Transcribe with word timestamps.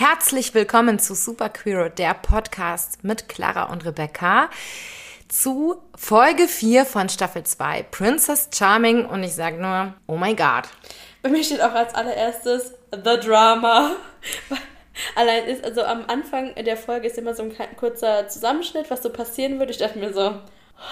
Herzlich 0.00 0.54
willkommen 0.54 1.00
zu 1.00 1.16
Super 1.16 1.48
Queer, 1.48 1.90
der 1.90 2.14
Podcast 2.14 3.02
mit 3.02 3.28
Clara 3.28 3.64
und 3.64 3.84
Rebecca 3.84 4.48
zu 5.26 5.82
Folge 5.96 6.46
4 6.46 6.86
von 6.86 7.08
Staffel 7.08 7.42
2, 7.42 7.82
Princess 7.90 8.48
Charming. 8.54 9.06
Und 9.06 9.24
ich 9.24 9.34
sage 9.34 9.60
nur, 9.60 9.94
oh 10.06 10.16
my 10.16 10.36
God. 10.36 10.68
Bei 11.20 11.30
mir 11.30 11.42
steht 11.42 11.60
auch 11.60 11.72
als 11.72 11.96
allererstes 11.96 12.74
The 12.92 13.18
Drama. 13.18 13.96
Allein 15.16 15.46
ist, 15.46 15.64
also 15.64 15.82
am 15.82 16.04
Anfang 16.06 16.54
der 16.54 16.76
Folge 16.76 17.08
ist 17.08 17.18
immer 17.18 17.34
so 17.34 17.42
ein 17.42 17.76
kurzer 17.76 18.28
Zusammenschnitt, 18.28 18.92
was 18.92 19.02
so 19.02 19.10
passieren 19.10 19.58
würde. 19.58 19.72
Ich 19.72 19.78
dachte 19.78 19.98
mir 19.98 20.14
so, 20.14 20.40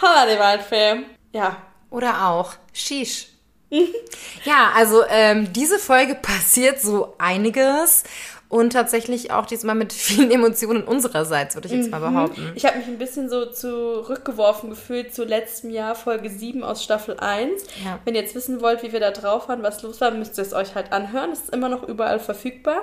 holla 0.02 0.26
die 0.34 0.40
Waldfee. 0.40 1.04
Ja. 1.30 1.62
Oder 1.90 2.26
auch 2.26 2.54
Shish. 2.72 3.28
ja, 4.44 4.72
also 4.74 5.04
ähm, 5.08 5.52
diese 5.52 5.78
Folge 5.78 6.14
passiert 6.22 6.80
so 6.80 7.14
einiges 7.18 8.04
und 8.48 8.72
tatsächlich 8.72 9.32
auch 9.32 9.46
diesmal 9.46 9.74
mit 9.74 9.92
vielen 9.92 10.30
Emotionen 10.30 10.84
unsererseits, 10.84 11.54
würde 11.54 11.68
ich 11.68 11.74
jetzt 11.74 11.90
mal 11.90 12.00
mhm. 12.00 12.14
behaupten. 12.14 12.52
Ich 12.54 12.64
habe 12.64 12.78
mich 12.78 12.86
ein 12.86 12.98
bisschen 12.98 13.28
so 13.28 13.46
zurückgeworfen 13.46 14.70
gefühlt 14.70 15.14
zu 15.14 15.24
letztem 15.24 15.70
Jahr, 15.70 15.94
Folge 15.94 16.30
7 16.30 16.62
aus 16.62 16.82
Staffel 16.82 17.18
1. 17.18 17.62
Ja. 17.84 17.98
Wenn 18.04 18.14
ihr 18.14 18.22
jetzt 18.22 18.34
wissen 18.34 18.60
wollt, 18.60 18.82
wie 18.82 18.92
wir 18.92 19.00
da 19.00 19.10
drauf 19.10 19.48
waren, 19.48 19.62
was 19.62 19.82
los 19.82 20.00
war, 20.00 20.10
müsst 20.10 20.38
ihr 20.38 20.42
es 20.42 20.52
euch 20.52 20.74
halt 20.74 20.92
anhören. 20.92 21.30
Es 21.32 21.40
ist 21.40 21.50
immer 21.50 21.68
noch 21.68 21.82
überall 21.88 22.20
verfügbar. 22.20 22.82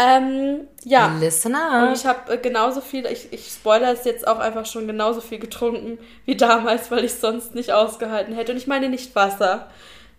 Ähm, 0.00 0.68
ja. 0.84 1.16
Listener. 1.18 1.88
Und 1.88 1.96
ich 1.96 2.06
habe 2.06 2.34
äh, 2.34 2.38
genauso 2.38 2.80
viel, 2.80 3.04
ich, 3.06 3.32
ich 3.32 3.48
spoiler 3.48 3.92
es 3.92 4.04
jetzt 4.04 4.28
auch 4.28 4.38
einfach 4.38 4.64
schon 4.64 4.86
genauso 4.86 5.20
viel 5.20 5.40
getrunken 5.40 5.98
wie 6.24 6.36
damals, 6.36 6.90
weil 6.92 7.04
ich 7.04 7.12
es 7.12 7.20
sonst 7.20 7.56
nicht 7.56 7.72
ausgehalten 7.72 8.32
hätte. 8.32 8.52
Und 8.52 8.58
ich 8.58 8.68
meine 8.68 8.88
nicht 8.88 9.16
Wasser. 9.16 9.68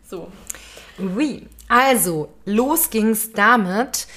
So. 0.05 0.27
Oui. 0.97 1.47
Also, 1.69 2.29
los 2.45 2.89
ging's 2.89 3.31
damit, 3.31 4.07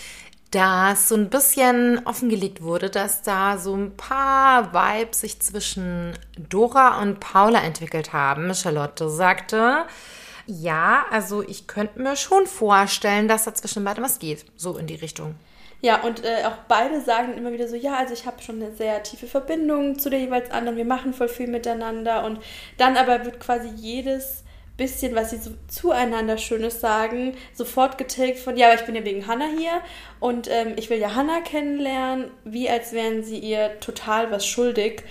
dass 0.52 1.08
so 1.08 1.14
ein 1.14 1.30
bisschen 1.30 2.06
offengelegt 2.06 2.62
wurde, 2.62 2.90
dass 2.90 3.22
da 3.22 3.56
so 3.56 3.74
ein 3.74 3.96
paar 3.96 4.72
Vibes 4.72 5.20
sich 5.20 5.40
zwischen 5.40 6.12
Dora 6.38 7.00
und 7.00 7.20
Paula 7.20 7.60
entwickelt 7.62 8.12
haben. 8.12 8.54
Charlotte 8.54 9.08
sagte, 9.08 9.84
ja, 10.46 11.06
also 11.10 11.42
ich 11.42 11.66
könnte 11.66 12.00
mir 12.00 12.16
schon 12.16 12.46
vorstellen, 12.46 13.28
dass 13.28 13.44
da 13.44 13.54
zwischen 13.54 13.82
beiden 13.82 14.04
was 14.04 14.18
geht. 14.18 14.44
So 14.56 14.76
in 14.76 14.86
die 14.86 14.96
Richtung. 14.96 15.34
Ja, 15.80 16.02
und 16.02 16.22
äh, 16.22 16.44
auch 16.44 16.58
beide 16.68 17.00
sagen 17.00 17.34
immer 17.34 17.50
wieder 17.52 17.66
so, 17.66 17.74
ja, 17.74 17.96
also 17.96 18.12
ich 18.12 18.26
habe 18.26 18.40
schon 18.42 18.62
eine 18.62 18.72
sehr 18.72 19.02
tiefe 19.02 19.26
Verbindung 19.26 19.98
zu 19.98 20.10
der 20.10 20.20
jeweils 20.20 20.50
anderen, 20.50 20.76
wir 20.76 20.84
machen 20.84 21.14
voll 21.14 21.28
viel 21.28 21.48
miteinander 21.48 22.24
und 22.24 22.38
dann 22.76 22.96
aber 22.96 23.24
wird 23.24 23.40
quasi 23.40 23.68
jedes 23.68 24.44
bisschen, 24.82 25.14
was 25.14 25.30
sie 25.30 25.38
so 25.38 25.52
zueinander 25.68 26.38
Schönes 26.38 26.80
sagen, 26.80 27.34
sofort 27.54 27.98
getilgt 27.98 28.38
von, 28.38 28.56
ja, 28.56 28.66
aber 28.66 28.80
ich 28.80 28.84
bin 28.84 28.96
ja 28.96 29.04
wegen 29.04 29.26
Hannah 29.28 29.48
hier 29.56 29.80
und 30.18 30.48
ähm, 30.50 30.74
ich 30.76 30.90
will 30.90 30.98
ja 30.98 31.14
Hannah 31.14 31.40
kennenlernen, 31.40 32.30
wie 32.44 32.68
als 32.68 32.92
wären 32.92 33.22
sie 33.22 33.38
ihr 33.38 33.78
total 33.80 34.30
was 34.30 34.46
schuldig. 34.46 35.04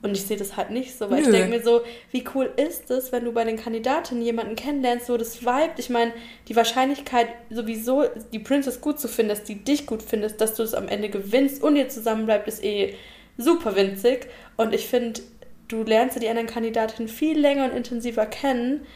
Und 0.00 0.12
ich 0.12 0.22
sehe 0.22 0.36
das 0.36 0.56
halt 0.56 0.70
nicht 0.70 0.96
so, 0.96 1.10
weil 1.10 1.22
Nö. 1.22 1.26
ich 1.26 1.32
denke 1.32 1.56
mir 1.56 1.62
so, 1.62 1.80
wie 2.12 2.22
cool 2.32 2.52
ist 2.56 2.88
es, 2.92 3.10
wenn 3.10 3.24
du 3.24 3.32
bei 3.32 3.42
den 3.42 3.56
Kandidatinnen 3.56 4.22
jemanden 4.22 4.54
kennenlernst, 4.54 5.08
wo 5.08 5.16
das 5.16 5.42
Vibe, 5.42 5.72
ich 5.78 5.90
meine, 5.90 6.12
die 6.46 6.54
Wahrscheinlichkeit 6.54 7.26
sowieso, 7.50 8.04
die 8.32 8.38
Princess 8.38 8.80
gut 8.80 9.00
zu 9.00 9.08
finden, 9.08 9.30
dass 9.30 9.42
die 9.42 9.56
dich 9.56 9.86
gut 9.86 10.04
findest, 10.04 10.40
dass 10.40 10.54
du 10.54 10.62
es 10.62 10.74
am 10.74 10.86
Ende 10.86 11.08
gewinnst 11.08 11.64
und 11.64 11.74
ihr 11.74 11.88
zusammenbleibt, 11.88 12.46
ist 12.46 12.62
eh 12.62 12.94
super 13.38 13.74
winzig. 13.74 14.28
Und 14.56 14.72
ich 14.72 14.86
finde, 14.86 15.20
du 15.68 15.82
lernst 15.82 16.16
ja 16.16 16.20
die 16.20 16.28
anderen 16.28 16.48
Kandidatinnen 16.48 17.08
viel 17.08 17.38
länger 17.38 17.64
und 17.64 17.76
intensiver 17.76 18.26
kennen. 18.26 18.86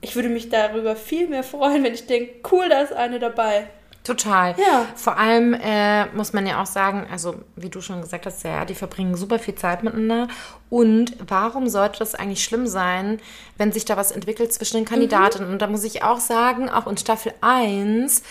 Ich 0.00 0.14
würde 0.14 0.28
mich 0.28 0.48
darüber 0.48 0.96
viel 0.96 1.28
mehr 1.28 1.42
freuen, 1.42 1.82
wenn 1.84 1.94
ich 1.94 2.06
denke, 2.06 2.30
cool, 2.52 2.68
da 2.68 2.80
ist 2.80 2.92
eine 2.92 3.18
dabei. 3.18 3.66
Total. 4.08 4.54
Ja. 4.56 4.86
Vor 4.96 5.18
allem 5.18 5.52
äh, 5.52 6.06
muss 6.14 6.32
man 6.32 6.46
ja 6.46 6.62
auch 6.62 6.66
sagen, 6.66 7.06
also 7.10 7.34
wie 7.56 7.68
du 7.68 7.82
schon 7.82 8.00
gesagt 8.00 8.24
hast, 8.24 8.42
ja, 8.42 8.64
die 8.64 8.74
verbringen 8.74 9.16
super 9.16 9.38
viel 9.38 9.54
Zeit 9.54 9.82
miteinander. 9.82 10.28
Und 10.70 11.14
warum 11.26 11.68
sollte 11.68 11.98
das 11.98 12.14
eigentlich 12.14 12.42
schlimm 12.42 12.66
sein, 12.66 13.20
wenn 13.58 13.70
sich 13.70 13.84
da 13.84 13.98
was 13.98 14.10
entwickelt 14.10 14.50
zwischen 14.52 14.78
den 14.78 14.86
Kandidatinnen? 14.86 15.48
Mhm. 15.48 15.52
Und 15.52 15.62
da 15.62 15.66
muss 15.66 15.84
ich 15.84 16.02
auch 16.02 16.20
sagen, 16.20 16.70
auch 16.70 16.86
in 16.86 16.96
Staffel 16.96 17.34
1 17.42 18.22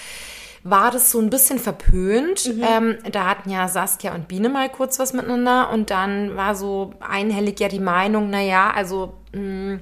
war 0.64 0.90
das 0.90 1.12
so 1.12 1.20
ein 1.20 1.30
bisschen 1.30 1.60
verpönt. 1.60 2.56
Mhm. 2.56 2.64
Ähm, 2.64 2.98
da 3.12 3.26
hatten 3.26 3.52
ja 3.52 3.68
Saskia 3.68 4.16
und 4.16 4.28
Biene 4.28 4.50
mal 4.50 4.70
kurz 4.70 4.98
was 4.98 5.14
miteinander 5.14 5.70
und 5.70 5.92
dann 5.92 6.36
war 6.36 6.56
so 6.56 6.94
einhellig 7.00 7.60
ja 7.60 7.68
die 7.68 7.80
Meinung, 7.80 8.32
naja, 8.32 8.72
also 8.76 9.14
mh, 9.34 9.42
mm, 9.42 9.80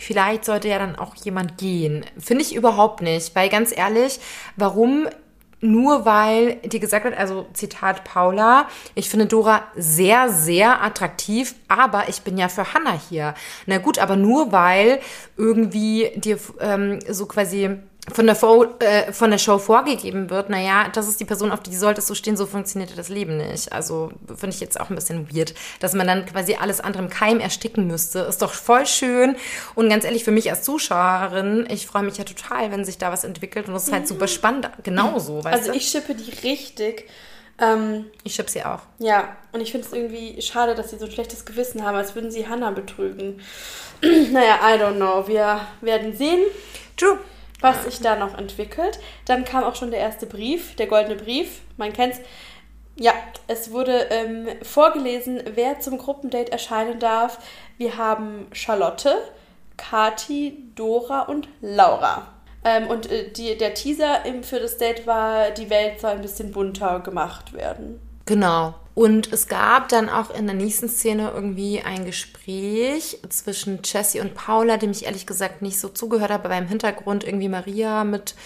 vielleicht 0.00 0.44
sollte 0.44 0.68
ja 0.68 0.78
dann 0.78 0.96
auch 0.96 1.14
jemand 1.14 1.58
gehen. 1.58 2.04
Finde 2.18 2.42
ich 2.42 2.54
überhaupt 2.54 3.02
nicht, 3.02 3.34
weil 3.36 3.48
ganz 3.48 3.76
ehrlich, 3.76 4.18
warum 4.56 5.06
nur 5.60 6.06
weil 6.06 6.56
die 6.64 6.80
gesagt 6.80 7.04
hat, 7.04 7.16
also 7.16 7.46
Zitat 7.52 8.04
Paula, 8.04 8.66
ich 8.94 9.10
finde 9.10 9.26
Dora 9.26 9.64
sehr, 9.76 10.30
sehr 10.30 10.82
attraktiv, 10.82 11.54
aber 11.68 12.08
ich 12.08 12.22
bin 12.22 12.38
ja 12.38 12.48
für 12.48 12.72
Hannah 12.72 12.98
hier. 13.08 13.34
Na 13.66 13.78
gut, 13.78 13.98
aber 13.98 14.16
nur 14.16 14.52
weil 14.52 15.00
irgendwie 15.36 16.12
dir 16.16 16.38
ähm, 16.60 17.00
so 17.08 17.26
quasi 17.26 17.78
von 18.12 18.26
der, 18.26 18.34
Fo 18.34 18.64
äh, 18.80 19.12
von 19.12 19.30
der 19.30 19.38
Show 19.38 19.58
vorgegeben 19.58 20.30
wird, 20.30 20.50
naja, 20.50 20.88
das 20.92 21.08
ist 21.08 21.20
die 21.20 21.24
Person, 21.24 21.52
auf 21.52 21.60
die 21.60 21.74
solltest 21.74 22.08
du 22.10 22.14
stehen, 22.14 22.36
so 22.36 22.46
funktioniert 22.46 22.96
das 22.96 23.08
Leben 23.08 23.36
nicht. 23.36 23.72
Also 23.72 24.10
finde 24.28 24.54
ich 24.54 24.60
jetzt 24.60 24.80
auch 24.80 24.90
ein 24.90 24.94
bisschen 24.94 25.34
weird, 25.34 25.54
dass 25.80 25.94
man 25.94 26.06
dann 26.06 26.26
quasi 26.26 26.54
alles 26.54 26.80
andere 26.80 27.02
im 27.02 27.10
Keim 27.10 27.40
ersticken 27.40 27.86
müsste. 27.86 28.20
Ist 28.20 28.42
doch 28.42 28.52
voll 28.52 28.86
schön. 28.86 29.36
Und 29.74 29.88
ganz 29.88 30.04
ehrlich, 30.04 30.24
für 30.24 30.30
mich 30.30 30.50
als 30.50 30.62
Zuschauerin, 30.62 31.66
ich 31.70 31.86
freue 31.86 32.02
mich 32.02 32.18
ja 32.18 32.24
total, 32.24 32.70
wenn 32.70 32.84
sich 32.84 32.98
da 32.98 33.12
was 33.12 33.24
entwickelt 33.24 33.68
und 33.68 33.74
das 33.74 33.86
ist 33.86 33.92
halt 33.92 34.08
super 34.08 34.28
spannend. 34.28 34.70
Genauso, 34.82 35.44
weißt 35.44 35.68
Also 35.68 35.72
ich 35.72 35.88
schippe 35.88 36.14
die 36.14 36.30
richtig. 36.46 37.08
Ähm, 37.58 38.06
ich 38.24 38.34
schippe 38.34 38.50
sie 38.50 38.64
auch. 38.64 38.80
Ja, 38.98 39.36
und 39.52 39.60
ich 39.60 39.70
finde 39.70 39.86
es 39.86 39.92
irgendwie 39.92 40.40
schade, 40.40 40.74
dass 40.74 40.90
sie 40.90 40.98
so 40.98 41.04
ein 41.04 41.10
schlechtes 41.10 41.44
Gewissen 41.44 41.84
haben, 41.84 41.96
als 41.96 42.14
würden 42.14 42.30
sie 42.30 42.48
Hannah 42.48 42.70
betrügen. 42.70 43.40
naja, 44.02 44.58
I 44.62 44.80
don't 44.80 44.96
know. 44.96 45.28
Wir 45.28 45.60
werden 45.82 46.16
sehen. 46.16 46.40
True 46.96 47.18
was 47.60 47.84
sich 47.84 48.00
da 48.00 48.16
noch 48.16 48.36
entwickelt. 48.36 48.98
Dann 49.26 49.44
kam 49.44 49.64
auch 49.64 49.74
schon 49.74 49.90
der 49.90 50.00
erste 50.00 50.26
Brief, 50.26 50.76
der 50.76 50.86
goldene 50.86 51.16
Brief, 51.16 51.60
man 51.76 51.92
kennt's. 51.92 52.20
Ja, 52.96 53.12
es 53.46 53.70
wurde 53.70 54.08
ähm, 54.10 54.48
vorgelesen, 54.62 55.42
wer 55.54 55.80
zum 55.80 55.96
Gruppendate 55.96 56.52
erscheinen 56.52 56.98
darf. 56.98 57.38
Wir 57.78 57.96
haben 57.96 58.48
Charlotte, 58.52 59.16
Kati, 59.76 60.70
Dora 60.74 61.22
und 61.22 61.48
Laura. 61.62 62.28
Ähm, 62.62 62.88
und 62.88 63.10
äh, 63.10 63.30
die, 63.30 63.56
der 63.56 63.72
Teaser 63.72 64.20
für 64.42 64.60
das 64.60 64.76
Date 64.76 65.06
war, 65.06 65.50
die 65.50 65.70
Welt 65.70 66.00
soll 66.00 66.10
ein 66.10 66.20
bisschen 66.20 66.52
bunter 66.52 67.00
gemacht 67.00 67.54
werden. 67.54 68.00
Genau. 68.30 68.76
Und 68.94 69.32
es 69.32 69.48
gab 69.48 69.88
dann 69.88 70.08
auch 70.08 70.32
in 70.32 70.46
der 70.46 70.54
nächsten 70.54 70.88
Szene 70.88 71.32
irgendwie 71.34 71.82
ein 71.84 72.04
Gespräch 72.04 73.18
zwischen 73.28 73.80
Jessie 73.82 74.20
und 74.20 74.34
Paula, 74.34 74.76
dem 74.76 74.92
ich 74.92 75.06
ehrlich 75.06 75.26
gesagt 75.26 75.62
nicht 75.62 75.80
so 75.80 75.88
zugehört 75.88 76.30
habe, 76.30 76.48
weil 76.48 76.62
im 76.62 76.68
Hintergrund 76.68 77.24
irgendwie 77.24 77.48
Maria 77.48 78.04
mit 78.04 78.36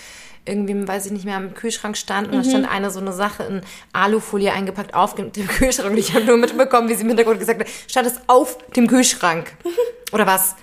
irgendwie, 0.46 0.88
weiß 0.88 1.04
ich 1.04 1.12
nicht 1.12 1.26
mehr, 1.26 1.36
am 1.36 1.52
Kühlschrank 1.52 1.98
stand 1.98 2.28
und 2.28 2.38
mhm. 2.38 2.42
da 2.44 2.48
stand 2.48 2.70
eine 2.70 2.90
so 2.90 2.98
eine 2.98 3.12
Sache 3.12 3.42
in 3.42 3.60
Alufolie 3.92 4.54
eingepackt 4.54 4.94
auf 4.94 5.14
dem 5.16 5.32
Kühlschrank 5.32 5.90
und 5.90 5.98
ich 5.98 6.14
habe 6.14 6.24
nur 6.24 6.38
mitbekommen, 6.38 6.88
wie 6.88 6.94
sie 6.94 7.02
im 7.02 7.08
Hintergrund 7.08 7.40
gesagt 7.40 7.60
hat, 7.60 7.68
stand 7.86 8.06
es 8.06 8.20
auf 8.26 8.56
dem 8.72 8.86
Kühlschrank. 8.86 9.52
Oder 10.12 10.26
was? 10.26 10.56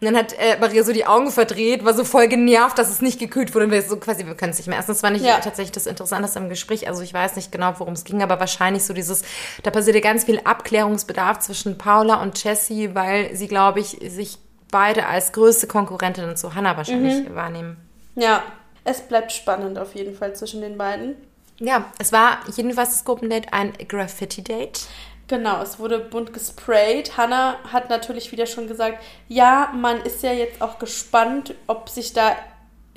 Und 0.00 0.04
dann 0.06 0.16
hat 0.16 0.32
äh, 0.34 0.56
Maria 0.60 0.84
so 0.84 0.92
die 0.92 1.06
Augen 1.06 1.32
verdreht, 1.32 1.84
war 1.84 1.92
so 1.92 2.04
voll 2.04 2.28
genervt, 2.28 2.78
dass 2.78 2.88
es 2.88 3.02
nicht 3.02 3.18
gekühlt 3.18 3.52
wurde. 3.54 3.64
Und 3.64 3.72
wir 3.72 3.82
so 3.82 3.96
quasi, 3.96 4.24
wir 4.26 4.36
können 4.36 4.52
es 4.52 4.58
nicht 4.58 4.68
mehr 4.68 4.78
essen. 4.78 4.92
Das 4.92 5.02
war 5.02 5.10
nicht 5.10 5.24
ja. 5.24 5.40
tatsächlich 5.40 5.72
das 5.72 5.86
Interessanteste 5.86 6.38
im 6.38 6.48
Gespräch. 6.48 6.86
Also 6.86 7.02
ich 7.02 7.12
weiß 7.12 7.34
nicht 7.34 7.50
genau, 7.50 7.74
worum 7.78 7.94
es 7.94 8.04
ging, 8.04 8.22
aber 8.22 8.38
wahrscheinlich 8.38 8.84
so 8.84 8.94
dieses, 8.94 9.22
da 9.64 9.72
passierte 9.72 10.00
ganz 10.00 10.24
viel 10.24 10.40
Abklärungsbedarf 10.44 11.40
zwischen 11.40 11.78
Paula 11.78 12.22
und 12.22 12.42
Jessie, 12.42 12.94
weil 12.94 13.34
sie, 13.34 13.48
glaube 13.48 13.80
ich, 13.80 13.98
sich 14.08 14.38
beide 14.70 15.06
als 15.06 15.32
größte 15.32 15.66
Konkurrentinnen 15.66 16.36
zu 16.36 16.54
Hannah 16.54 16.76
wahrscheinlich 16.76 17.28
mhm. 17.28 17.34
wahrnehmen. 17.34 17.76
Ja, 18.14 18.44
es 18.84 19.00
bleibt 19.00 19.32
spannend 19.32 19.78
auf 19.78 19.94
jeden 19.94 20.14
Fall 20.14 20.34
zwischen 20.36 20.60
den 20.60 20.78
beiden. 20.78 21.16
Ja, 21.60 21.86
es 21.98 22.12
war 22.12 22.38
jedenfalls 22.56 22.90
das 22.90 23.04
Gruppendate 23.04 23.52
ein 23.52 23.72
Graffiti-Date. 23.88 24.86
Genau, 25.28 25.60
es 25.60 25.78
wurde 25.78 25.98
bunt 25.98 26.32
gesprayt. 26.32 27.18
Hannah 27.18 27.62
hat 27.70 27.90
natürlich 27.90 28.32
wieder 28.32 28.46
schon 28.46 28.66
gesagt, 28.66 29.04
ja, 29.28 29.70
man 29.74 30.00
ist 30.00 30.22
ja 30.22 30.32
jetzt 30.32 30.62
auch 30.62 30.78
gespannt, 30.78 31.54
ob 31.66 31.90
sich 31.90 32.14
da 32.14 32.34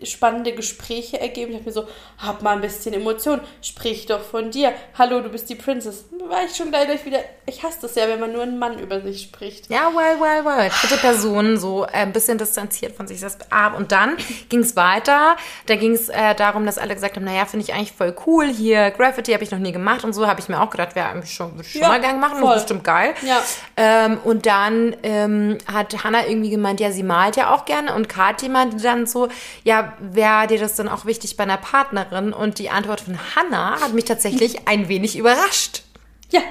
spannende 0.04 0.54
Gespräche 0.54 1.20
ergeben. 1.20 1.52
Ich 1.52 1.58
habe 1.58 1.66
mir 1.66 1.74
so, 1.74 1.88
hab 2.18 2.42
mal 2.42 2.56
ein 2.56 2.62
bisschen 2.62 2.94
Emotion, 2.94 3.42
sprich 3.62 4.06
doch 4.06 4.22
von 4.22 4.52
dir. 4.52 4.74
Hallo, 4.98 5.22
du 5.22 5.30
bist 5.30 5.50
die 5.50 5.56
Princess. 5.56 6.06
War 6.28 6.46
ich 6.46 6.56
schon 6.56 6.70
gleich 6.70 7.06
wieder, 7.06 7.20
ich 7.46 7.64
hasse 7.64 7.80
das 7.82 7.96
ja, 7.96 8.08
wenn 8.08 8.20
man 8.20 8.32
nur 8.32 8.44
einen 8.44 8.60
Mann 8.60 8.80
über 8.80 9.02
sich 9.02 9.24
spricht. 9.24 9.70
Ja, 9.70 9.92
well, 9.94 10.20
well, 10.20 10.46
well. 10.46 10.70
Dritte 10.70 10.98
Person, 10.98 11.58
so 11.58 11.86
äh, 11.86 11.90
ein 11.94 12.14
bisschen 12.14 12.38
distanziert 12.38 12.96
von 12.96 13.08
sich 13.08 13.20
selbst 13.20 13.52
ab. 13.52 13.78
Und 13.78 13.92
dann 13.92 14.18
ging 14.50 14.60
es 14.60 14.76
weiter. 14.76 15.36
Da 15.66 15.76
ging 15.76 15.94
es 15.94 16.10
äh, 16.10 16.36
darum, 16.36 16.66
dass 16.66 16.78
alle 16.78 16.94
gesagt 16.94 17.16
haben, 17.16 17.26
naja, 17.26 17.46
finde 17.46 17.66
ich 17.66 17.74
eigentlich 17.74 17.92
voll 17.92 18.16
cool. 18.26 18.48
Hier, 18.48 18.92
Graffiti 18.92 19.34
habe 19.34 19.44
ich 19.44 19.52
noch 19.52 19.60
nie 19.60 19.72
gemacht 19.72 20.04
und 20.04 20.14
so 20.14 20.28
habe 20.28 20.40
ich 20.40 20.50
mir 20.50 20.62
auch 20.62 20.70
gedacht, 20.70 20.96
wäre 20.96 21.26
schon, 21.26 21.54
würde 21.54 21.64
ich 21.64 21.74
schon 21.74 21.82
ja, 21.82 21.88
mal 21.90 22.02
gerne 22.02 22.20
machen. 22.20 22.40
Voll. 22.40 22.54
Das 22.54 22.58
ist 22.58 22.64
bestimmt 22.64 22.84
geil. 22.84 23.14
Ja. 23.24 23.42
Ähm, 23.78 24.20
und 24.24 24.46
dann 24.46 24.96
ähm, 25.04 25.58
hat 25.72 26.04
Hannah 26.04 26.28
irgendwie 26.28 26.50
gemeint, 26.50 26.80
ja, 26.80 26.92
sie 26.92 27.04
malt 27.04 27.36
ja 27.36 27.54
auch 27.54 27.66
gerne. 27.66 27.94
Und 27.94 28.10
Kathi 28.10 28.50
meinte 28.50 28.78
dann 28.78 29.06
so, 29.06 29.28
ja, 29.64 29.91
aber 29.92 30.16
wäre 30.16 30.48
dir 30.48 30.60
das 30.60 30.76
dann 30.76 30.88
auch 30.88 31.06
wichtig 31.06 31.38
bei 31.38 31.44
einer 31.44 31.58
Partnerin? 31.58 32.34
Und 32.34 32.60
die 32.60 32.70
Antwort 32.70 33.02
von 33.02 33.18
Hannah 33.36 33.82
hat 33.82 33.94
mich 33.94 34.06
tatsächlich 34.06 34.60
ein 34.68 34.88
wenig 34.88 35.18
überrascht. 35.18 35.84
Ja, 36.30 36.42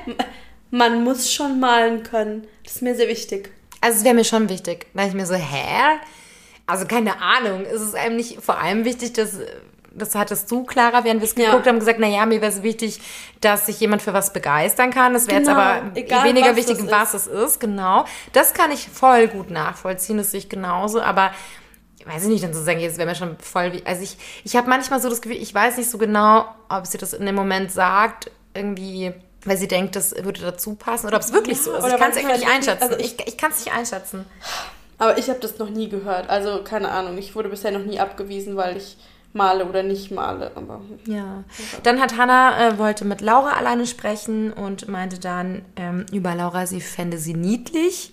man 0.71 1.05
muss 1.05 1.33
schon 1.33 1.61
malen 1.61 2.03
können. 2.03 2.47
Das 2.65 2.77
ist 2.77 2.83
mir 2.83 2.95
sehr 2.95 3.09
wichtig. 3.09 3.51
Also 3.81 3.99
es 3.99 4.05
wäre 4.05 4.15
mir 4.15 4.25
schon 4.25 4.49
wichtig. 4.49 4.87
Da 4.95 5.07
ich 5.07 5.15
mir 5.15 5.27
so, 5.27 5.35
hä? 5.35 5.99
Also 6.67 6.87
keine 6.87 7.21
Ahnung. 7.21 7.65
Ist 7.65 7.81
es 7.81 7.95
einem 7.95 8.17
nicht 8.17 8.41
vor 8.43 8.59
allem 8.59 8.85
wichtig, 8.85 9.15
dass 9.15 9.39
das 9.93 10.15
hattest 10.15 10.51
du, 10.51 10.65
Clara, 10.65 11.05
während 11.05 11.21
wir 11.21 11.27
es 11.27 11.35
geguckt 11.35 11.67
ja. 11.67 11.73
haben, 11.73 11.79
gesagt, 11.79 11.99
naja, 11.99 12.25
mir 12.27 12.41
wäre 12.41 12.53
es 12.53 12.63
wichtig, 12.63 13.01
dass 13.41 13.67
sich 13.67 13.81
jemand 13.81 14.03
für 14.03 14.13
was 14.13 14.33
begeistern 14.33 14.91
kann. 14.91 15.15
Das 15.15 15.27
wäre 15.27 15.41
genau. 15.41 15.51
jetzt 15.51 15.61
aber 15.61 15.97
Egal, 15.97 16.25
weniger 16.29 16.57
wichtig, 16.57 16.79
was 16.89 17.15
es 17.15 17.27
ist. 17.27 17.61
Genau. 17.61 18.05
Das 18.33 18.55
kann 18.55 18.71
ich 18.71 18.89
voll 18.89 19.29
gut 19.29 19.51
nachvollziehen, 19.51 20.19
das 20.19 20.31
sehe 20.31 20.39
ich 20.39 20.49
genauso, 20.49 21.01
aber 21.01 21.33
weiß 22.07 22.25
ich 22.25 22.29
nicht, 22.29 22.45
dann 22.45 22.55
zu 22.55 22.63
sagen, 22.63 22.81
jetzt 22.81 22.99
wäre 22.99 23.09
mir 23.09 23.15
schon 23.15 23.37
voll, 23.39 23.73
wie, 23.73 23.85
also 23.85 24.03
ich, 24.03 24.17
ich 24.45 24.57
habe 24.57 24.69
manchmal 24.69 25.01
so 25.01 25.09
das 25.09 25.21
Gefühl, 25.21 25.41
ich 25.41 25.55
weiß 25.55 25.77
nicht 25.77 25.91
so 25.91 25.99
genau, 25.99 26.47
ob 26.69 26.87
sie 26.87 26.99
das 26.99 27.13
in 27.13 27.27
dem 27.27 27.35
Moment 27.35 27.71
sagt, 27.73 28.31
irgendwie, 28.55 29.13
weil 29.45 29.57
sie 29.57 29.69
denkt, 29.69 29.97
das 29.97 30.15
würde 30.23 30.41
dazu 30.41 30.75
passen 30.75 31.07
oder 31.07 31.17
ob 31.17 31.23
es 31.23 31.33
wirklich 31.33 31.61
so 31.61 31.73
ist. 31.73 31.87
Ich 31.87 31.97
kann 31.97 32.11
es 32.11 32.17
irgendwie 32.17 32.37
nicht 32.37 32.49
einschätzen. 32.49 32.83
Also 32.83 32.99
ich 32.99 33.17
ich 33.27 33.37
kann 33.37 33.51
es 33.53 33.65
nicht 33.65 33.75
einschätzen. 33.75 34.27
Aber 34.99 35.17
ich 35.17 35.31
habe 35.31 35.41
das 35.41 35.59
noch 35.59 35.71
nie 35.71 35.89
gehört. 35.89 36.29
Also 36.29 36.63
keine 36.63 36.91
Ahnung. 36.91 37.17
Ich 37.17 37.35
wurde 37.35 37.49
bisher 37.49 37.71
noch 37.71 37.85
nie 37.85 37.99
abgewiesen, 37.99 38.57
weil 38.57 38.77
ich 38.77 38.99
male 39.33 39.65
oder 39.65 39.83
nicht 39.83 40.11
male. 40.11 40.53
Aber 40.55 40.83
ja. 41.07 41.45
Dann 41.83 42.01
hat 42.01 42.19
Hannah 42.19 42.69
äh, 42.69 42.79
wollte 42.79 43.07
mit 43.07 43.23
Laura 43.23 43.53
alleine 43.53 43.87
sprechen 43.87 44.53
und 44.53 44.89
meinte 44.89 45.19
dann 45.19 45.63
ähm, 45.77 46.05
über 46.13 46.35
Laura, 46.35 46.67
sie 46.67 46.83
fände 46.83 47.19
sie 47.19 47.35
niedlich. 47.35 48.13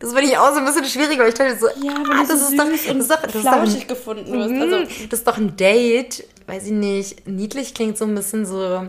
Das 0.00 0.12
finde 0.12 0.30
ich 0.30 0.38
auch 0.38 0.52
so 0.52 0.58
ein 0.58 0.64
bisschen 0.64 0.84
schwierig, 0.84 1.18
weil 1.18 1.28
ich 1.28 1.34
dachte 1.34 1.58
so, 1.58 1.66
ja, 1.66 1.94
ah, 1.94 2.24
das, 2.26 2.50
ist 2.50 2.58
doch, 2.58 2.64
das 2.64 2.86
ist 2.86 3.10
doch, 3.10 3.22
das 3.22 3.34
ist 3.34 3.44
doch 3.44 3.52
ein, 3.52 3.88
gefunden 3.88 4.32
wirst. 4.32 4.62
Also, 4.62 4.76
mhm. 4.76 5.08
das 5.08 5.18
ist 5.18 5.26
doch 5.26 5.36
ein 5.36 5.56
Date, 5.56 6.24
weiß 6.46 6.66
ich 6.66 6.72
nicht. 6.72 7.26
Niedlich 7.26 7.74
klingt 7.74 7.98
so 7.98 8.04
ein 8.04 8.14
bisschen 8.14 8.46
so 8.46 8.88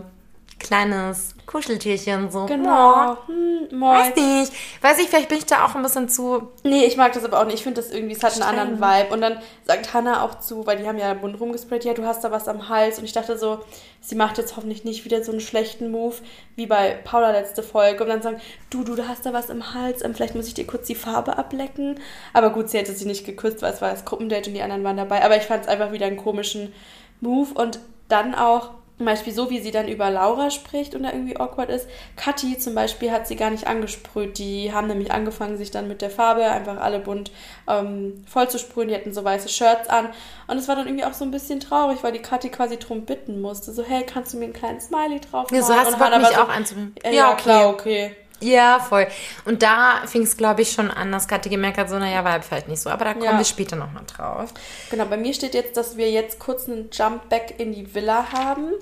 kleines 0.60 1.34
Kuscheltierchen, 1.46 2.30
so. 2.30 2.46
Genau. 2.46 3.12
Oh, 3.12 3.16
hm, 3.26 3.80
weiß 3.80 4.14
nicht. 4.14 4.52
Weiß 4.80 4.98
ich, 5.00 5.08
vielleicht 5.08 5.28
bin 5.28 5.38
ich 5.38 5.46
da 5.46 5.64
auch 5.64 5.74
ein 5.74 5.82
bisschen 5.82 6.08
zu. 6.08 6.50
Nee, 6.62 6.84
ich 6.84 6.96
mag 6.96 7.12
das 7.12 7.24
aber 7.24 7.40
auch 7.40 7.44
nicht. 7.44 7.54
Ich 7.54 7.62
finde 7.64 7.80
das 7.80 7.90
irgendwie, 7.90 8.14
es 8.14 8.22
hat 8.22 8.34
einen 8.34 8.42
anderen 8.42 8.80
Vibe. 8.80 9.12
Und 9.12 9.20
dann 9.20 9.40
sagt 9.64 9.92
Hannah 9.92 10.22
auch 10.22 10.38
zu, 10.38 10.66
weil 10.66 10.76
die 10.76 10.86
haben 10.86 10.98
ja 10.98 11.12
bunt 11.14 11.40
rumgesprayt, 11.40 11.84
ja, 11.84 11.94
du 11.94 12.04
hast 12.04 12.22
da 12.22 12.30
was 12.30 12.46
am 12.46 12.68
Hals. 12.68 12.98
Und 12.98 13.04
ich 13.04 13.12
dachte 13.12 13.36
so, 13.36 13.60
sie 14.00 14.14
macht 14.14 14.38
jetzt 14.38 14.56
hoffentlich 14.56 14.84
nicht 14.84 15.04
wieder 15.04 15.24
so 15.24 15.32
einen 15.32 15.40
schlechten 15.40 15.90
Move, 15.90 16.14
wie 16.54 16.66
bei 16.66 16.92
Paula 17.02 17.32
letzte 17.32 17.64
Folge. 17.64 18.04
Und 18.04 18.10
dann 18.10 18.22
sagen, 18.22 18.40
du, 18.68 18.84
du, 18.84 18.94
du 18.94 19.08
hast 19.08 19.26
da 19.26 19.32
was 19.32 19.50
im 19.50 19.74
Hals, 19.74 20.04
ähm, 20.04 20.14
vielleicht 20.14 20.36
muss 20.36 20.46
ich 20.46 20.54
dir 20.54 20.66
kurz 20.66 20.86
die 20.86 20.94
Farbe 20.94 21.36
ablecken. 21.36 21.98
Aber 22.32 22.50
gut, 22.50 22.68
sie 22.68 22.78
hätte 22.78 22.92
sie 22.92 23.06
nicht 23.06 23.26
geküsst, 23.26 23.62
weil 23.62 23.72
es 23.72 23.82
war 23.82 23.90
das 23.90 24.04
Gruppendate 24.04 24.50
und 24.50 24.54
die 24.54 24.62
anderen 24.62 24.84
waren 24.84 24.98
dabei. 24.98 25.24
Aber 25.24 25.36
ich 25.36 25.44
fand 25.44 25.64
es 25.64 25.68
einfach 25.68 25.90
wieder 25.90 26.06
einen 26.06 26.16
komischen 26.16 26.72
Move. 27.20 27.54
Und 27.54 27.80
dann 28.10 28.34
auch 28.34 28.70
zum 29.00 29.06
Beispiel 29.06 29.32
so, 29.32 29.48
wie 29.48 29.60
sie 29.60 29.70
dann 29.70 29.88
über 29.88 30.10
Laura 30.10 30.50
spricht 30.50 30.94
und 30.94 31.04
da 31.04 31.10
irgendwie 31.10 31.34
awkward 31.34 31.70
ist. 31.70 31.88
Kathi 32.16 32.58
zum 32.58 32.74
Beispiel 32.74 33.10
hat 33.10 33.26
sie 33.26 33.34
gar 33.34 33.48
nicht 33.48 33.66
angesprüht. 33.66 34.36
Die 34.36 34.74
haben 34.74 34.88
nämlich 34.88 35.10
angefangen, 35.10 35.56
sich 35.56 35.70
dann 35.70 35.88
mit 35.88 36.02
der 36.02 36.10
Farbe 36.10 36.44
einfach 36.44 36.78
alle 36.78 36.98
bunt 36.98 37.32
ähm, 37.66 38.22
voll 38.28 38.50
zu 38.50 38.58
sprühen. 38.58 38.88
Die 38.88 38.94
hatten 38.94 39.14
so 39.14 39.24
weiße 39.24 39.48
Shirts 39.48 39.88
an. 39.88 40.10
Und 40.48 40.58
es 40.58 40.68
war 40.68 40.76
dann 40.76 40.86
irgendwie 40.86 41.06
auch 41.06 41.14
so 41.14 41.24
ein 41.24 41.30
bisschen 41.30 41.60
traurig, 41.60 42.02
weil 42.02 42.12
die 42.12 42.18
Kathi 42.18 42.50
quasi 42.50 42.76
drum 42.76 43.06
bitten 43.06 43.40
musste. 43.40 43.72
So, 43.72 43.82
hey, 43.82 44.04
kannst 44.04 44.34
du 44.34 44.36
mir 44.36 44.44
einen 44.44 44.52
kleinen 44.52 44.82
Smiley 44.82 45.20
drauf 45.20 45.44
machen? 45.44 45.54
Ja, 45.54 45.62
so 45.62 45.74
hast 45.74 45.98
du 45.98 46.18
mich 46.18 46.28
so, 46.28 46.34
auch 46.34 46.50
anzubinden. 46.50 46.94
Ja, 47.02 47.10
ja, 47.10 47.34
klar, 47.36 47.70
okay. 47.70 48.14
Ja, 48.40 48.80
voll. 48.80 49.06
Und 49.44 49.62
da 49.62 50.02
fing 50.06 50.22
es, 50.22 50.36
glaube 50.36 50.62
ich, 50.62 50.72
schon 50.72 50.90
an, 50.90 51.12
dass 51.12 51.28
Kathi 51.28 51.48
gemerkt 51.48 51.78
hat, 51.78 51.88
so, 51.88 51.98
naja, 51.98 52.24
war 52.24 52.40
vielleicht 52.42 52.68
nicht 52.68 52.80
so. 52.80 52.90
Aber 52.90 53.04
da 53.04 53.12
kommen 53.12 53.24
ja. 53.24 53.38
wir 53.38 53.44
später 53.44 53.76
nochmal 53.76 54.04
drauf. 54.06 54.52
Genau, 54.90 55.04
bei 55.04 55.16
mir 55.16 55.34
steht 55.34 55.54
jetzt, 55.54 55.76
dass 55.76 55.96
wir 55.96 56.10
jetzt 56.10 56.38
kurz 56.38 56.68
einen 56.68 56.88
Jump 56.92 57.28
back 57.28 57.54
in 57.58 57.72
die 57.72 57.94
Villa 57.94 58.32
haben. 58.32 58.72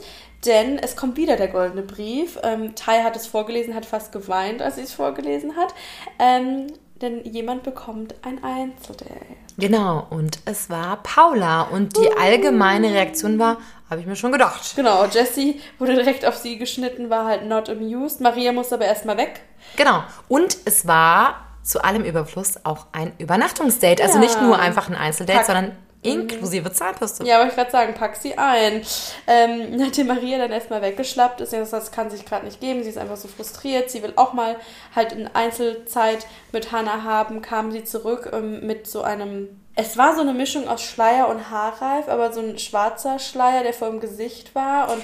Denn 0.47 0.79
es 0.79 0.95
kommt 0.95 1.17
wieder 1.17 1.37
der 1.37 1.49
goldene 1.49 1.83
Brief. 1.83 2.39
Ähm, 2.45 2.77
Tai 2.77 3.03
hat 3.03 3.17
es 3.17 3.27
vorgelesen, 3.27 3.75
hat 3.75 3.85
fast 3.85 4.13
geweint, 4.13 4.63
als 4.63 4.77
sie 4.77 4.83
es 4.83 4.93
vorgelesen 4.93 5.57
hat. 5.57 5.75
Ähm, 6.21 6.69
denn 7.01 7.25
jemand 7.25 7.63
bekommt 7.63 8.15
ein 8.23 8.43
Einzeldate. 8.43 9.15
Genau, 9.57 10.07
und 10.11 10.39
es 10.45 10.71
war 10.71 11.03
Paula. 11.03 11.63
Und 11.63 11.97
die 11.97 12.11
allgemeine 12.17 12.93
Reaktion 12.93 13.39
war, 13.39 13.59
habe 13.91 14.01
ich 14.01 14.07
mir 14.07 14.17
schon 14.17 14.33
gedacht. 14.33 14.75
Genau, 14.77 15.05
Jessie 15.07 15.61
wurde 15.79 15.95
direkt 15.95 16.25
auf 16.25 16.37
sie 16.37 16.59
geschnitten, 16.59 17.11
war 17.11 17.27
halt 17.27 17.47
not 17.47 17.69
amused. 17.69 18.21
Maria 18.21 18.53
musste 18.53 18.75
aber 18.77 18.85
erstmal 18.85 19.17
weg. 19.17 19.41
Genau. 19.77 20.03
Und 20.29 20.59
es 20.65 20.87
war 20.87 21.45
zu 21.63 21.83
allem 21.83 22.05
Überfluss 22.05 22.65
auch 22.65 22.87
ein 22.93 23.13
Übernachtungsdate. 23.19 24.03
Also 24.03 24.17
ja. 24.17 24.21
nicht 24.21 24.41
nur 24.41 24.59
einfach 24.59 24.89
ein 24.89 24.95
Einzeldate, 24.95 25.39
Pack. 25.39 25.47
sondern 25.47 25.77
inklusive 26.03 26.73
Zahnbürste. 26.73 27.25
Ja, 27.25 27.41
aber 27.41 27.49
ich 27.49 27.55
gerade 27.55 27.71
sagen, 27.71 27.95
pack 27.95 28.17
sie 28.17 28.37
ein. 28.39 28.83
Ähm, 29.27 29.77
nachdem 29.77 30.07
Maria 30.09 30.39
dann 30.39 30.53
erstmal 30.53 30.83
weggeschlappt 30.83 31.41
ist, 31.41 31.53
das 31.53 31.93
kann 31.93 32.11
sich 32.11 32.25
gerade 32.25 32.47
nicht 32.47 32.61
geben, 32.61 32.83
sie 32.83 32.91
ist 32.91 32.99
einfach 32.99 33.17
so 33.17 33.29
frustriert, 33.29 33.91
sie 33.91 34.03
will 34.03 34.13
auch 34.17 34.33
mal 34.33 34.57
halt 34.95 35.13
in 35.13 35.29
Einzelzeit 35.29 36.27
mit 36.53 36.73
Hannah 36.73 37.03
haben, 37.03 37.43
kam 37.43 37.73
sie 37.73 37.85
zurück 37.85 38.31
ähm, 38.33 38.67
mit 38.67 38.87
so 38.87 39.03
einem 39.03 39.49
es 39.81 39.97
war 39.97 40.17
so 40.17 40.23
eine 40.23 40.35
Mischung 40.35 40.67
aus 40.67 40.83
Schleier 40.83 41.29
und 41.29 41.51
Haarreif, 41.51 42.09
aber 42.09 42.33
so 42.33 42.41
ein 42.41 42.59
schwarzer 42.59 43.21
Schleier, 43.21 43.63
der 43.63 43.73
vor 43.73 43.89
dem 43.89 44.01
Gesicht 44.01 44.57
war 44.57 44.91
und 44.91 45.01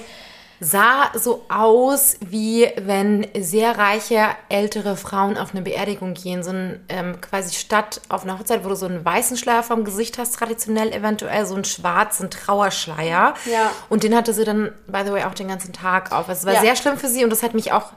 sah 0.59 1.11
so 1.13 1.45
aus, 1.49 2.17
wie 2.21 2.67
wenn 2.77 3.27
sehr 3.37 3.77
reiche 3.77 4.27
ältere 4.49 4.95
Frauen 4.95 5.37
auf 5.37 5.51
eine 5.51 5.61
Beerdigung 5.61 6.13
gehen. 6.13 6.43
So 6.43 6.51
ein 6.51 6.83
ähm, 6.89 7.19
quasi 7.21 7.55
statt 7.55 8.01
auf 8.09 8.23
einer 8.23 8.39
Hochzeit, 8.39 8.63
wo 8.63 8.69
du 8.69 8.75
so 8.75 8.85
einen 8.85 9.03
weißen 9.03 9.37
Schleier 9.37 9.63
vom 9.63 9.83
Gesicht 9.83 10.17
hast, 10.17 10.35
traditionell 10.35 10.91
eventuell 10.93 11.45
so 11.45 11.55
einen 11.55 11.65
schwarzen 11.65 12.29
Trauerschleier. 12.29 13.33
Ja. 13.45 13.71
Und 13.89 14.03
den 14.03 14.15
hatte 14.15 14.33
sie 14.33 14.43
dann, 14.43 14.71
by 14.87 15.01
the 15.05 15.11
way, 15.11 15.23
auch 15.23 15.33
den 15.33 15.47
ganzen 15.47 15.73
Tag 15.73 16.11
auf. 16.11 16.29
Es 16.29 16.45
war 16.45 16.53
ja. 16.53 16.61
sehr 16.61 16.75
schlimm 16.75 16.97
für 16.97 17.07
sie 17.07 17.23
und 17.23 17.29
das 17.29 17.43
hat 17.43 17.53
mich 17.53 17.71
auch 17.71 17.91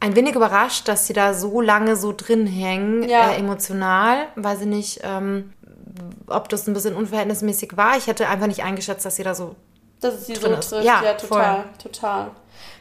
ein 0.00 0.16
wenig 0.16 0.34
überrascht, 0.34 0.88
dass 0.88 1.06
sie 1.06 1.12
da 1.12 1.32
so 1.32 1.60
lange 1.60 1.96
so 1.96 2.12
drin 2.14 2.46
hängen, 2.46 3.08
ja. 3.08 3.30
äh, 3.30 3.38
emotional. 3.38 4.26
Weiß 4.36 4.60
ich 4.60 4.66
nicht, 4.66 5.00
ähm, 5.02 5.52
ob 6.26 6.48
das 6.48 6.66
ein 6.66 6.74
bisschen 6.74 6.94
unverhältnismäßig 6.94 7.76
war. 7.76 7.96
Ich 7.96 8.06
hätte 8.06 8.28
einfach 8.28 8.46
nicht 8.46 8.62
eingeschätzt, 8.62 9.04
dass 9.06 9.16
sie 9.16 9.22
da 9.22 9.34
so. 9.34 9.56
Dass 10.04 10.14
es 10.14 10.26
sie 10.26 10.34
so 10.34 10.48
trifft, 10.48 10.72
ja, 10.72 11.02
ja 11.02 11.14
total, 11.14 11.54
voll. 11.56 11.64
total. 11.82 12.30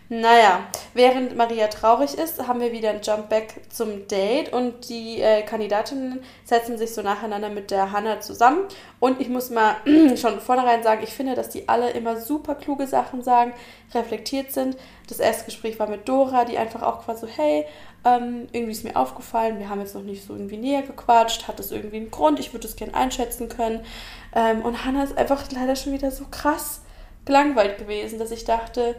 Naja, 0.09 0.67
während 0.93 1.35
Maria 1.37 1.67
traurig 1.67 2.15
ist, 2.15 2.45
haben 2.47 2.59
wir 2.59 2.71
wieder 2.73 2.89
ein 2.89 3.01
Jumpback 3.01 3.61
zum 3.69 4.07
Date 4.07 4.51
und 4.51 4.89
die 4.89 5.21
äh, 5.21 5.41
Kandidatinnen 5.41 6.21
setzen 6.43 6.77
sich 6.77 6.93
so 6.93 7.01
nacheinander 7.01 7.49
mit 7.49 7.71
der 7.71 7.91
Hanna 7.91 8.19
zusammen. 8.19 8.59
Und 8.99 9.21
ich 9.21 9.29
muss 9.29 9.49
mal 9.49 9.77
schon 10.17 10.39
vornherein 10.41 10.83
sagen, 10.83 11.01
ich 11.03 11.11
finde, 11.11 11.33
dass 11.35 11.49
die 11.49 11.69
alle 11.69 11.91
immer 11.91 12.19
super 12.19 12.53
kluge 12.53 12.85
Sachen 12.85 13.23
sagen, 13.23 13.53
reflektiert 13.95 14.51
sind. 14.51 14.77
Das 15.07 15.19
erste 15.19 15.45
Gespräch 15.45 15.79
war 15.79 15.87
mit 15.87 16.07
Dora, 16.07 16.45
die 16.45 16.57
einfach 16.57 16.83
auch 16.83 17.05
quasi 17.05 17.21
so, 17.21 17.27
hey, 17.27 17.65
ähm, 18.05 18.47
irgendwie 18.51 18.73
ist 18.73 18.83
mir 18.83 18.97
aufgefallen, 18.97 19.57
wir 19.57 19.69
haben 19.69 19.79
jetzt 19.79 19.95
noch 19.95 20.03
nicht 20.03 20.27
so 20.27 20.33
irgendwie 20.33 20.57
näher 20.57 20.83
gequatscht, 20.83 21.47
hat 21.47 21.57
das 21.57 21.71
irgendwie 21.71 21.97
einen 21.97 22.11
Grund, 22.11 22.39
ich 22.39 22.53
würde 22.53 22.67
es 22.67 22.75
gerne 22.75 22.93
einschätzen 22.93 23.49
können. 23.49 23.83
Ähm, 24.35 24.61
und 24.61 24.85
Hannah 24.85 25.05
ist 25.05 25.17
einfach 25.17 25.43
leider 25.51 25.75
schon 25.75 25.93
wieder 25.93 26.11
so 26.11 26.25
krass 26.29 26.82
gelangweilt 27.25 27.77
gewesen, 27.77 28.19
dass 28.19 28.31
ich 28.31 28.45
dachte, 28.45 28.95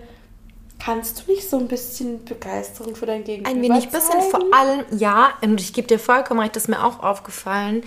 Kannst 0.84 1.22
du 1.26 1.32
nicht 1.32 1.48
so 1.48 1.56
ein 1.58 1.68
bisschen 1.68 2.24
Begeisterung 2.24 2.94
für 2.94 3.06
dein 3.06 3.24
Gegenüber 3.24 3.48
Ein 3.48 3.62
wenig 3.62 3.88
bisschen, 3.88 4.20
vor 4.30 4.42
allem, 4.52 4.84
ja, 4.90 5.30
und 5.40 5.60
ich 5.60 5.72
gebe 5.72 5.86
dir 5.86 5.98
vollkommen 5.98 6.40
recht, 6.40 6.56
das 6.56 6.64
ist 6.64 6.68
mir 6.68 6.84
auch 6.84 7.02
aufgefallen, 7.02 7.84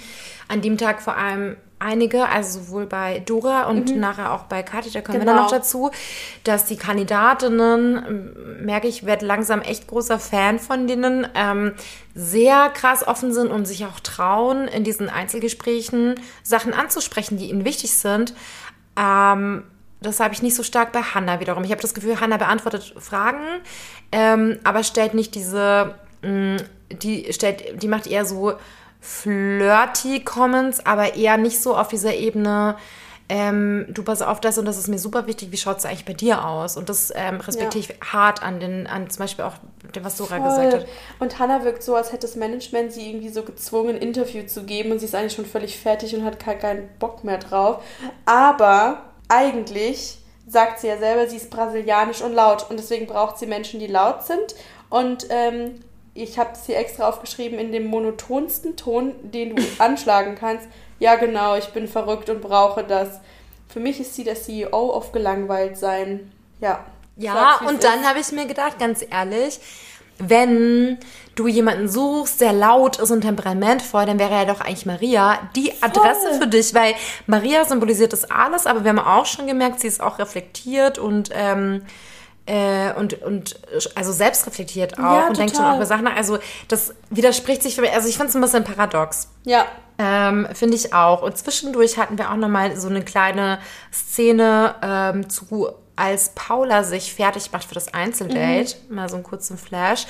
an 0.47 0.61
dem 0.61 0.77
Tag 0.77 1.01
vor 1.01 1.15
allem 1.15 1.57
einige, 1.79 2.27
also 2.27 2.59
sowohl 2.59 2.87
bei 2.87 3.19
Dora 3.19 3.67
und 3.67 3.91
mhm. 3.93 3.99
nachher 3.99 4.31
auch 4.31 4.43
bei 4.43 4.63
Kathi, 4.63 4.89
da 4.89 5.01
kommen 5.01 5.19
genau. 5.19 5.31
wir 5.31 5.35
dann 5.35 5.43
noch 5.43 5.51
genau. 5.51 5.59
dazu, 5.59 5.91
dass 6.43 6.65
die 6.65 6.77
Kandidatinnen, 6.77 8.63
merke 8.65 8.87
ich, 8.87 9.05
werde 9.05 9.27
langsam 9.27 9.61
echt 9.61 9.85
großer 9.85 10.17
Fan 10.17 10.57
von 10.57 10.87
denen, 10.87 11.27
ähm, 11.35 11.73
sehr 12.15 12.69
krass 12.69 13.05
offen 13.05 13.31
sind 13.31 13.51
und 13.51 13.65
sich 13.65 13.85
auch 13.85 13.99
trauen, 13.99 14.67
in 14.67 14.83
diesen 14.83 15.09
Einzelgesprächen 15.09 16.15
Sachen 16.41 16.73
anzusprechen, 16.73 17.37
die 17.37 17.51
ihnen 17.51 17.63
wichtig 17.63 17.95
sind. 17.95 18.33
Ähm, 18.97 19.63
das 20.01 20.19
habe 20.19 20.33
ich 20.33 20.41
nicht 20.41 20.55
so 20.55 20.63
stark 20.63 20.91
bei 20.91 21.01
Hannah 21.01 21.39
wiederum. 21.39 21.63
Ich 21.63 21.71
habe 21.71 21.81
das 21.81 21.93
Gefühl, 21.93 22.19
Hannah 22.19 22.37
beantwortet 22.37 22.93
Fragen, 22.97 23.43
ähm, 24.11 24.59
aber 24.63 24.83
stellt 24.83 25.13
nicht 25.13 25.35
diese, 25.35 25.95
mh, 26.21 26.29
mm, 26.29 26.57
die 27.01 27.33
stellt, 27.33 27.81
die 27.81 27.87
macht 27.87 28.07
eher 28.07 28.25
so 28.25 28.53
flirty 29.01 30.21
Comments, 30.23 30.85
aber 30.85 31.15
eher 31.15 31.37
nicht 31.37 31.61
so 31.61 31.75
auf 31.75 31.87
dieser 31.87 32.13
Ebene. 32.13 32.75
Ähm, 33.29 33.87
du 33.89 34.03
pass 34.03 34.21
auf 34.21 34.39
das 34.39 34.57
und 34.57 34.63
das 34.63 34.77
ist 34.77 34.87
mir 34.87 34.99
super 34.99 35.27
wichtig, 35.27 35.51
wie 35.51 35.57
schaut 35.57 35.79
es 35.79 35.85
eigentlich 35.85 36.05
bei 36.05 36.13
dir 36.13 36.45
aus? 36.45 36.77
Und 36.77 36.87
das 36.87 37.11
ähm, 37.13 37.41
respektiere 37.41 37.89
ja. 37.89 37.95
ich 37.99 38.13
hart 38.13 38.41
an 38.41 38.61
den, 38.61 38.87
an 38.87 39.09
zum 39.09 39.19
Beispiel 39.19 39.43
auch 39.43 39.55
dem, 39.93 40.05
was 40.05 40.15
Dora 40.15 40.37
Voll. 40.37 40.47
gesagt 40.47 40.73
hat. 40.73 40.85
Und 41.19 41.37
Hannah 41.37 41.65
wirkt 41.65 41.83
so, 41.83 41.95
als 41.95 42.13
hätte 42.13 42.25
das 42.25 42.37
Management 42.37 42.93
sie 42.93 43.09
irgendwie 43.09 43.27
so 43.27 43.43
gezwungen, 43.43 43.95
ein 43.95 44.01
Interview 44.01 44.45
zu 44.45 44.63
geben 44.63 44.93
und 44.93 44.99
sie 44.99 45.05
ist 45.05 45.15
eigentlich 45.15 45.33
schon 45.33 45.45
völlig 45.45 45.77
fertig 45.77 46.15
und 46.15 46.23
hat 46.23 46.39
keinen 46.39 46.87
Bock 46.99 47.25
mehr 47.25 47.37
drauf. 47.37 47.83
Aber 48.25 49.06
eigentlich 49.27 50.17
sagt 50.47 50.79
sie 50.79 50.87
ja 50.87 50.97
selber, 50.97 51.27
sie 51.27 51.37
ist 51.37 51.49
brasilianisch 51.49 52.21
und 52.21 52.33
laut 52.33 52.69
und 52.69 52.77
deswegen 52.77 53.05
braucht 53.05 53.37
sie 53.37 53.45
Menschen, 53.47 53.79
die 53.79 53.87
laut 53.87 54.23
sind. 54.23 54.55
Und 54.89 55.27
ähm, 55.29 55.81
ich 56.13 56.39
habe 56.39 56.51
es 56.53 56.65
hier 56.65 56.77
extra 56.77 57.07
aufgeschrieben 57.09 57.59
in 57.59 57.71
dem 57.71 57.85
monotonsten 57.85 58.75
Ton, 58.77 59.13
den 59.21 59.55
du 59.55 59.63
anschlagen 59.77 60.35
kannst. 60.35 60.67
Ja, 60.99 61.15
genau, 61.15 61.55
ich 61.55 61.67
bin 61.67 61.87
verrückt 61.87 62.29
und 62.29 62.41
brauche 62.41 62.83
das. 62.83 63.19
für 63.67 63.79
mich 63.79 63.99
ist 63.99 64.15
sie 64.15 64.23
der 64.23 64.35
CEO 64.35 64.91
auf 64.91 65.11
gelangweilt 65.11 65.77
sein. 65.77 66.31
Ja. 66.59 66.85
Ja, 67.19 67.61
und 67.67 67.83
dann 67.83 68.07
habe 68.07 68.19
ich 68.19 68.31
mir 68.31 68.45
gedacht, 68.45 68.77
ganz 68.77 69.03
ehrlich, 69.09 69.59
wenn 70.19 70.97
du 71.35 71.47
jemanden 71.47 71.87
suchst, 71.87 72.41
der 72.41 72.51
laut 72.51 72.97
ist 72.97 73.11
und 73.11 73.21
temperamentvoll, 73.21 74.05
dann 74.05 74.19
wäre 74.19 74.31
ja 74.31 74.45
doch 74.45 74.61
eigentlich 74.61 74.85
Maria 74.85 75.39
die 75.55 75.71
Adresse 75.81 76.39
für 76.39 76.47
dich, 76.47 76.73
weil 76.73 76.95
Maria 77.27 77.63
symbolisiert 77.65 78.13
das 78.13 78.29
alles, 78.29 78.65
aber 78.65 78.83
wir 78.83 78.89
haben 78.89 78.99
auch 78.99 79.25
schon 79.25 79.47
gemerkt, 79.47 79.79
sie 79.79 79.87
ist 79.87 80.01
auch 80.01 80.19
reflektiert 80.19 80.97
und 80.97 81.29
ähm, 81.33 81.83
äh, 82.47 82.93
und, 82.93 83.21
und 83.21 83.59
also 83.95 84.13
selbstreflektiert 84.13 84.97
auch 84.97 85.03
ja, 85.03 85.27
und 85.27 85.37
denkt 85.37 85.55
schon 85.55 85.65
auch 85.65 85.75
über 85.75 85.85
Sachen 85.85 86.05
nach. 86.05 86.15
Also 86.15 86.39
das 86.69 86.95
widerspricht 87.09 87.61
sich 87.61 87.75
für 87.75 87.81
mich. 87.81 87.91
Also 87.91 88.07
ich 88.07 88.15
finde 88.15 88.29
es 88.29 88.35
ein 88.35 88.41
bisschen 88.41 88.63
paradox. 88.63 89.29
Ja. 89.43 89.65
Ähm, 89.99 90.47
finde 90.53 90.75
ich 90.75 90.93
auch. 90.93 91.23
Und 91.23 91.37
zwischendurch 91.37 91.97
hatten 91.97 92.17
wir 92.17 92.31
auch 92.31 92.37
nochmal 92.37 92.77
so 92.77 92.87
eine 92.87 93.03
kleine 93.03 93.59
Szene 93.91 94.75
ähm, 94.81 95.29
zu 95.29 95.73
als 95.97 96.29
Paula 96.29 96.83
sich 96.83 97.13
fertig 97.13 97.51
macht 97.51 97.65
für 97.65 97.73
das 97.73 97.93
Einzeldate, 97.93 98.75
mhm. 98.87 98.95
mal 98.95 99.09
so 99.09 99.15
einen 99.15 99.23
kurzen 99.23 99.57
Flash. 99.57 100.05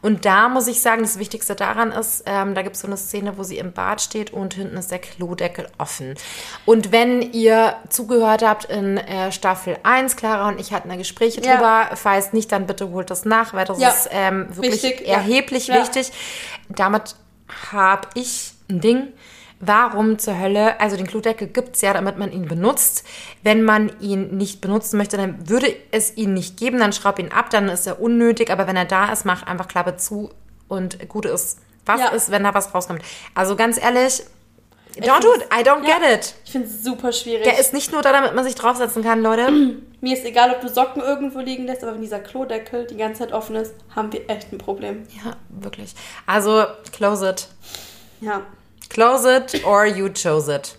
Und 0.00 0.24
da 0.24 0.48
muss 0.48 0.68
ich 0.68 0.80
sagen, 0.80 1.02
das 1.02 1.18
Wichtigste 1.18 1.54
daran 1.54 1.92
ist, 1.92 2.22
ähm, 2.26 2.54
da 2.54 2.62
gibt 2.62 2.76
es 2.76 2.82
so 2.82 2.86
eine 2.86 2.96
Szene, 2.96 3.36
wo 3.36 3.42
sie 3.42 3.58
im 3.58 3.72
Bad 3.72 4.00
steht 4.00 4.32
und 4.32 4.54
hinten 4.54 4.76
ist 4.76 4.90
der 4.90 5.00
Klodeckel 5.00 5.68
offen. 5.78 6.14
Und 6.64 6.92
wenn 6.92 7.20
ihr 7.32 7.76
zugehört 7.88 8.42
habt 8.42 8.64
in 8.66 8.96
äh, 8.96 9.32
Staffel 9.32 9.76
1, 9.82 10.16
Clara 10.16 10.48
und 10.48 10.60
ich 10.60 10.72
hatten 10.72 10.88
da 10.88 10.96
Gespräche 10.96 11.40
ja. 11.40 11.56
drüber, 11.56 11.90
falls 11.96 12.32
nicht, 12.32 12.52
dann 12.52 12.66
bitte 12.66 12.90
holt 12.90 13.10
das 13.10 13.24
nach, 13.24 13.52
weil 13.52 13.64
das 13.64 13.80
ja. 13.80 13.88
ist 13.90 14.08
ähm, 14.12 14.46
wirklich 14.50 14.82
wichtig, 14.82 15.08
erheblich 15.08 15.66
ja. 15.66 15.82
wichtig. 15.82 16.12
Damit 16.68 17.16
habe 17.72 18.08
ich 18.14 18.52
ein 18.70 18.80
Ding 18.80 19.08
warum 19.62 20.18
zur 20.18 20.38
Hölle, 20.38 20.78
also 20.80 20.96
den 20.96 21.06
Klodeckel 21.06 21.46
gibt 21.46 21.76
es 21.76 21.82
ja, 21.82 21.94
damit 21.94 22.18
man 22.18 22.32
ihn 22.32 22.46
benutzt. 22.48 23.06
Wenn 23.42 23.62
man 23.62 23.92
ihn 24.00 24.36
nicht 24.36 24.60
benutzen 24.60 24.98
möchte, 24.98 25.16
dann 25.16 25.48
würde 25.48 25.74
es 25.92 26.16
ihn 26.16 26.34
nicht 26.34 26.58
geben, 26.58 26.80
dann 26.80 26.92
schraub 26.92 27.18
ihn 27.18 27.30
ab, 27.30 27.48
dann 27.50 27.68
ist 27.68 27.86
er 27.86 28.00
unnötig, 28.00 28.50
aber 28.50 28.66
wenn 28.66 28.76
er 28.76 28.84
da 28.84 29.12
ist, 29.12 29.24
mach 29.24 29.44
einfach 29.44 29.68
Klappe 29.68 29.96
zu 29.96 30.30
und 30.68 31.08
gut 31.08 31.26
ist. 31.26 31.60
Was 31.86 32.00
ja. 32.00 32.08
ist, 32.08 32.30
wenn 32.30 32.42
da 32.42 32.54
was 32.54 32.74
rauskommt? 32.74 33.02
Also 33.34 33.54
ganz 33.54 33.80
ehrlich, 33.80 34.24
ich 34.96 35.04
don't 35.04 35.20
do 35.20 35.32
it, 35.34 35.42
I 35.44 35.62
don't 35.62 35.86
ja, 35.88 35.98
get 35.98 36.20
it. 36.20 36.34
Ich 36.44 36.52
finde 36.52 36.66
es 36.66 36.82
super 36.82 37.12
schwierig. 37.12 37.44
Der 37.44 37.58
ist 37.58 37.72
nicht 37.72 37.92
nur 37.92 38.02
da, 38.02 38.12
damit 38.12 38.34
man 38.34 38.44
sich 38.44 38.56
draufsetzen 38.56 39.02
kann, 39.02 39.22
Leute. 39.22 39.50
Mir 40.00 40.16
ist 40.16 40.24
egal, 40.24 40.50
ob 40.50 40.60
du 40.60 40.68
Socken 40.68 41.00
irgendwo 41.00 41.38
liegen 41.38 41.66
lässt, 41.66 41.84
aber 41.84 41.94
wenn 41.94 42.02
dieser 42.02 42.18
Klodeckel 42.18 42.88
die 42.88 42.96
ganze 42.96 43.20
Zeit 43.20 43.32
offen 43.32 43.54
ist, 43.54 43.74
haben 43.94 44.12
wir 44.12 44.28
echt 44.28 44.52
ein 44.52 44.58
Problem. 44.58 45.04
Ja, 45.24 45.36
wirklich. 45.48 45.94
Also, 46.26 46.64
close 46.92 47.30
it. 47.30 47.48
Ja. 48.20 48.42
Close 48.92 49.26
it 49.26 49.64
or 49.64 49.86
you 49.86 50.10
chose 50.10 50.52
it. 50.54 50.76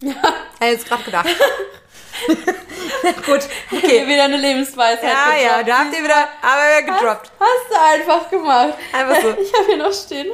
Ja. 0.00 0.12
Hätte 0.60 0.72
jetzt 0.72 0.88
gerade 0.88 1.02
gedacht. 1.02 1.28
Gut, 3.26 3.40
okay. 3.70 4.06
wieder 4.06 4.24
eine 4.24 4.36
Lebensweisheit. 4.36 5.02
Ja, 5.02 5.34
gedroppt. 5.34 5.42
ja, 5.42 5.62
da 5.62 5.78
habt 5.78 5.96
ihr 5.96 6.04
wieder, 6.04 6.28
aber 6.42 6.62
wieder 6.62 6.98
gedroppt. 6.98 7.32
Hast, 7.38 7.70
du 7.70 7.76
einfach 7.80 8.30
gemacht. 8.30 8.74
Einfach 8.92 9.20
so. 9.20 9.28
Ich 9.40 9.52
habe 9.52 9.66
hier 9.66 9.76
noch 9.76 9.92
stehen, 9.92 10.26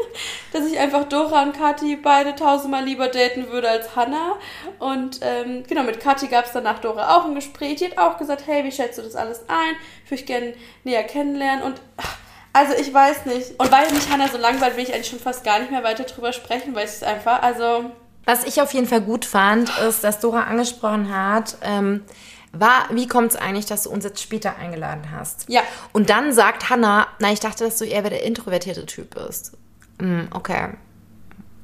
dass 0.52 0.66
ich 0.66 0.78
einfach 0.78 1.04
Dora 1.04 1.42
und 1.42 1.56
Kathi 1.56 1.96
beide 1.96 2.34
tausendmal 2.34 2.84
lieber 2.84 3.08
daten 3.08 3.50
würde 3.50 3.68
als 3.68 3.96
Hannah. 3.96 4.36
Und 4.78 5.20
ähm, 5.22 5.64
genau, 5.66 5.82
mit 5.82 6.00
Kathi 6.00 6.28
gab 6.28 6.46
es 6.46 6.52
danach 6.52 6.78
Dora 6.80 7.16
auch 7.16 7.24
ein 7.24 7.34
Gespräch. 7.34 7.76
Die 7.76 7.86
hat 7.86 7.98
auch 7.98 8.18
gesagt, 8.18 8.42
hey, 8.46 8.64
wie 8.64 8.72
schätzt 8.72 8.98
du 8.98 9.02
das 9.02 9.16
alles 9.16 9.40
ein? 9.48 9.76
Ich 10.04 10.10
würde 10.10 10.22
gerne 10.24 10.54
näher 10.84 11.04
kennenlernen. 11.04 11.62
Und 11.62 11.80
ach, 11.96 12.11
also 12.52 12.74
ich 12.74 12.92
weiß 12.92 13.26
nicht. 13.26 13.58
Und 13.58 13.72
weil 13.72 13.90
mich 13.92 14.10
Hannah 14.10 14.28
so 14.28 14.38
langweilt, 14.38 14.76
will 14.76 14.84
ich 14.84 14.92
eigentlich 14.92 15.08
schon 15.08 15.20
fast 15.20 15.44
gar 15.44 15.58
nicht 15.58 15.70
mehr 15.70 15.84
weiter 15.84 16.04
drüber 16.04 16.32
sprechen, 16.32 16.74
weil 16.74 16.84
es 16.84 16.94
ist 16.94 17.04
einfach, 17.04 17.42
also... 17.42 17.90
Was 18.24 18.44
ich 18.44 18.60
auf 18.60 18.72
jeden 18.72 18.86
Fall 18.86 19.00
gut 19.00 19.24
fand, 19.24 19.70
ist, 19.78 20.04
dass 20.04 20.20
Dora 20.20 20.44
angesprochen 20.44 21.12
hat, 21.12 21.56
ähm, 21.62 22.04
war, 22.52 22.86
wie 22.90 23.08
kommt 23.08 23.32
es 23.32 23.36
eigentlich, 23.36 23.66
dass 23.66 23.84
du 23.84 23.90
uns 23.90 24.04
jetzt 24.04 24.22
später 24.22 24.56
eingeladen 24.56 25.10
hast? 25.10 25.46
Ja. 25.48 25.62
Und 25.92 26.10
dann 26.10 26.32
sagt 26.32 26.70
Hannah, 26.70 27.08
na, 27.18 27.32
ich 27.32 27.40
dachte, 27.40 27.64
dass 27.64 27.78
du 27.78 27.84
eher 27.84 28.02
der 28.02 28.22
introvertierte 28.22 28.86
Typ 28.86 29.14
bist. 29.14 29.56
Hm, 29.98 30.28
okay. 30.32 30.74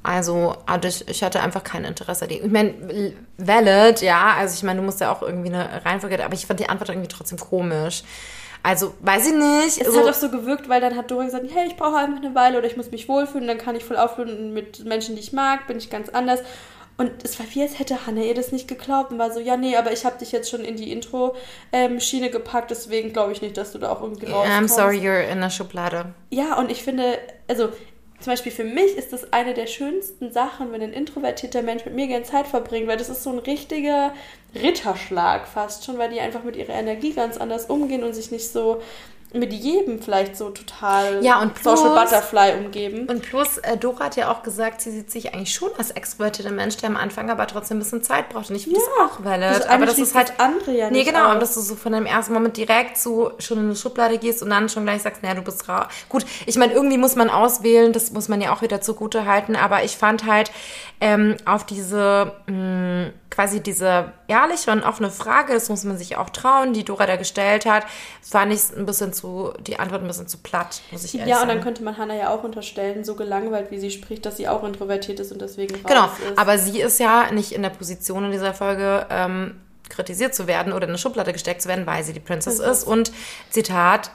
Also, 0.01 0.55
ich, 0.83 1.07
ich 1.07 1.23
hatte 1.23 1.41
einfach 1.41 1.63
kein 1.63 1.83
Interesse. 1.85 2.25
Ich 2.25 2.43
meine, 2.49 3.13
valid, 3.37 4.01
ja. 4.01 4.33
Also 4.37 4.55
ich 4.55 4.63
meine, 4.63 4.79
du 4.79 4.85
musst 4.85 5.01
ja 5.01 5.11
auch 5.11 5.21
irgendwie 5.21 5.53
eine 5.53 5.85
Reihenfolge, 5.85 6.23
aber 6.23 6.33
ich 6.33 6.45
fand 6.45 6.59
die 6.59 6.69
Antwort 6.69 6.89
irgendwie 6.89 7.09
trotzdem 7.09 7.37
komisch. 7.37 8.03
Also, 8.63 8.93
weiß 9.01 9.27
ich 9.27 9.33
nicht. 9.33 9.81
Es 9.81 9.93
so. 9.93 9.99
hat 9.99 10.09
auch 10.09 10.13
so 10.13 10.29
gewirkt, 10.29 10.67
weil 10.69 10.81
dann 10.81 10.95
hat 10.95 11.09
Dori 11.09 11.25
gesagt, 11.25 11.45
hey, 11.53 11.67
ich 11.67 11.77
brauche 11.77 11.95
einfach 11.95 12.17
eine 12.17 12.35
Weile 12.35 12.57
oder 12.57 12.67
ich 12.67 12.77
muss 12.77 12.91
mich 12.91 13.07
wohlfühlen, 13.07 13.47
dann 13.47 13.57
kann 13.57 13.75
ich 13.75 13.85
voll 13.85 13.97
aufblühen 13.97 14.53
mit 14.53 14.85
Menschen, 14.85 15.15
die 15.15 15.21
ich 15.21 15.33
mag, 15.33 15.67
bin 15.67 15.77
ich 15.77 15.89
ganz 15.89 16.09
anders. 16.09 16.41
Und 16.99 17.23
es 17.23 17.39
war 17.39 17.45
wie, 17.51 17.61
als 17.61 17.79
hätte 17.79 18.05
Hannah 18.05 18.23
ihr 18.23 18.35
das 18.35 18.51
nicht 18.51 18.67
geglaubt 18.67 19.13
und 19.13 19.19
war 19.19 19.31
so, 19.31 19.39
ja, 19.39 19.55
nee, 19.55 19.77
aber 19.77 19.93
ich 19.93 20.03
habe 20.03 20.17
dich 20.17 20.33
jetzt 20.33 20.49
schon 20.49 20.65
in 20.65 20.75
die 20.75 20.91
Intro-Schiene 20.91 22.25
ähm, 22.25 22.31
gepackt, 22.31 22.71
deswegen 22.71 23.13
glaube 23.13 23.31
ich 23.31 23.41
nicht, 23.41 23.55
dass 23.55 23.71
du 23.71 23.77
da 23.77 23.89
auch 23.93 24.01
irgendwie 24.01 24.25
rauskommst. 24.25 24.51
I'm 24.51 24.67
sorry, 24.67 24.97
you're 24.97 25.21
in 25.21 25.39
der 25.39 25.49
Schublade. 25.49 26.07
Ja, 26.29 26.57
und 26.57 26.69
ich 26.69 26.83
finde, 26.83 27.17
also 27.47 27.69
zum 28.19 28.33
Beispiel 28.33 28.51
für 28.51 28.63
mich 28.63 28.97
ist 28.97 29.13
das 29.13 29.31
eine 29.31 29.53
der 29.53 29.67
schönsten 29.67 30.31
Sachen, 30.31 30.71
wenn 30.71 30.81
ein 30.81 30.93
introvertierter 30.93 31.61
Mensch 31.61 31.85
mit 31.85 31.95
mir 31.95 32.07
gerne 32.07 32.25
Zeit 32.25 32.47
verbringt, 32.47 32.87
weil 32.87 32.97
das 32.97 33.09
ist 33.09 33.23
so 33.23 33.31
ein 33.31 33.39
richtiger 33.39 34.13
Ritterschlag 34.55 35.47
fast 35.47 35.85
schon, 35.85 35.97
weil 35.97 36.09
die 36.09 36.19
einfach 36.19 36.43
mit 36.43 36.55
ihrer 36.55 36.73
Energie 36.73 37.13
ganz 37.13 37.37
anders 37.37 37.67
umgehen 37.67 38.03
und 38.03 38.13
sich 38.13 38.31
nicht 38.31 38.49
so 38.49 38.81
mit 39.31 39.53
jedem 39.53 40.01
vielleicht 40.01 40.35
so 40.35 40.49
total 40.49 41.23
ja, 41.23 41.39
und 41.39 41.53
plus, 41.53 41.79
Social 41.79 42.03
Butterfly 42.03 42.65
umgeben. 42.65 43.07
Und 43.07 43.21
plus, 43.21 43.59
äh, 43.59 43.77
Dora 43.77 44.05
hat 44.05 44.15
ja 44.15 44.31
auch 44.31 44.41
gesagt, 44.41 44.81
sie 44.81 44.89
sieht 44.89 45.11
sich 45.11 45.33
eigentlich 45.33 45.53
schon 45.53 45.69
als 45.77 45.91
extrovertierter 45.91 46.51
Mensch, 46.51 46.77
der 46.77 46.89
am 46.89 46.97
Anfang 46.97 47.29
aber 47.29 47.45
trotzdem 47.45 47.77
ein 47.77 47.79
bisschen 47.79 48.01
Zeit 48.01 48.29
braucht. 48.29 48.49
Und 48.49 48.55
ich 48.55 48.63
finde 48.63 48.79
ja, 48.79 48.85
das 48.87 49.11
auch 49.11 49.23
valid. 49.23 49.69
Aber 49.69 49.85
das 49.85 49.99
ist 49.99 50.15
halt 50.15 50.33
andere 50.39 50.71
ja 50.71 50.89
nicht. 50.89 51.05
Nee, 51.05 51.11
genau. 51.11 51.31
Und 51.31 51.41
dass 51.41 51.53
du 51.53 51.61
so 51.61 51.75
von 51.75 51.91
deinem 51.91 52.07
ersten 52.07 52.33
Moment 52.33 52.57
direkt 52.57 52.97
so 52.97 53.31
schon 53.37 53.59
in 53.59 53.65
eine 53.65 53.75
Schublade 53.75 54.17
gehst 54.17 54.41
und 54.41 54.49
dann 54.49 54.67
schon 54.67 54.83
gleich 54.85 55.03
sagst, 55.03 55.21
naja, 55.21 55.35
du 55.35 55.43
bist 55.43 55.69
raus. 55.69 55.85
Gut, 56.09 56.25
ich 56.47 56.57
meine, 56.57 56.73
irgendwie 56.73 56.97
muss 56.97 57.15
man 57.15 57.29
auswählen, 57.29 57.93
das 57.93 58.11
muss 58.11 58.29
man 58.29 58.41
ja 58.41 58.51
auch 58.51 58.63
wieder 58.63 58.81
zugute 58.81 59.25
halten, 59.25 59.55
aber 59.55 59.83
ich 59.83 59.95
fand 59.95 60.25
halt 60.25 60.51
ähm, 61.01 61.37
auf 61.45 61.65
diese 61.65 62.33
mh, 62.47 63.05
mm, 63.05 63.13
quasi 63.29 63.61
diese 63.61 64.11
ehrliche 64.27 64.71
und 64.71 64.83
offene 64.83 65.11
Frage, 65.11 65.53
das 65.53 65.69
muss 65.69 65.83
man 65.83 65.97
sich 65.97 66.17
auch 66.17 66.29
trauen, 66.29 66.73
die 66.73 66.83
Dora 66.83 67.05
da 67.05 67.15
gestellt 67.15 67.65
hat, 67.65 67.85
fand 68.21 68.51
ich 68.51 68.75
ein 68.75 68.85
bisschen 68.85 69.13
zu, 69.13 69.53
die 69.59 69.79
Antwort 69.79 70.01
ein 70.01 70.07
bisschen 70.07 70.27
zu 70.27 70.37
platt, 70.39 70.81
muss 70.91 71.03
ich 71.03 71.15
ehrlich 71.15 71.29
ja, 71.29 71.35
sagen. 71.35 71.47
Ja, 71.47 71.53
und 71.53 71.57
dann 71.57 71.63
könnte 71.63 71.83
man 71.83 71.97
Hannah 71.97 72.15
ja 72.15 72.29
auch 72.33 72.43
unterstellen, 72.43 73.03
so 73.03 73.15
gelangweilt, 73.15 73.71
wie 73.71 73.79
sie 73.79 73.91
spricht, 73.91 74.25
dass 74.25 74.37
sie 74.37 74.47
auch 74.47 74.63
introvertiert 74.63 75.19
ist 75.19 75.31
und 75.31 75.41
deswegen 75.41 75.75
raus 75.75 75.83
Genau, 75.87 76.05
ist. 76.05 76.37
aber 76.37 76.57
sie 76.57 76.81
ist 76.81 76.99
ja 76.99 77.31
nicht 77.31 77.51
in 77.51 77.61
der 77.61 77.69
Position 77.69 78.25
in 78.25 78.31
dieser 78.31 78.53
Folge, 78.53 79.05
ähm, 79.09 79.55
kritisiert 79.89 80.35
zu 80.35 80.47
werden 80.47 80.71
oder 80.71 80.85
in 80.85 80.91
eine 80.91 80.97
Schublade 80.97 81.33
gesteckt 81.33 81.61
zu 81.61 81.67
werden, 81.67 81.85
weil 81.85 82.03
sie 82.03 82.13
die 82.13 82.19
Princess 82.19 82.59
mhm. 82.59 82.65
ist. 82.65 82.83
Und 82.85 83.11
Zitat, 83.49 84.11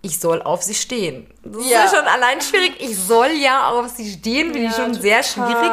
ich 0.00 0.20
soll 0.20 0.42
auf 0.42 0.62
sie 0.62 0.74
stehen. 0.74 1.26
Das 1.42 1.68
ja. 1.68 1.84
ist 1.84 1.92
ja 1.92 1.98
schon 1.98 2.06
allein 2.06 2.40
schwierig. 2.40 2.74
Ich 2.78 2.96
soll 2.96 3.30
ja 3.32 3.70
auf 3.70 3.88
sie 3.88 4.10
stehen, 4.10 4.52
finde 4.52 4.64
ja, 4.64 4.70
ich 4.70 4.76
schon 4.76 4.92
total. 4.92 5.02
sehr 5.02 5.22
schwierig. 5.22 5.70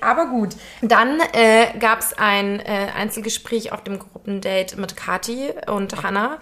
Aber 0.00 0.26
gut. 0.26 0.50
Dann 0.82 1.20
äh, 1.32 1.78
gab 1.78 2.00
es 2.00 2.12
ein 2.14 2.60
äh, 2.60 2.88
Einzelgespräch 2.96 3.72
auf 3.72 3.84
dem 3.84 3.98
Gruppendate 3.98 4.80
mit 4.80 4.96
Kati 4.96 5.50
und 5.66 6.02
Hannah. 6.02 6.38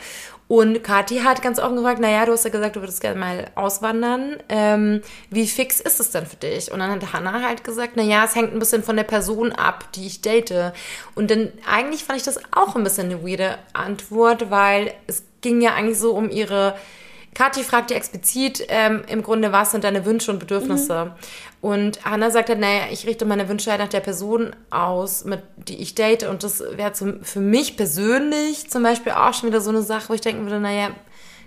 Und 0.48 0.84
Kathi 0.84 1.18
hat 1.18 1.42
ganz 1.42 1.58
offen 1.58 1.76
gefragt, 1.76 2.00
naja, 2.00 2.24
du 2.24 2.32
hast 2.32 2.44
ja 2.44 2.50
gesagt, 2.50 2.76
du 2.76 2.80
würdest 2.80 3.00
gerne 3.00 3.18
mal 3.18 3.50
auswandern. 3.56 4.36
Ähm, 4.48 5.02
wie 5.28 5.48
fix 5.48 5.80
ist 5.80 5.98
es 5.98 6.12
denn 6.12 6.24
für 6.24 6.36
dich? 6.36 6.70
Und 6.70 6.78
dann 6.78 6.90
hat 6.90 7.12
Hannah 7.12 7.42
halt 7.42 7.64
gesagt, 7.64 7.96
naja, 7.96 8.24
es 8.24 8.36
hängt 8.36 8.52
ein 8.52 8.60
bisschen 8.60 8.84
von 8.84 8.96
der 8.96 9.04
Person 9.04 9.50
ab, 9.50 9.92
die 9.94 10.06
ich 10.06 10.22
date. 10.22 10.72
Und 11.16 11.32
dann 11.32 11.52
eigentlich 11.68 12.04
fand 12.04 12.18
ich 12.18 12.24
das 12.24 12.38
auch 12.52 12.76
ein 12.76 12.84
bisschen 12.84 13.10
eine 13.10 13.26
weirde 13.26 13.58
Antwort, 13.72 14.50
weil 14.50 14.94
es 15.08 15.24
ging 15.40 15.60
ja 15.60 15.74
eigentlich 15.74 15.98
so 15.98 16.12
um 16.12 16.30
ihre 16.30 16.76
Kathi 17.36 17.64
fragt 17.64 17.90
ja 17.90 17.98
explizit 17.98 18.64
ähm, 18.68 19.02
im 19.08 19.22
Grunde, 19.22 19.52
was 19.52 19.70
sind 19.70 19.84
deine 19.84 20.06
Wünsche 20.06 20.30
und 20.30 20.38
Bedürfnisse? 20.38 21.04
Mhm. 21.04 21.10
Und 21.60 22.02
Hannah 22.06 22.30
sagt 22.30 22.48
halt, 22.48 22.60
naja, 22.60 22.84
ich 22.90 23.06
richte 23.06 23.26
meine 23.26 23.46
Wünsche 23.50 23.70
halt 23.70 23.80
nach 23.82 23.90
der 23.90 24.00
Person 24.00 24.56
aus, 24.70 25.26
mit 25.26 25.42
die 25.56 25.76
ich 25.76 25.94
date. 25.94 26.22
Und 26.22 26.44
das 26.44 26.60
wäre 26.60 26.94
für 26.94 27.40
mich 27.40 27.76
persönlich 27.76 28.70
zum 28.70 28.82
Beispiel 28.82 29.12
auch 29.12 29.34
schon 29.34 29.50
wieder 29.50 29.60
so 29.60 29.68
eine 29.68 29.82
Sache, 29.82 30.08
wo 30.08 30.14
ich 30.14 30.22
denken 30.22 30.44
würde, 30.44 30.60
naja, 30.60 30.88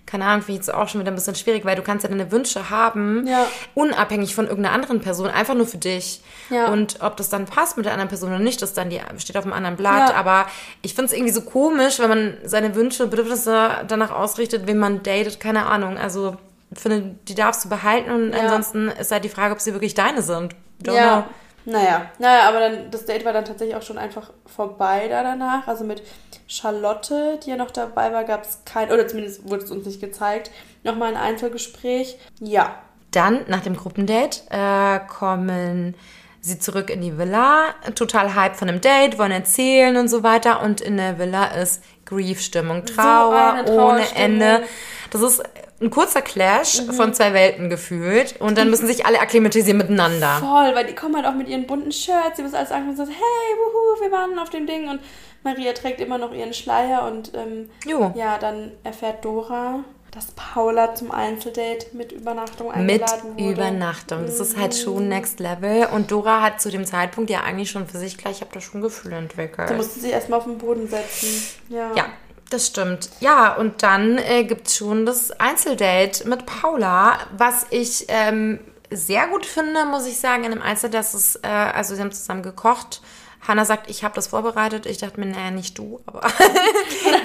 keine 0.10 0.26
Ahnung, 0.26 0.42
finde 0.42 0.60
ich 0.60 0.68
jetzt 0.68 0.74
auch 0.74 0.90
schon 0.90 1.02
wieder 1.02 1.12
ein 1.12 1.16
bisschen 1.16 1.36
schwierig, 1.36 1.66
weil 1.66 1.76
du 1.76 1.84
kannst 1.84 2.04
ja 2.04 2.10
deine 2.10 2.32
Wünsche 2.32 2.72
haben, 2.72 3.28
ja. 3.28 3.46
unabhängig 3.76 4.34
von 4.34 4.48
irgendeiner 4.48 4.74
anderen 4.74 5.02
Person, 5.02 5.28
einfach 5.28 5.54
nur 5.54 5.68
für 5.68 5.78
dich. 5.78 6.22
Ja. 6.50 6.70
Und 6.70 6.98
ob 7.02 7.16
das 7.16 7.30
dann 7.30 7.46
passt 7.46 7.78
mit 7.78 7.86
der 7.86 7.94
anderen 7.94 8.10
Person 8.10 8.30
oder 8.30 8.40
nicht, 8.40 8.60
das 8.64 8.74
dann 8.74 8.90
die 8.90 9.00
steht 9.20 9.38
auf 9.38 9.44
einem 9.44 9.54
anderen 9.54 9.76
Blatt. 9.76 10.10
Ja. 10.10 10.16
Aber 10.16 10.48
ich 10.82 10.96
finde 10.96 11.06
es 11.06 11.14
irgendwie 11.14 11.32
so 11.32 11.42
komisch, 11.42 12.00
wenn 12.00 12.10
man 12.10 12.38
seine 12.44 12.74
Wünsche, 12.74 13.06
Bedürfnisse 13.06 13.70
danach 13.88 14.10
ausrichtet, 14.10 14.66
wen 14.66 14.80
man 14.80 15.04
datet, 15.04 15.40
keine 15.40 15.68
Ahnung. 15.68 16.00
Also 16.00 16.38
ich 16.72 16.80
finde, 16.80 17.16
die 17.28 17.36
darfst 17.36 17.66
du 17.66 17.70
behalten 17.70 18.10
und 18.10 18.34
ansonsten 18.34 18.88
ist 18.88 19.12
halt 19.12 19.24
die 19.24 19.30
Frage, 19.30 19.54
ob 19.54 19.62
sie 19.62 19.74
wirklich 19.74 19.94
deine 19.94 20.24
sind. 20.24 20.56
Don't 20.84 20.94
ja. 20.94 21.22
Know. 21.22 21.34
Naja, 21.66 22.10
naja, 22.20 22.48
aber 22.48 22.60
dann, 22.60 22.92
das 22.92 23.06
Date 23.06 23.26
war 23.26 23.34
dann 23.34 23.46
tatsächlich 23.46 23.76
auch 23.76 23.82
schon 23.82 23.98
einfach 23.98 24.32
vorbei 24.46 25.08
da 25.08 25.24
danach. 25.24 25.68
Also 25.68 25.84
mit 25.84 26.02
Charlotte, 26.48 27.40
die 27.44 27.52
ja 27.52 27.58
noch 27.58 27.72
dabei 27.72 28.12
war, 28.12 28.24
gab 28.24 28.44
es 28.44 28.64
kein, 28.66 28.92
oder 28.92 29.08
zumindest 29.08 29.50
wurde 29.50 29.64
es 29.64 29.72
uns 29.72 29.86
nicht 29.86 30.00
gezeigt, 30.00 30.52
nochmal 30.84 31.10
ein 31.10 31.18
Einzelgespräch. 31.18 32.18
Ja. 32.40 32.76
Dann, 33.12 33.42
nach 33.48 33.62
dem 33.62 33.76
Gruppendate, 33.76 34.42
äh, 34.50 35.00
kommen 35.08 35.96
sie 36.42 36.60
zurück 36.60 36.90
in 36.90 37.02
die 37.02 37.18
Villa, 37.18 37.76
total 37.96 38.34
hype 38.36 38.56
von 38.56 38.70
einem 38.70 38.82
Date, 38.82 39.20
wollen 39.20 39.32
erzählen 39.32 39.98
und 39.98 40.08
so 40.08 40.24
weiter. 40.24 40.62
Und 40.62 40.82
in 40.82 40.98
der 40.98 41.20
Villa 41.20 41.46
ist 41.48 41.84
Grief-Stimmung, 42.06 42.86
Trauer 42.86 43.54
eine 43.54 43.64
ohne 43.64 43.76
Trauerstimmung. 43.76 44.42
Ende. 44.42 44.64
Das 45.12 45.22
ist 45.22 45.44
ein 45.82 45.90
kurzer 45.90 46.22
Clash 46.22 46.82
Mhm. 46.82 46.94
von 46.94 47.14
zwei 47.14 47.34
Welten 47.34 47.70
gefühlt. 47.70 48.36
Und 48.40 48.58
dann 48.58 48.70
müssen 48.70 48.88
sich 48.88 49.06
alle 49.06 49.20
akklimatisieren 49.20 49.78
miteinander. 49.78 50.38
Voll, 50.40 50.76
weil 50.76 50.86
die 50.86 50.96
kommen 50.96 51.16
halt 51.16 51.26
auch 51.26 51.36
mit 51.36 51.48
ihren 51.48 51.68
bunten 51.68 51.92
Shirts, 51.92 52.36
sie 52.38 52.44
müssen 52.44 52.56
alles 52.56 52.72
anfangen 52.72 52.90
und 52.92 52.98
sagen, 52.98 53.12
hey, 53.12 53.58
wuhu, 53.58 54.02
wir 54.04 54.12
waren 54.12 54.38
auf 54.40 54.50
dem 54.50 54.68
Ding 54.68 54.90
und 54.90 55.00
Maria 55.44 55.72
trägt 55.74 56.02
immer 56.02 56.18
noch 56.18 56.34
ihren 56.34 56.54
Schleier 56.54 57.06
und 57.10 57.32
ähm, 57.34 57.70
ja, 58.16 58.38
dann 58.38 58.74
erfährt 58.84 59.24
Dora, 59.24 59.86
dass 60.12 60.32
Paula 60.36 60.96
zum 60.96 61.12
Einzeldate 61.12 61.86
mit 61.94 62.12
Übernachtung 62.12 62.68
Mit 62.68 62.76
eingeladen 63.04 63.38
wurde. 63.38 63.52
Übernachtung. 63.54 64.26
Das 64.26 64.40
ist 64.40 64.58
halt 64.58 64.76
schon 64.76 65.08
Next 65.08 65.40
Level. 65.40 65.88
Und 65.94 66.12
Dora 66.12 66.42
hat 66.42 66.60
zu 66.60 66.70
dem 66.72 66.84
Zeitpunkt 66.84 67.30
ja 67.30 67.42
eigentlich 67.42 67.70
schon 67.72 67.88
für 67.88 68.00
sich 68.00 68.18
gleich, 68.18 68.38
ich 68.38 68.42
habe 68.42 68.52
da 68.54 68.60
schon 68.60 68.82
Gefühle 68.82 69.18
entwickelt. 69.18 69.70
Da 69.70 69.76
musste 69.76 70.00
sie 70.00 70.10
erstmal 70.10 70.40
auf 70.40 70.46
den 70.46 70.58
Boden 70.58 70.88
setzen. 70.90 71.28
Ja. 71.70 71.92
Ja, 71.96 72.06
das 72.50 72.68
stimmt. 72.68 73.10
Ja, 73.20 73.54
und 73.54 73.84
dann 73.84 74.18
äh, 74.18 74.44
gibt 74.44 74.68
es 74.68 74.78
schon 74.78 75.06
das 75.06 75.32
Einzeldate 75.32 76.28
mit 76.28 76.46
Paula, 76.46 77.20
was 77.38 77.68
ich 77.70 78.06
ähm, 78.08 78.60
sehr 78.92 79.28
gut 79.28 79.46
finde, 79.46 79.86
muss 79.86 80.08
ich 80.08 80.20
sagen, 80.20 80.44
in 80.44 80.52
dem 80.52 80.62
Einzeldate, 80.62 80.98
dass 80.98 81.14
es, 81.14 81.36
äh, 81.38 81.48
also 81.48 81.96
sie 81.96 82.02
haben 82.02 82.12
zusammen 82.12 82.44
gekocht. 82.44 83.02
Hannah 83.48 83.64
sagt, 83.64 83.90
ich 83.90 84.04
habe 84.04 84.14
das 84.16 84.28
vorbereitet. 84.28 84.86
Ich 84.86 84.98
dachte 84.98 85.20
mir, 85.20 85.28
naja, 85.28 85.52
nicht 85.52 85.78
du, 85.78 86.02
aber 86.06 86.22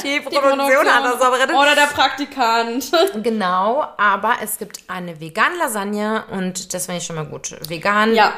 die, 0.04 0.20
Produktion 0.20 0.86
hat 0.86 1.04
das 1.04 1.16
vorbereitet. 1.16 1.54
Oder 1.54 1.74
der 1.74 1.86
Praktikant. 1.86 2.92
Genau, 3.22 3.84
aber 3.96 4.34
es 4.42 4.58
gibt 4.58 4.84
eine 4.88 5.20
vegane 5.20 5.56
Lasagne 5.56 6.24
und 6.30 6.72
das 6.72 6.86
finde 6.86 6.98
ich 7.00 7.06
schon 7.06 7.16
mal 7.16 7.26
gut. 7.26 7.56
Vegan, 7.68 8.14
Ja. 8.14 8.32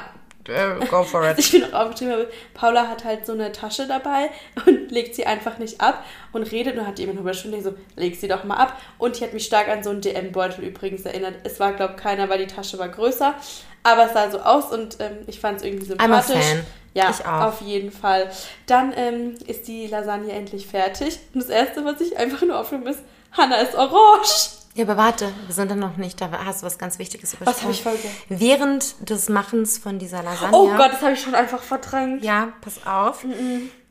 Äh, 0.48 0.84
go 0.86 1.02
for 1.02 1.28
it. 1.28 1.38
Ich 1.38 1.50
bin 1.52 1.64
auch 1.64 1.80
aufgeschrieben 1.86 2.12
habe, 2.14 2.28
Paula 2.54 2.88
hat 2.88 3.04
halt 3.04 3.26
so 3.26 3.32
eine 3.32 3.52
Tasche 3.52 3.86
dabei 3.86 4.30
und 4.66 4.90
legt 4.90 5.14
sie 5.14 5.26
einfach 5.26 5.58
nicht 5.58 5.80
ab 5.80 6.04
und 6.32 6.50
redet 6.52 6.76
und 6.78 6.86
hat 6.86 6.98
jemand 6.98 7.20
über 7.20 7.34
Stunde 7.34 7.62
so, 7.62 7.74
leg 7.96 8.16
sie 8.16 8.28
doch 8.28 8.44
mal 8.44 8.56
ab. 8.56 8.80
Und 8.98 9.18
die 9.18 9.24
hat 9.24 9.32
mich 9.34 9.44
stark 9.46 9.68
an 9.68 9.82
so 9.82 9.90
einen 9.90 10.00
DM-Beutel 10.00 10.64
übrigens 10.64 11.02
erinnert. 11.02 11.34
Es 11.44 11.58
war, 11.60 11.72
glaube 11.72 11.94
keiner, 11.96 12.28
weil 12.28 12.38
die 12.38 12.46
Tasche 12.46 12.78
war 12.78 12.88
größer. 12.88 13.34
Aber 13.82 14.06
es 14.06 14.12
sah 14.14 14.30
so 14.30 14.40
aus 14.40 14.72
und 14.72 14.96
ähm, 15.00 15.18
ich 15.28 15.38
fand 15.38 15.58
es 15.58 15.62
irgendwie 15.64 15.86
I'm 15.94 16.12
a 16.12 16.20
sympathisch. 16.22 16.44
fan. 16.44 16.66
Ja, 16.94 17.10
Ich 17.10 17.24
auch. 17.26 17.42
auf 17.48 17.60
jeden 17.60 17.92
Fall. 17.92 18.30
Dann 18.66 18.92
ähm, 18.96 19.34
ist 19.46 19.68
die 19.68 19.86
Lasagne 19.86 20.32
endlich 20.32 20.66
fertig. 20.66 21.18
Und 21.34 21.42
das 21.42 21.50
Erste, 21.50 21.84
was 21.84 22.00
ich 22.00 22.16
einfach 22.16 22.42
nur 22.42 22.58
aufnehme, 22.58 22.90
ist, 22.90 23.00
Hannah 23.32 23.58
ist 23.58 23.74
orange. 23.74 24.48
Ja, 24.76 24.84
aber 24.84 24.98
warte, 24.98 25.32
wir 25.46 25.54
sind 25.54 25.70
dann 25.70 25.78
noch 25.78 25.96
nicht, 25.96 26.20
da 26.20 26.30
hast 26.44 26.60
du 26.60 26.66
was 26.66 26.76
ganz 26.76 26.98
Wichtiges 26.98 27.32
übersprungen. 27.32 27.56
Was 27.56 27.62
habe 27.62 27.72
ich 27.72 27.82
vergessen? 27.82 28.10
Während 28.28 29.08
des 29.08 29.30
Machens 29.30 29.78
von 29.78 29.98
dieser 29.98 30.22
Lasagne. 30.22 30.54
Oh 30.54 30.68
Gott, 30.76 30.92
das 30.92 31.00
habe 31.00 31.12
ich 31.14 31.20
schon 31.22 31.34
einfach 31.34 31.62
verdrängt. 31.62 32.22
Ja, 32.22 32.52
pass 32.60 32.86
auf. 32.86 33.24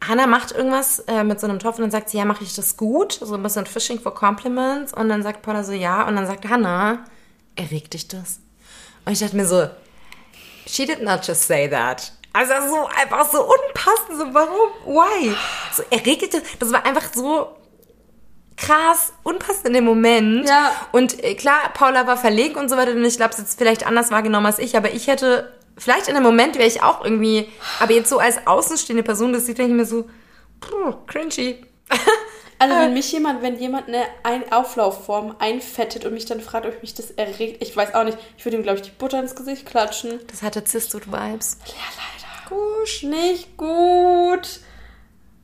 Hannah 0.07 0.27
macht 0.27 0.51
irgendwas 0.51 0.99
äh, 0.99 1.23
mit 1.23 1.39
so 1.39 1.47
einem 1.47 1.57
Topf 1.57 1.77
und 1.77 1.81
dann 1.81 1.91
sagt 1.91 2.11
sie, 2.11 2.17
ja, 2.19 2.25
mache 2.25 2.43
ich 2.43 2.53
das 2.55 2.77
gut? 2.77 3.13
So 3.13 3.33
ein 3.33 3.41
bisschen 3.41 3.65
Fishing 3.65 3.99
for 3.99 4.13
Compliments. 4.13 4.93
Und 4.93 5.09
dann 5.09 5.23
sagt 5.23 5.41
Paula 5.41 5.63
so, 5.63 5.71
ja. 5.71 6.07
Und 6.07 6.17
dann 6.17 6.27
sagt 6.27 6.47
Hannah, 6.47 7.03
erregt 7.55 7.95
dich 7.95 8.07
das? 8.07 8.39
Und 9.05 9.13
ich 9.13 9.19
dachte 9.19 9.35
mir 9.35 9.47
so, 9.47 9.67
she 10.67 10.85
did 10.85 11.01
not 11.01 11.25
just 11.25 11.47
say 11.47 11.67
that. 11.67 12.11
Also 12.31 12.53
so 12.69 12.87
einfach 12.95 13.27
so 13.31 13.43
unpassend, 13.43 14.19
so 14.19 14.33
warum, 14.35 14.69
why? 14.85 15.35
So 15.73 15.81
erregt 15.89 16.21
dich 16.21 16.29
das? 16.29 16.41
Das 16.59 16.71
war 16.71 16.85
einfach 16.85 17.11
so 17.11 17.55
krass, 18.57 19.13
unpassend 19.23 19.67
in 19.67 19.73
dem 19.73 19.85
Moment. 19.85 20.47
Ja. 20.47 20.71
Und 20.91 21.23
äh, 21.23 21.35
klar, 21.35 21.71
Paula 21.73 22.07
war 22.07 22.17
verlegen 22.17 22.55
und 22.55 22.69
so 22.69 22.77
weiter 22.77 22.91
und 22.91 23.03
ich 23.03 23.17
glaube, 23.17 23.33
es 23.33 23.39
ist 23.39 23.57
vielleicht 23.57 23.85
anders 23.85 24.11
wahrgenommen 24.11 24.45
als 24.45 24.59
ich, 24.59 24.77
aber 24.77 24.93
ich 24.93 25.07
hätte, 25.07 25.51
vielleicht 25.77 26.07
in 26.07 26.15
dem 26.15 26.23
Moment 26.23 26.55
wäre 26.55 26.67
ich 26.67 26.81
auch 26.81 27.03
irgendwie, 27.03 27.49
aber 27.79 27.93
jetzt 27.93 28.09
so 28.09 28.19
als 28.19 28.47
außenstehende 28.47 29.03
Person, 29.03 29.33
das 29.33 29.45
sieht, 29.45 29.57
denke 29.57 29.71
ich 29.71 29.77
mir 29.77 29.85
so, 29.85 30.07
puh, 30.59 30.93
cringy. 31.07 31.63
Also 32.57 32.73
wenn 32.73 32.93
mich 32.93 33.11
jemand, 33.11 33.41
wenn 33.41 33.59
jemand 33.59 33.89
eine 33.89 34.05
Ein 34.23 34.49
Auflaufform 34.51 35.35
einfettet 35.39 36.05
und 36.05 36.13
mich 36.13 36.25
dann 36.25 36.39
fragt, 36.39 36.65
ob 36.65 36.81
mich 36.81 36.93
das 36.93 37.11
erregt, 37.11 37.61
ich 37.61 37.75
weiß 37.75 37.93
auch 37.93 38.05
nicht, 38.05 38.17
ich 38.37 38.45
würde 38.45 38.55
ihm, 38.55 38.63
glaube 38.63 38.79
ich, 38.79 38.85
die 38.85 38.91
Butter 38.91 39.19
ins 39.19 39.35
Gesicht 39.35 39.65
klatschen. 39.65 40.21
Das 40.27 40.41
hatte 40.41 40.63
Cistud-Vibes. 40.63 41.57
Ja, 41.65 41.73
leider. 41.97 42.25
Gusch, 42.47 43.03
nicht 43.03 43.57
gut. 43.57 44.61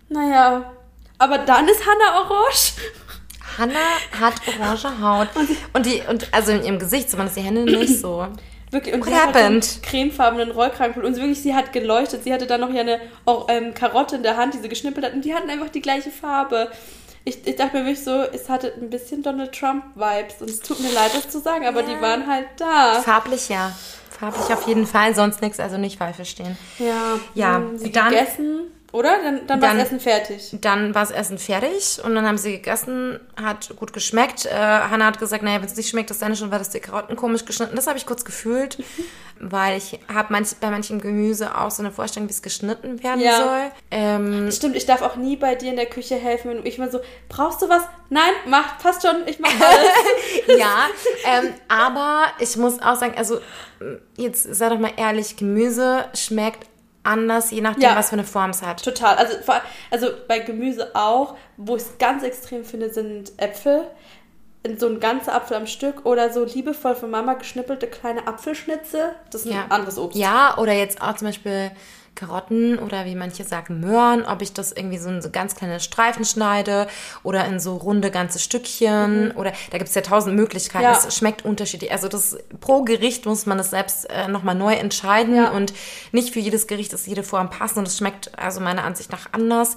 Naja, 0.07 0.71
aber 1.17 1.38
dann 1.38 1.67
ist 1.67 1.81
Hannah 1.86 2.21
orange. 2.21 2.73
Hannah 3.57 3.73
hat 4.19 4.33
orange 4.47 4.87
Haut. 5.01 5.27
Und 5.73 5.85
die, 5.85 6.01
und 6.09 6.27
also 6.33 6.51
in 6.51 6.63
ihrem 6.63 6.79
Gesicht, 6.79 7.09
zumindest 7.09 7.37
die 7.37 7.41
Hände 7.41 7.63
nicht 7.63 7.99
so. 7.99 8.27
Wirklich, 8.71 8.93
und 8.95 9.01
What 9.01 9.09
sie 9.09 9.15
hat 9.15 9.35
happened? 9.35 9.63
so 9.65 9.73
einen 9.75 9.81
cremefarbenen 9.81 10.51
Rollkragenpulli. 10.51 11.05
Und 11.07 11.15
wirklich, 11.17 11.41
sie 11.41 11.53
hat 11.53 11.73
geleuchtet. 11.73 12.23
Sie 12.23 12.31
hatte 12.33 12.47
dann 12.47 12.61
noch 12.61 12.69
ja 12.73 12.79
eine 12.81 13.01
auch, 13.25 13.47
ähm, 13.49 13.73
Karotte 13.73 14.15
in 14.15 14.23
der 14.23 14.37
Hand, 14.37 14.53
die 14.53 14.59
sie 14.59 14.69
geschnippelt 14.69 15.05
hat. 15.05 15.13
Und 15.13 15.25
die 15.25 15.33
hatten 15.33 15.49
einfach 15.49 15.67
die 15.67 15.81
gleiche 15.81 16.09
Farbe. 16.09 16.69
Ich, 17.25 17.45
ich 17.45 17.57
dachte 17.57 17.75
mir 17.77 17.83
wirklich 17.85 18.01
so, 18.03 18.21
es 18.21 18.47
hatte 18.47 18.73
ein 18.81 18.89
bisschen 18.89 19.23
Donald 19.23 19.51
Trump-Vibes. 19.51 20.35
Und 20.39 20.49
es 20.49 20.61
tut 20.61 20.79
mir 20.79 20.91
leid, 20.93 21.11
das 21.13 21.27
zu 21.29 21.39
sagen, 21.41 21.65
aber 21.67 21.83
die 21.83 21.99
waren 22.01 22.25
halt 22.27 22.45
da. 22.57 23.01
Farblich 23.01 23.49
ja. 23.49 23.73
Farblich 24.09 24.53
auf 24.55 24.65
jeden 24.67 24.87
Fall, 24.87 25.13
sonst 25.15 25.41
nichts, 25.41 25.59
also 25.59 25.77
nicht 25.77 25.97
falsch 25.97 26.15
verstehen. 26.15 26.57
Ja, 26.79 27.19
Ja, 27.33 27.61
sie 27.75 27.91
dann- 27.91 28.09
gegessen, 28.11 28.71
oder? 28.91 29.15
Dann, 29.23 29.47
dann 29.47 29.62
war 29.62 29.69
Dann- 29.69 29.77
das 29.77 29.88
Essen 29.88 29.99
fertig. 29.99 30.49
Dann 30.62 30.93
war 30.95 31.01
das 31.01 31.12
Essen 31.12 31.38
fertig 31.38 31.99
und 32.04 32.13
dann 32.15 32.27
haben 32.27 32.38
sie 32.38 32.54
gegessen, 32.54 33.19
hat 33.41 33.73
gut 33.77 33.93
geschmeckt. 33.93 34.45
Äh, 34.45 34.49
Hannah 34.54 35.06
hat 35.06 35.19
gesagt, 35.19 35.43
naja, 35.43 35.60
wenn 35.60 35.67
es 35.67 35.75
nicht 35.75 35.89
schmeckt, 35.89 36.12
ist 36.12 36.21
deine 36.21 36.36
schon, 36.36 36.51
weil 36.51 36.60
das 36.60 36.69
die 36.69 36.80
Karotten 36.80 37.15
komisch 37.15 37.45
geschnitten. 37.45 37.75
Das 37.75 37.88
habe 37.88 37.97
ich 37.97 38.06
kurz 38.06 38.25
gefühlt, 38.25 38.77
weil 39.39 39.77
ich 39.77 39.99
habe 40.13 40.27
manch, 40.34 40.49
bei 40.60 40.69
manchem 40.69 40.99
Gemüse 41.01 41.58
auch 41.58 41.71
so 41.71 41.82
eine 41.82 41.91
Vorstellung, 41.91 42.27
wie 42.30 42.34
es 42.34 42.41
geschnitten 42.41 43.01
werden 43.04 43.21
Ja. 43.21 43.38
soll. 43.38 43.71
Ähm, 43.91 44.51
Stimmt, 44.51 44.75
ich 44.75 44.86
darf 44.86 45.01
auch 45.01 45.15
nie 45.15 45.36
bei 45.38 45.56
dir 45.56 45.69
in 45.69 45.77
der 45.77 45.88
Küche 45.88 46.15
helfen, 46.15 46.49
wenn 46.51 46.65
ich 46.65 46.77
mal 46.77 46.91
so, 46.91 46.99
brauchst 47.30 47.62
du 47.62 47.69
was? 47.69 47.84
Nein, 48.10 48.34
mach, 48.45 48.77
passt 48.80 49.01
schon, 49.04 49.25
ich 49.25 49.39
mach 49.39 49.49
alles. 49.49 50.58
ja, 50.60 50.88
ähm, 51.25 51.54
aber 51.69 52.25
ich 52.39 52.58
muss 52.58 52.82
auch 52.82 52.95
sagen, 52.97 53.13
also 53.17 53.39
jetzt 54.17 54.54
sei 54.54 54.69
doch 54.69 54.77
mal 54.80 54.91
ehrlich, 54.97 55.38
Gemüse 55.38 56.06
schmeckt 56.13 56.67
anders, 57.03 57.51
je 57.51 57.61
nachdem, 57.61 57.83
Ja. 57.83 57.95
was 57.95 58.09
für 58.09 58.13
eine 58.13 58.23
Form 58.23 58.51
es 58.51 58.61
hat. 58.61 58.83
Total. 58.83 59.15
Also, 59.15 59.35
also 59.89 60.07
bei 60.27 60.39
Gemüse 60.39 60.91
auch, 60.95 61.35
wo 61.57 61.75
ich 61.75 61.81
es 61.83 61.97
ganz 61.97 62.23
extrem 62.23 62.63
finde, 62.65 62.93
sind 62.93 63.31
Äpfel. 63.37 63.83
So 64.77 64.85
ein 64.87 64.99
ganzer 64.99 65.33
Apfel 65.33 65.57
am 65.57 65.65
Stück 65.65 66.05
oder 66.05 66.31
so 66.31 66.43
liebevoll 66.45 66.93
von 66.95 67.09
Mama 67.09 67.33
geschnippelte 67.33 67.87
kleine 67.87 68.27
Apfelschnitze. 68.27 69.15
Das 69.31 69.45
ist 69.45 69.51
Ja. 69.51 69.63
ein 69.63 69.71
anderes 69.71 69.97
Obst. 69.97 70.15
Ja, 70.17 70.55
oder 70.59 70.73
jetzt 70.73 71.01
auch 71.01 71.15
zum 71.15 71.27
Beispiel 71.29 71.71
Karotten 72.15 72.78
oder 72.78 73.06
wie 73.06 73.15
manche 73.15 73.43
sagen 73.43 73.80
Möhren, 73.80 74.24
ob 74.26 74.41
ich 74.41 74.54
das 74.54 74.71
irgendwie 74.71 74.97
so 74.97 75.10
in 75.10 75.21
so 75.21 75.30
ganz 75.30 75.56
kleine 75.56 75.80
Streifen 75.80 76.26
schneide 76.26 76.88
oder 77.24 77.45
in 77.45 77.60
so 77.60 77.76
runde 77.78 78.12
ganze 78.12 78.38
Stückchen 78.38 79.32
oder 79.32 79.54
da 79.71 79.78
gibt 79.78 79.89
es 79.89 79.95
ja 79.95 80.02
tausend 80.02 80.36
Möglichkeiten. 80.36 80.86
Mhm. 80.86 80.91
Ja. 80.93 81.04
Es 81.08 81.15
schmeckt 81.15 81.45
unterschiedlich. 81.45 81.91
Also 81.91 82.08
das 82.08 82.38
pro 82.60 82.84
Gericht 82.84 83.26
muss 83.26 83.45
man 83.45 83.58
das 83.58 83.71
selbst 83.71 84.10
äh, 84.10 84.28
nochmal 84.28 84.56
neu 84.56 84.74
entscheiden 84.74 85.36
Ja. 85.36 85.52
und 85.52 85.74
nicht 86.12 86.34
für 86.34 86.39
jedes 86.39 86.67
Gericht 86.67 86.93
ist 86.93 87.08
jede 87.08 87.24
Form 87.24 87.50
passend 87.50 87.80
und 87.80 87.88
es 87.88 87.97
schmeckt 87.97 88.38
also 88.38 88.60
meiner 88.60 88.84
Ansicht 88.84 89.12
nach 89.12 89.30
anders. 89.32 89.76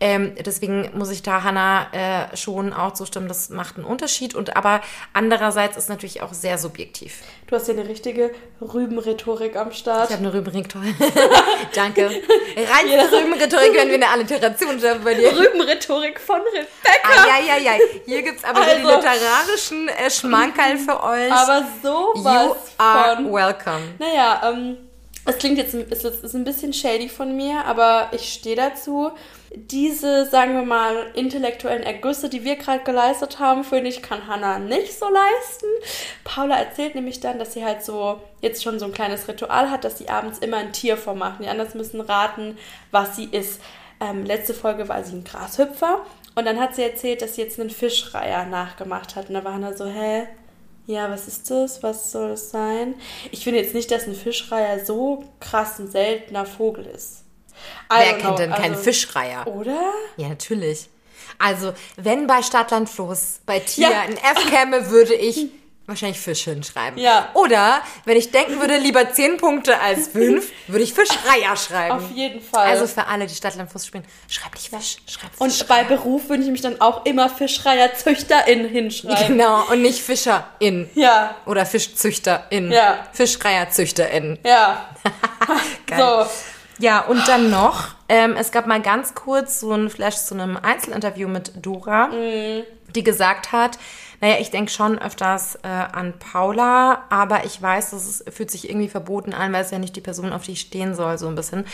Ähm, 0.00 0.34
deswegen 0.44 0.90
muss 0.94 1.10
ich 1.10 1.22
da 1.22 1.42
Hannah 1.44 1.86
äh, 1.92 2.36
schon 2.36 2.72
auch 2.72 2.92
zustimmen, 2.94 3.28
das 3.28 3.48
macht 3.50 3.76
einen 3.76 3.84
Unterschied 3.86 4.34
und 4.34 4.56
aber 4.56 4.80
andererseits 5.12 5.76
ist 5.76 5.88
natürlich 5.88 6.20
auch 6.22 6.32
sehr 6.34 6.58
subjektiv. 6.58 7.22
Du 7.46 7.54
hast 7.56 7.66
hier 7.66 7.74
eine 7.78 7.88
richtige 7.88 8.32
Rübenrhetorik 8.60 9.56
am 9.56 9.72
Start. 9.72 10.10
Ich 10.10 10.16
habe 10.16 10.26
eine 10.26 10.34
Rübenrhetorik. 10.34 10.94
Danke. 11.76 12.06
Reinste 12.56 13.12
Rübenrhetorik, 13.16 13.74
wenn 13.74 13.88
wir 13.88 13.94
eine 13.96 14.08
Alliteration 14.08 14.80
schaffen 14.80 15.04
bei 15.04 15.14
dir. 15.14 15.30
Rübenrhetorik 15.36 16.18
von 16.20 16.40
Rebecca. 16.40 17.34
Eieiei. 17.34 17.78
Hier 18.06 18.22
gibt 18.22 18.38
es 18.38 18.44
aber 18.44 18.60
so 18.62 18.64
die 18.64 18.82
Also- 18.84 18.96
literarischen 18.96 19.88
äh, 19.88 20.10
Schmankerl 20.10 20.78
für 20.78 21.02
euch. 21.04 21.30
Aber 21.32 21.58
you 21.58 21.64
sowas 21.82 22.56
are 22.78 23.16
von. 23.16 23.32
welcome. 23.32 23.94
Naja, 23.98 24.40
ähm, 24.52 24.78
es 25.26 25.38
klingt 25.38 25.58
jetzt 25.58 25.74
ein- 25.74 25.86
es 25.90 26.04
ist, 26.04 26.34
ein 26.34 26.44
bisschen 26.44 26.72
shady 26.72 27.08
von 27.08 27.36
mir, 27.36 27.64
aber 27.64 28.08
ich 28.12 28.32
stehe 28.32 28.56
dazu. 28.56 29.10
Diese, 29.54 30.26
sagen 30.26 30.54
wir 30.54 30.62
mal, 30.64 31.06
intellektuellen 31.14 31.82
Ergüsse, 31.82 32.28
die 32.28 32.44
wir 32.44 32.56
gerade 32.56 32.84
geleistet 32.84 33.38
haben, 33.38 33.64
finde 33.64 33.88
ich, 33.88 34.02
kann 34.02 34.26
Hannah 34.26 34.58
nicht 34.58 34.98
so 34.98 35.06
leisten. 35.08 35.66
Paula 36.24 36.56
erzählt 36.56 36.94
nämlich 36.94 37.20
dann, 37.20 37.38
dass 37.38 37.54
sie 37.54 37.64
halt 37.64 37.82
so 37.84 38.20
jetzt 38.40 38.62
schon 38.62 38.78
so 38.78 38.86
ein 38.86 38.92
kleines 38.92 39.26
Ritual 39.28 39.70
hat, 39.70 39.84
dass 39.84 39.98
sie 39.98 40.08
abends 40.08 40.38
immer 40.40 40.58
ein 40.58 40.72
Tier 40.72 40.96
vormachen. 40.96 41.42
Die 41.42 41.48
anderen 41.48 41.76
müssen 41.76 42.00
raten, 42.00 42.58
was 42.90 43.16
sie 43.16 43.24
ist. 43.24 43.60
Ähm, 44.00 44.24
letzte 44.24 44.52
Folge 44.52 44.88
war 44.88 45.02
sie 45.04 45.16
ein 45.16 45.24
Grashüpfer 45.24 46.04
und 46.34 46.44
dann 46.44 46.60
hat 46.60 46.74
sie 46.74 46.82
erzählt, 46.82 47.22
dass 47.22 47.36
sie 47.36 47.42
jetzt 47.42 47.58
einen 47.58 47.70
Fischreiher 47.70 48.44
nachgemacht 48.44 49.16
hat. 49.16 49.28
Und 49.28 49.34
da 49.34 49.44
war 49.44 49.54
Hannah 49.54 49.72
so, 49.72 49.86
hä? 49.86 50.26
Ja, 50.86 51.10
was 51.10 51.26
ist 51.26 51.50
das? 51.50 51.82
Was 51.82 52.12
soll 52.12 52.30
es 52.30 52.50
sein? 52.50 52.94
Ich 53.32 53.42
finde 53.44 53.60
jetzt 53.60 53.74
nicht, 53.74 53.90
dass 53.90 54.06
ein 54.06 54.14
Fischreiher 54.14 54.84
so 54.84 55.24
krass 55.40 55.78
ein 55.78 55.90
seltener 55.90 56.46
Vogel 56.46 56.86
ist. 56.86 57.24
I 57.92 57.96
Wer 57.98 58.18
kennt 58.18 58.38
denn 58.38 58.52
keinen 58.52 58.72
also- 58.72 58.84
Fischreiher? 58.84 59.46
Oder? 59.48 59.80
Ja, 60.16 60.28
natürlich. 60.28 60.88
Also, 61.38 61.72
wenn 61.96 62.26
bei 62.26 62.42
Stadtland 62.42 62.88
Fluss 62.88 63.40
bei 63.46 63.58
Tier 63.60 63.90
Ja. 63.90 64.00
ein 64.02 64.16
F 64.16 64.46
käme, 64.48 64.90
würde 64.90 65.14
ich 65.14 65.48
wahrscheinlich 65.86 66.20
Fisch 66.20 66.44
hinschreiben. 66.44 66.98
Ja. 66.98 67.28
Oder, 67.34 67.80
wenn 68.04 68.16
ich 68.16 68.30
denken 68.30 68.60
würde, 68.60 68.76
lieber 68.78 69.12
10 69.12 69.36
Punkte 69.36 69.80
als 69.80 70.08
5, 70.08 70.50
würde 70.66 70.84
ich 70.84 70.92
Fischreier 70.92 71.56
schreiben. 71.56 71.96
Auf 71.96 72.10
jeden 72.10 72.40
Fall. 72.40 72.66
Also 72.66 72.86
für 72.86 73.06
alle, 73.06 73.26
die 73.26 73.34
Stadtlandfuß 73.34 73.86
spielen, 73.86 74.04
schreib 74.28 74.54
nicht 74.54 74.68
Fisch, 74.68 74.96
schreib 75.06 75.30
und 75.38 75.52
Fisch. 75.52 75.66
bei 75.66 75.84
Beruf 75.84 76.28
würde 76.28 76.42
ich 76.42 76.50
mich 76.50 76.60
dann 76.60 76.80
auch 76.80 77.04
immer 77.06 77.28
Fischreier 77.28 77.94
Züchterin 77.94 78.68
hinschreiben. 78.68 79.36
Genau, 79.38 79.64
und 79.70 79.82
nicht 79.82 80.00
Fischerin. 80.00 80.90
Ja. 80.94 81.36
Oder 81.46 81.64
Fischzüchterin. 81.66 82.72
Ja. 82.72 83.06
Fischreierzüchterin. 83.12 84.38
Ja. 84.44 84.88
Geil. 85.86 85.98
So. 85.98 86.30
Ja, 86.78 87.00
und 87.00 87.26
dann 87.26 87.50
noch, 87.50 87.94
ähm, 88.08 88.34
es 88.38 88.50
gab 88.52 88.66
mal 88.66 88.82
ganz 88.82 89.14
kurz 89.14 89.60
so 89.60 89.72
ein 89.72 89.88
Flash 89.88 90.16
zu 90.16 90.34
einem 90.34 90.58
Einzelinterview 90.58 91.26
mit 91.26 91.52
Dora, 91.64 92.10
die 92.94 93.02
gesagt 93.02 93.52
hat, 93.52 93.78
naja, 94.20 94.36
ich 94.40 94.50
denke 94.50 94.70
schon 94.70 94.98
öfters 94.98 95.56
äh, 95.62 95.68
an 95.68 96.14
Paula, 96.18 97.04
aber 97.10 97.44
ich 97.44 97.60
weiß, 97.60 97.90
dass 97.90 98.04
es 98.06 98.24
fühlt 98.34 98.50
sich 98.50 98.68
irgendwie 98.68 98.88
verboten 98.88 99.32
an, 99.34 99.52
weil 99.52 99.64
es 99.64 99.70
ja 99.70 99.78
nicht 99.78 99.96
die 99.96 100.00
Person, 100.00 100.32
auf 100.32 100.42
die 100.44 100.52
ich 100.52 100.60
stehen 100.60 100.94
soll, 100.94 101.18
so 101.18 101.28
ein 101.28 101.34
bisschen. 101.34 101.64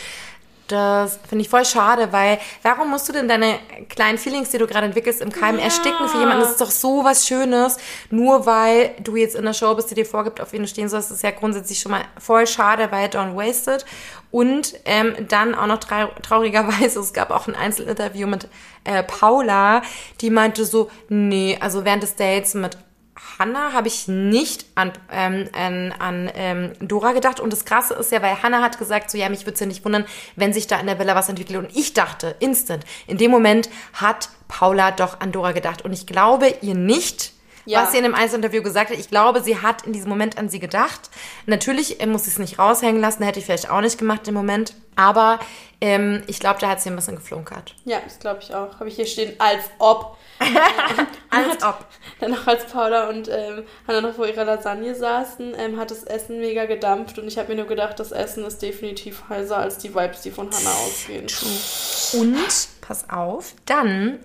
Das 0.69 1.19
finde 1.27 1.41
ich 1.43 1.49
voll 1.49 1.65
schade, 1.65 2.13
weil 2.13 2.39
warum 2.61 2.89
musst 2.89 3.07
du 3.09 3.13
denn 3.13 3.27
deine 3.27 3.59
kleinen 3.89 4.17
Feelings, 4.17 4.49
die 4.49 4.57
du 4.57 4.65
gerade 4.65 4.85
entwickelst, 4.85 5.19
im 5.21 5.29
Keim 5.29 5.57
Ja. 5.57 5.65
ersticken 5.65 6.07
für 6.07 6.17
jemanden? 6.19 6.39
Das 6.39 6.51
ist 6.51 6.61
doch 6.61 6.71
so 6.71 7.03
was 7.03 7.27
Schönes. 7.27 7.77
Nur 8.09 8.45
weil 8.45 8.95
du 9.01 9.17
jetzt 9.17 9.35
in 9.35 9.43
der 9.43 9.53
Show 9.53 9.75
bist, 9.75 9.91
die 9.91 9.95
dir 9.95 10.05
vorgibt, 10.05 10.39
auf 10.39 10.53
wen 10.53 10.61
du 10.61 10.67
stehen 10.67 10.87
sollst, 10.87 11.11
ist 11.11 11.21
ja 11.21 11.31
grundsätzlich 11.31 11.79
schon 11.79 11.91
mal 11.91 12.03
voll 12.17 12.47
schade, 12.47 12.89
weil 12.91 13.07
don't 13.09 13.35
waste 13.35 13.73
it. 13.75 13.85
Und 14.33 14.73
ähm, 14.85 15.13
dann 15.27 15.53
auch 15.53 15.67
noch 15.67 15.77
trau 15.77 16.07
traurigerweise, 16.23 16.99
es 17.01 17.13
gab 17.13 17.29
auch 17.29 17.47
ein 17.47 17.53
Einzelinterview 17.53 18.25
mit 18.25 18.47
äh, 18.83 19.03
Paula, 19.03 19.83
die 20.21 20.31
meinte 20.31 20.65
so, 20.65 20.89
nee, 21.07 21.55
also 21.61 21.85
während 21.85 22.01
des 22.01 22.15
Dates 22.15 22.55
mit 22.55 22.75
Hannah 23.37 23.73
habe 23.73 23.87
ich 23.87 24.07
nicht 24.07 24.65
an, 24.73 24.91
ähm, 25.11 25.49
an, 25.53 25.91
an 25.99 26.31
ähm, 26.33 26.71
Dora 26.79 27.11
gedacht. 27.11 27.39
Und 27.39 27.53
das 27.53 27.63
Krasse 27.63 27.93
ist 27.93 28.11
ja, 28.11 28.23
weil 28.23 28.41
Hannah 28.41 28.63
hat 28.63 28.79
gesagt, 28.79 29.11
so 29.11 29.19
ja, 29.19 29.29
mich 29.29 29.41
würde 29.41 29.53
es 29.53 29.59
ja 29.59 29.67
nicht 29.67 29.85
wundern, 29.85 30.03
wenn 30.35 30.51
sich 30.51 30.65
da 30.65 30.79
in 30.79 30.87
der 30.87 30.97
Villa 30.97 31.13
was 31.13 31.29
entwickelt. 31.29 31.59
Und 31.59 31.77
ich 31.77 31.93
dachte, 31.93 32.35
instant, 32.39 32.85
in 33.05 33.19
dem 33.19 33.29
Moment 33.29 33.69
hat 33.93 34.29
Paula 34.47 34.89
doch 34.89 35.19
an 35.19 35.31
Dora 35.31 35.51
gedacht. 35.51 35.83
Und 35.83 35.93
ich 35.93 36.07
glaube 36.07 36.55
ihr 36.61 36.73
nicht, 36.73 37.33
Ja. 37.65 37.83
was 37.83 37.91
sie 37.91 37.97
in 37.97 38.05
einem 38.05 38.15
Einzelinterview 38.15 38.61
gesagt 38.61 38.91
hat. 38.91 38.97
Ich 38.97 39.09
glaube, 39.09 39.41
sie 39.41 39.61
hat 39.61 39.85
in 39.85 39.93
diesem 39.93 40.09
Moment 40.09 40.37
an 40.37 40.49
sie 40.49 40.59
gedacht. 40.59 41.09
Natürlich 41.45 42.05
muss 42.05 42.25
sie 42.25 42.31
es 42.31 42.39
nicht 42.39 42.59
raushängen 42.59 43.01
lassen, 43.01 43.23
hätte 43.23 43.39
ich 43.39 43.45
vielleicht 43.45 43.69
auch 43.69 43.81
nicht 43.81 43.97
gemacht 43.97 44.27
im 44.27 44.33
Moment. 44.33 44.75
Aber 44.95 45.39
ähm, 45.81 46.23
ich 46.27 46.39
glaube, 46.39 46.59
da 46.59 46.69
hat 46.69 46.81
sie 46.81 46.89
ein 46.89 46.95
bisschen 46.95 47.17
geflunkert. 47.17 47.75
Ja, 47.83 47.99
das 48.03 48.19
glaube 48.19 48.39
ich 48.41 48.55
auch. 48.55 48.79
Habe 48.79 48.87
ich 48.87 48.95
hier 48.95 49.05
stehen, 49.05 49.33
als 49.37 49.65
ob. 49.79 50.17
Als 51.29 51.63
ob. 51.63 51.85
Dann 52.19 52.33
auch 52.35 52.45
als 52.45 52.65
Paula 52.65 53.09
und 53.09 53.27
ähm, 53.27 53.63
Hannah 53.87 54.01
noch 54.01 54.13
vor 54.13 54.27
ihrer 54.27 54.45
Lasagne 54.45 54.93
saßen, 54.93 55.53
ähm, 55.57 55.79
hat 55.79 55.89
das 55.89 56.03
Essen 56.03 56.39
mega 56.39 56.65
gedampft 56.65 57.17
und 57.17 57.27
ich 57.27 57.37
habe 57.37 57.49
mir 57.49 57.55
nur 57.55 57.65
gedacht, 57.65 57.99
das 57.99 58.11
Essen 58.11 58.45
ist 58.45 58.61
definitiv 58.61 59.23
heißer 59.29 59.57
als 59.57 59.79
die 59.79 59.95
Vibes, 59.95 60.21
die 60.21 60.31
von 60.31 60.49
Hannah 60.51 60.73
ausgehen. 60.85 61.25
Und, 62.13 62.37
pass 62.81 63.09
auf, 63.09 63.55
dann 63.65 64.19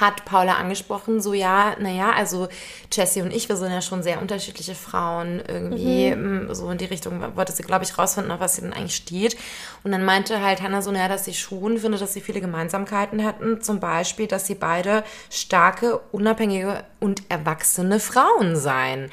hat 0.00 0.24
Paula 0.24 0.54
angesprochen, 0.54 1.20
so 1.20 1.34
ja, 1.34 1.76
naja, 1.78 2.12
also 2.12 2.48
Jessie 2.90 3.22
und 3.22 3.32
ich, 3.32 3.48
wir 3.48 3.56
sind 3.56 3.70
ja 3.70 3.82
schon 3.82 4.02
sehr 4.02 4.20
unterschiedliche 4.20 4.74
Frauen 4.74 5.40
irgendwie, 5.46 6.14
mm, 6.14 6.52
so 6.54 6.70
in 6.70 6.78
die 6.78 6.86
Richtung 6.86 7.36
wollte 7.36 7.52
sie, 7.52 7.62
glaube 7.62 7.84
ich, 7.84 7.96
rausfinden, 7.96 8.32
auf 8.32 8.40
was 8.40 8.56
sie 8.56 8.62
denn 8.62 8.72
eigentlich 8.72 8.96
steht. 8.96 9.36
Und 9.84 9.92
dann 9.92 10.04
meinte 10.04 10.42
halt 10.42 10.62
Hannah 10.62 10.82
so, 10.82 10.90
naja, 10.90 11.08
dass 11.08 11.24
sie 11.24 11.34
schon 11.34 11.78
findet, 11.78 12.00
dass 12.00 12.12
sie 12.12 12.20
viele 12.20 12.40
Gemeinsamkeiten 12.40 13.18
hätten, 13.20 13.60
zum 13.62 13.80
Beispiel, 13.80 14.26
dass 14.26 14.46
sie 14.46 14.54
beide 14.54 15.04
starke, 15.30 15.98
unabhängige 16.12 16.84
und 17.00 17.22
erwachsene 17.28 18.00
Frauen 18.00 18.56
seien. 18.56 19.10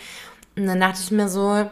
Und 0.58 0.66
dann 0.68 0.80
dachte 0.80 1.00
ich 1.04 1.12
mir 1.12 1.28
so, 1.30 1.70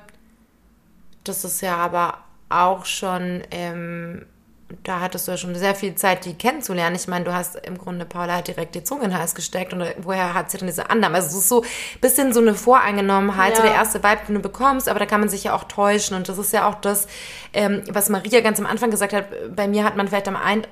das 1.24 1.44
ist 1.44 1.62
ja 1.62 1.78
aber 1.78 2.18
auch 2.50 2.86
schon, 2.86 3.42
ähm, 3.52 4.26
da 4.84 5.00
hattest 5.02 5.28
du 5.28 5.32
ja 5.32 5.38
schon 5.38 5.54
sehr 5.56 5.76
viel 5.76 5.94
Zeit, 5.96 6.26
die 6.26 6.34
kennenzulernen. 6.34 6.96
Ich 6.96 7.08
meine, 7.08 7.26
du 7.26 7.34
hast 7.34 7.56
im 7.58 7.78
Grunde 7.78 8.06
Paula 8.06 8.34
halt 8.36 8.48
direkt 8.48 8.74
die 8.76 8.84
Zunge 8.84 9.04
in 9.04 9.12
den 9.12 9.20
Hals 9.20 9.36
gesteckt 9.36 9.72
und 9.72 9.86
woher 10.00 10.34
hat 10.34 10.50
sie 10.50 10.58
denn 10.58 10.68
diese 10.68 10.90
Annahmen? 10.90 11.16
Also 11.16 11.28
es 11.30 11.36
ist 11.44 11.50
so 11.50 11.62
ein 11.62 12.00
bisschen 12.02 12.34
so 12.34 12.40
eine 12.42 12.56
Voreingenommenheit, 12.56 13.56
so 13.56 13.62
Ja. 13.62 13.70
der 13.70 13.76
erste 13.78 14.04
Vibe, 14.04 14.22
den 14.28 14.36
du 14.36 14.42
bekommst, 14.42 14.90
aber 14.90 15.00
da 15.00 15.06
kann 15.06 15.20
man 15.20 15.30
sich 15.30 15.44
ja 15.46 15.54
auch 15.54 15.66
täuschen 15.66 16.18
und 16.18 16.28
das 16.28 16.38
ist 16.40 16.54
ja 16.54 16.68
auch 16.68 16.76
das, 16.76 17.08
ähm, 17.54 17.84
was 17.92 18.10
Maria 18.10 18.42
ganz 18.42 18.60
am 18.60 18.66
Anfang 18.66 18.90
gesagt 18.92 19.14
hat, 19.14 19.26
bei 19.56 19.68
mir 19.68 19.84
hat 19.84 19.96
man 19.96 20.08
vielleicht 20.08 20.28
am 20.28 20.36
ein, 20.36 20.64
äh, 20.64 20.68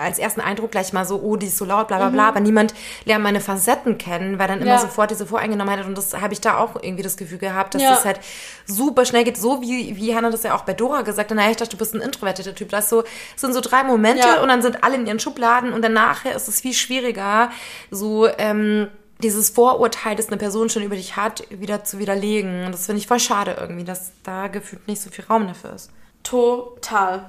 als 0.00 0.18
ersten 0.18 0.40
Eindruck 0.40 0.70
gleich 0.70 0.92
mal 0.92 1.04
so, 1.04 1.20
oh, 1.20 1.36
die 1.36 1.46
ist 1.46 1.58
so 1.58 1.64
laut, 1.64 1.88
bla 1.88 1.98
bla 1.98 2.10
bla, 2.10 2.28
aber 2.28 2.40
niemand 2.40 2.74
lernt 3.04 3.24
meine 3.24 3.40
Facetten 3.40 3.98
kennen, 3.98 4.38
weil 4.38 4.46
dann 4.48 4.60
immer 4.60 4.70
Ja. 4.72 4.78
sofort 4.78 5.10
diese 5.10 5.26
Voreingenommenheit 5.26 5.80
hat 5.80 5.86
und 5.88 5.98
das 5.98 6.14
habe 6.20 6.32
ich 6.32 6.40
da 6.40 6.58
auch 6.58 6.76
irgendwie 6.80 7.02
das 7.02 7.16
Gefühl 7.16 7.38
gehabt, 7.38 7.74
dass 7.74 7.82
Ja. 7.82 7.90
das 7.90 8.04
halt 8.04 8.20
super 8.66 9.04
schnell 9.04 9.24
geht, 9.24 9.36
so 9.36 9.60
wie, 9.62 9.96
wie 9.96 10.14
Hannah 10.14 10.30
das 10.30 10.42
ja 10.44 10.54
auch 10.54 10.62
bei 10.62 10.74
Dora 10.74 11.02
gesagt 11.02 11.30
hat, 11.30 11.36
naja, 11.36 11.50
ich 11.50 11.56
dachte, 11.56 11.72
du 11.72 11.76
bist 11.78 11.94
ein 11.94 12.00
introvertierter 12.00 12.54
Typ. 12.54 12.68
Das 12.70 12.88
so, 12.88 13.02
es 13.34 13.40
sind 13.40 13.52
so 13.52 13.60
drei 13.60 13.82
Momente 13.82 14.26
Ja. 14.26 14.40
und 14.42 14.48
dann 14.48 14.62
sind 14.62 14.84
alle 14.84 14.94
in 14.94 15.06
ihren 15.06 15.18
Schubladen 15.20 15.72
und 15.72 15.82
danach 15.82 16.24
ist 16.24 16.48
es 16.48 16.60
viel 16.60 16.72
schwieriger, 16.74 17.50
so 17.90 18.28
ähm, 18.38 18.88
dieses 19.22 19.50
Vorurteil, 19.50 20.16
das 20.16 20.28
eine 20.28 20.36
Person 20.36 20.68
schon 20.68 20.82
über 20.82 20.96
dich 20.96 21.16
hat, 21.16 21.44
wieder 21.50 21.84
zu 21.84 21.98
widerlegen. 22.00 22.64
Und 22.66 22.72
das 22.72 22.86
finde 22.86 22.98
ich 23.00 23.06
voll 23.06 23.20
schade 23.20 23.56
irgendwie, 23.60 23.84
dass 23.84 24.10
da 24.24 24.48
gefühlt 24.48 24.88
nicht 24.88 25.00
so 25.00 25.10
viel 25.10 25.24
Raum 25.24 25.46
dafür 25.46 25.74
ist. 25.74 25.90
Total. 26.32 27.26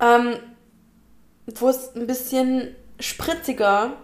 Ähm, 0.00 0.36
wo 1.58 1.68
es 1.68 1.94
ein 1.96 2.06
bisschen 2.06 2.76
spritziger 3.00 3.94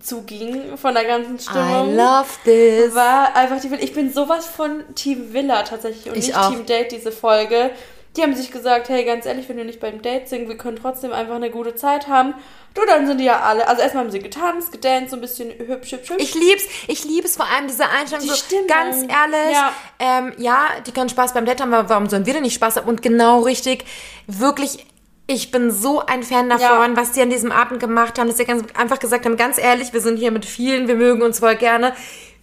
zuging 0.00 0.76
von 0.76 0.94
der 0.94 1.04
ganzen 1.04 1.38
Stimmung. 1.38 1.90
I 1.90 1.96
love 1.96 2.28
this. 2.44 2.94
war 2.94 3.36
einfach 3.36 3.60
die. 3.60 3.72
Ich 3.76 3.94
bin 3.94 4.12
sowas 4.12 4.46
von 4.46 4.82
Team 4.96 5.32
Villa 5.32 5.62
tatsächlich 5.62 6.08
und 6.08 6.18
Ich 6.18 6.26
nicht 6.26 6.36
auch. 6.36 6.50
Team 6.50 6.66
Date 6.66 6.90
diese 6.90 7.12
Folge. 7.12 7.70
Die 8.16 8.22
haben 8.22 8.34
sich 8.34 8.50
gesagt, 8.50 8.88
hey, 8.88 9.04
ganz 9.04 9.26
ehrlich, 9.26 9.48
wenn 9.48 9.56
wir 9.58 9.64
nicht 9.64 9.80
beim 9.80 10.02
Date 10.02 10.28
sind, 10.28 10.48
wir 10.48 10.56
können 10.56 10.76
trotzdem 10.80 11.12
einfach 11.12 11.34
eine 11.36 11.50
gute 11.50 11.74
Zeit 11.76 12.08
haben. 12.08 12.34
Du, 12.74 12.80
dann 12.86 13.06
sind 13.06 13.18
die 13.18 13.24
ja 13.24 13.40
alle. 13.40 13.68
Also 13.68 13.82
erstmal 13.82 14.04
haben 14.04 14.10
sie 14.10 14.18
getanzt, 14.18 14.72
gedanced, 14.72 15.10
so 15.10 15.16
ein 15.16 15.20
bisschen 15.20 15.50
hübsch, 15.50 15.92
hübsch, 15.92 16.10
hübsch. 16.10 16.22
Ich 16.22 16.34
lieb's, 16.34 16.64
ich 16.88 17.04
liebe 17.04 17.26
es 17.26 17.36
vor 17.36 17.46
allem, 17.46 17.66
diese 17.68 17.88
Einstellung 17.88 18.24
Die 18.24 18.30
so, 18.30 18.36
Stimmung. 18.36 18.66
ganz 18.66 18.96
ehrlich, 18.96 19.52
Ja. 19.52 19.72
ähm, 19.98 20.32
ja, 20.38 20.66
die 20.86 20.92
können 20.92 21.08
Spaß 21.08 21.32
beim 21.34 21.44
Date 21.46 21.60
haben, 21.60 21.72
aber 21.74 21.88
warum 21.88 22.08
sollen 22.08 22.26
wir 22.26 22.32
denn 22.34 22.42
nicht 22.42 22.54
Spaß 22.54 22.76
haben? 22.76 22.88
Und 22.88 23.02
genau 23.02 23.40
richtig, 23.40 23.84
wirklich, 24.26 24.86
ich 25.26 25.50
bin 25.50 25.70
so 25.70 26.04
ein 26.04 26.22
Fan 26.22 26.48
davon, 26.48 26.92
Ja. 26.94 26.96
was 26.96 27.12
die 27.12 27.20
an 27.22 27.30
diesem 27.30 27.52
Abend 27.52 27.78
gemacht 27.80 28.18
haben, 28.18 28.28
dass 28.28 28.36
sie 28.38 28.44
ganz 28.46 28.64
einfach 28.74 28.98
gesagt 28.98 29.26
haben, 29.26 29.36
ganz 29.36 29.58
ehrlich, 29.58 29.92
wir 29.92 30.00
sind 30.00 30.16
hier 30.16 30.30
mit 30.30 30.44
vielen, 30.46 30.88
wir 30.88 30.94
mögen 30.96 31.22
uns 31.22 31.40
voll 31.40 31.56
gerne. 31.56 31.94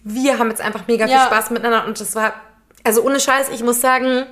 Wir 0.04 0.38
haben 0.38 0.48
jetzt 0.50 0.60
einfach 0.60 0.86
mega 0.86 1.06
Ja. 1.06 1.18
viel 1.18 1.26
Spaß 1.26 1.50
miteinander 1.50 1.86
und 1.86 2.00
das 2.00 2.14
war, 2.14 2.34
also 2.84 3.02
ohne 3.02 3.18
Scheiß, 3.20 3.48
ich 3.50 3.62
muss 3.64 3.80
sagen, 3.80 4.26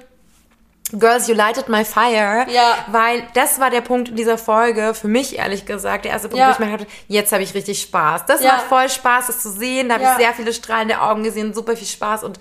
Girls, 0.99 1.29
you 1.29 1.35
lighted 1.35 1.69
my 1.69 1.85
fire. 1.85 2.47
Ja. 2.51 2.77
Weil 2.89 3.23
das 3.35 3.59
war 3.61 3.71
der 3.71 3.81
Punkt 3.81 4.11
in 4.11 4.17
dieser 4.17 4.39
Folge, 4.39 4.95
für 4.95 5.09
mich 5.09 5.39
ehrlich 5.39 5.67
gesagt, 5.67 6.05
der 6.05 6.13
erste 6.13 6.29
Punkt, 6.29 6.41
Ja. 6.41 6.49
wo 6.49 6.53
ich 6.53 6.59
mir 6.59 6.71
dachte, 6.77 6.87
jetzt 7.09 7.33
habe 7.33 7.43
ich 7.43 7.55
richtig 7.55 7.81
Spaß. 7.83 8.27
Das 8.27 8.43
Ja. 8.43 8.53
macht 8.55 8.67
voll 8.67 8.89
Spaß, 8.89 9.27
das 9.29 9.41
zu 9.43 9.51
sehen. 9.51 9.89
Da 9.89 9.95
habe 9.95 10.05
Ja. 10.05 10.13
ich 10.13 10.19
sehr 10.19 10.33
viele 10.35 10.53
strahlende 10.53 11.01
Augen 11.01 11.23
gesehen, 11.25 11.53
super 11.55 11.77
viel 11.77 11.87
Spaß 11.87 12.25
und 12.25 12.39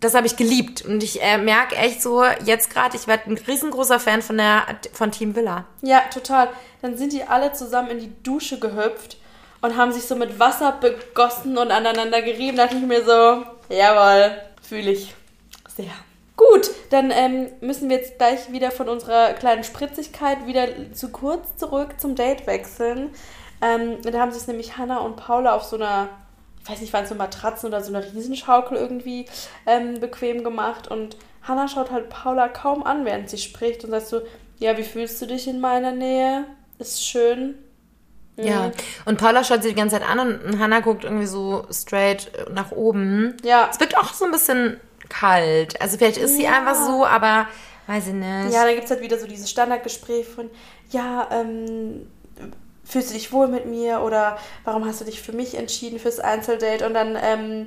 das 0.00 0.14
habe 0.14 0.26
ich 0.26 0.36
geliebt. 0.36 0.82
Und 0.84 1.02
ich 1.02 1.22
äh, 1.22 1.38
merke 1.38 1.74
echt 1.76 2.02
so, 2.02 2.22
jetzt 2.44 2.70
gerade, 2.70 2.96
ich 2.96 3.06
werde 3.06 3.30
ein 3.30 3.38
riesengroßer 3.38 3.98
Fan 3.98 4.20
von, 4.20 4.36
der, 4.36 4.64
von 4.92 5.10
Team 5.10 5.34
Villa. 5.34 5.64
Ja, 5.82 6.02
total. 6.12 6.50
Dann 6.82 6.98
sind 6.98 7.12
die 7.14 7.24
alle 7.24 7.52
zusammen 7.54 7.88
in 7.90 7.98
die 8.00 8.22
Dusche 8.22 8.58
gehüpft 8.58 9.16
und 9.62 9.76
haben 9.76 9.92
sich 9.92 10.02
so 10.06 10.14
mit 10.14 10.38
Wasser 10.38 10.72
begossen 10.72 11.56
und 11.56 11.70
aneinander 11.70 12.20
gerieben. 12.20 12.58
Da 12.58 12.64
dachte 12.64 12.76
ich 12.76 12.84
mir 12.86 13.02
so, 13.04 13.44
jawohl, 13.74 14.32
fühle 14.68 14.90
ich 14.90 15.14
sehr. 15.74 15.86
Gut, 16.36 16.70
dann 16.90 17.10
ähm, 17.10 17.48
müssen 17.60 17.88
wir 17.88 17.96
jetzt 17.96 18.18
gleich 18.18 18.52
wieder 18.52 18.70
von 18.70 18.88
unserer 18.88 19.32
kleinen 19.32 19.64
Spritzigkeit 19.64 20.46
wieder 20.46 20.68
zu 20.92 21.08
kurz 21.08 21.56
zurück 21.56 21.98
zum 21.98 22.14
Date 22.14 22.46
wechseln. 22.46 23.10
Ähm, 23.62 24.02
da 24.02 24.18
haben 24.18 24.32
sich 24.32 24.46
nämlich 24.46 24.76
Hannah 24.76 24.98
und 24.98 25.16
Paula 25.16 25.54
auf 25.54 25.62
so 25.62 25.76
einer, 25.76 26.10
ich 26.62 26.68
weiß 26.68 26.80
nicht, 26.80 26.92
waren 26.92 27.04
es 27.04 27.08
so 27.08 27.14
Matratzen 27.14 27.68
oder 27.68 27.80
so 27.82 27.94
einer 27.94 28.04
Riesenschaukel 28.04 28.76
irgendwie 28.76 29.24
ähm, 29.64 29.98
bequem 29.98 30.44
gemacht. 30.44 30.88
Und 30.88 31.16
Hannah 31.42 31.68
schaut 31.68 31.90
halt 31.90 32.10
Paula 32.10 32.48
kaum 32.48 32.82
an, 32.82 33.06
während 33.06 33.30
sie 33.30 33.38
spricht 33.38 33.82
und 33.84 33.90
sagt 33.90 34.06
so, 34.06 34.20
ja, 34.58 34.76
wie 34.76 34.84
fühlst 34.84 35.20
du 35.22 35.26
dich 35.26 35.48
in 35.48 35.58
meiner 35.58 35.92
Nähe? 35.92 36.44
Ist 36.78 37.06
schön. 37.06 37.54
Ja. 38.36 38.70
Und 39.06 39.18
Paula 39.18 39.42
schaut 39.42 39.62
sie 39.62 39.70
die 39.70 39.74
ganze 39.74 39.98
Zeit 39.98 40.06
an 40.06 40.18
und 40.18 40.58
Hannah 40.58 40.80
guckt 40.80 41.04
irgendwie 41.04 41.26
so 41.26 41.64
straight 41.70 42.30
nach 42.52 42.70
oben. 42.72 43.38
Ja. 43.42 43.68
Es 43.70 43.80
wirkt 43.80 43.96
auch 43.96 44.12
so 44.12 44.26
ein 44.26 44.30
bisschen 44.30 44.78
kalt. 45.08 45.80
Also 45.80 45.96
vielleicht 45.98 46.16
ist 46.18 46.36
sie 46.36 46.44
Ja. 46.44 46.58
einfach 46.58 46.74
so, 46.86 47.04
aber 47.06 47.46
weiß 47.86 48.08
ich 48.08 48.14
nicht. 48.14 48.52
Ja, 48.52 48.64
dann 48.64 48.74
gibt 48.74 48.84
es 48.84 48.90
halt 48.90 49.00
wieder 49.02 49.18
so 49.18 49.26
dieses 49.26 49.50
Standardgespräch 49.50 50.26
von, 50.26 50.50
ja, 50.90 51.28
ähm, 51.32 52.06
fühlst 52.84 53.10
du 53.10 53.14
dich 53.14 53.32
wohl 53.32 53.48
mit 53.48 53.66
mir 53.66 54.00
oder 54.00 54.38
warum 54.64 54.84
hast 54.86 55.00
du 55.00 55.04
dich 55.04 55.20
für 55.20 55.32
mich 55.32 55.56
entschieden 55.56 55.98
fürs 55.98 56.20
Einzeldate? 56.20 56.86
Und 56.86 56.94
dann, 56.94 57.16
ähm, 57.20 57.66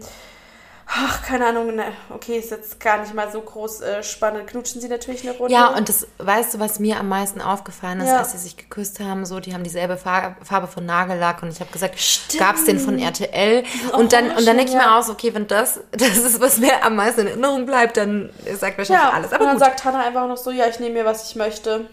ach, 0.91 1.21
keine 1.23 1.45
Ahnung, 1.45 1.75
ne, 1.75 1.85
okay, 2.09 2.37
ist 2.37 2.51
jetzt 2.51 2.79
gar 2.79 2.99
nicht 2.99 3.13
mal 3.13 3.31
so 3.31 3.41
groß 3.41 3.81
äh, 3.81 4.03
spannend. 4.03 4.47
Knutschen 4.47 4.81
sie 4.81 4.87
natürlich 4.87 5.27
eine 5.27 5.37
Runde. 5.37 5.53
Ja, 5.53 5.67
und 5.75 5.87
das, 5.87 6.07
weißt 6.17 6.55
du, 6.55 6.59
was 6.59 6.79
mir 6.79 6.99
am 6.99 7.07
meisten 7.07 7.41
aufgefallen 7.41 7.99
ist, 8.01 8.07
Ja. 8.07 8.17
als 8.17 8.31
sie 8.31 8.39
sich 8.39 8.57
geküsst 8.57 8.99
haben, 8.99 9.25
so, 9.25 9.39
die 9.39 9.53
haben 9.53 9.63
dieselbe 9.63 9.97
Farbe, 9.97 10.67
von 10.67 10.85
Nagellack 10.85 11.43
und 11.43 11.49
ich 11.49 11.59
habe 11.59 11.71
gesagt, 11.71 11.95
gab's 12.37 12.65
den 12.65 12.79
von 12.79 12.97
RTL? 12.97 13.63
Und 13.93 14.13
dann, 14.13 14.31
und 14.31 14.47
dann 14.47 14.57
denke 14.57 14.71
ich 14.71 14.73
ja. 14.73 14.87
mir 14.87 14.95
aus, 14.95 15.09
okay, 15.09 15.33
wenn 15.33 15.47
das, 15.47 15.79
das 15.91 16.17
ist, 16.17 16.41
was 16.41 16.57
mir 16.57 16.83
am 16.83 16.95
meisten 16.95 17.21
in 17.21 17.27
Erinnerung 17.27 17.65
bleibt, 17.65 17.97
dann 17.97 18.31
sagt 18.45 18.77
wahrscheinlich 18.77 18.89
ja, 19.05 19.11
alles. 19.11 19.27
und 19.27 19.35
Aber 19.35 19.45
dann 19.45 19.53
gut. 19.57 19.63
sagt 19.63 19.85
Hannah 19.85 20.05
einfach 20.05 20.27
noch 20.27 20.37
so, 20.37 20.51
ja, 20.51 20.65
ich 20.67 20.79
nehme 20.79 20.95
mir, 20.95 21.05
was 21.05 21.29
ich 21.29 21.35
möchte. 21.35 21.87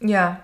ja. 0.00 0.40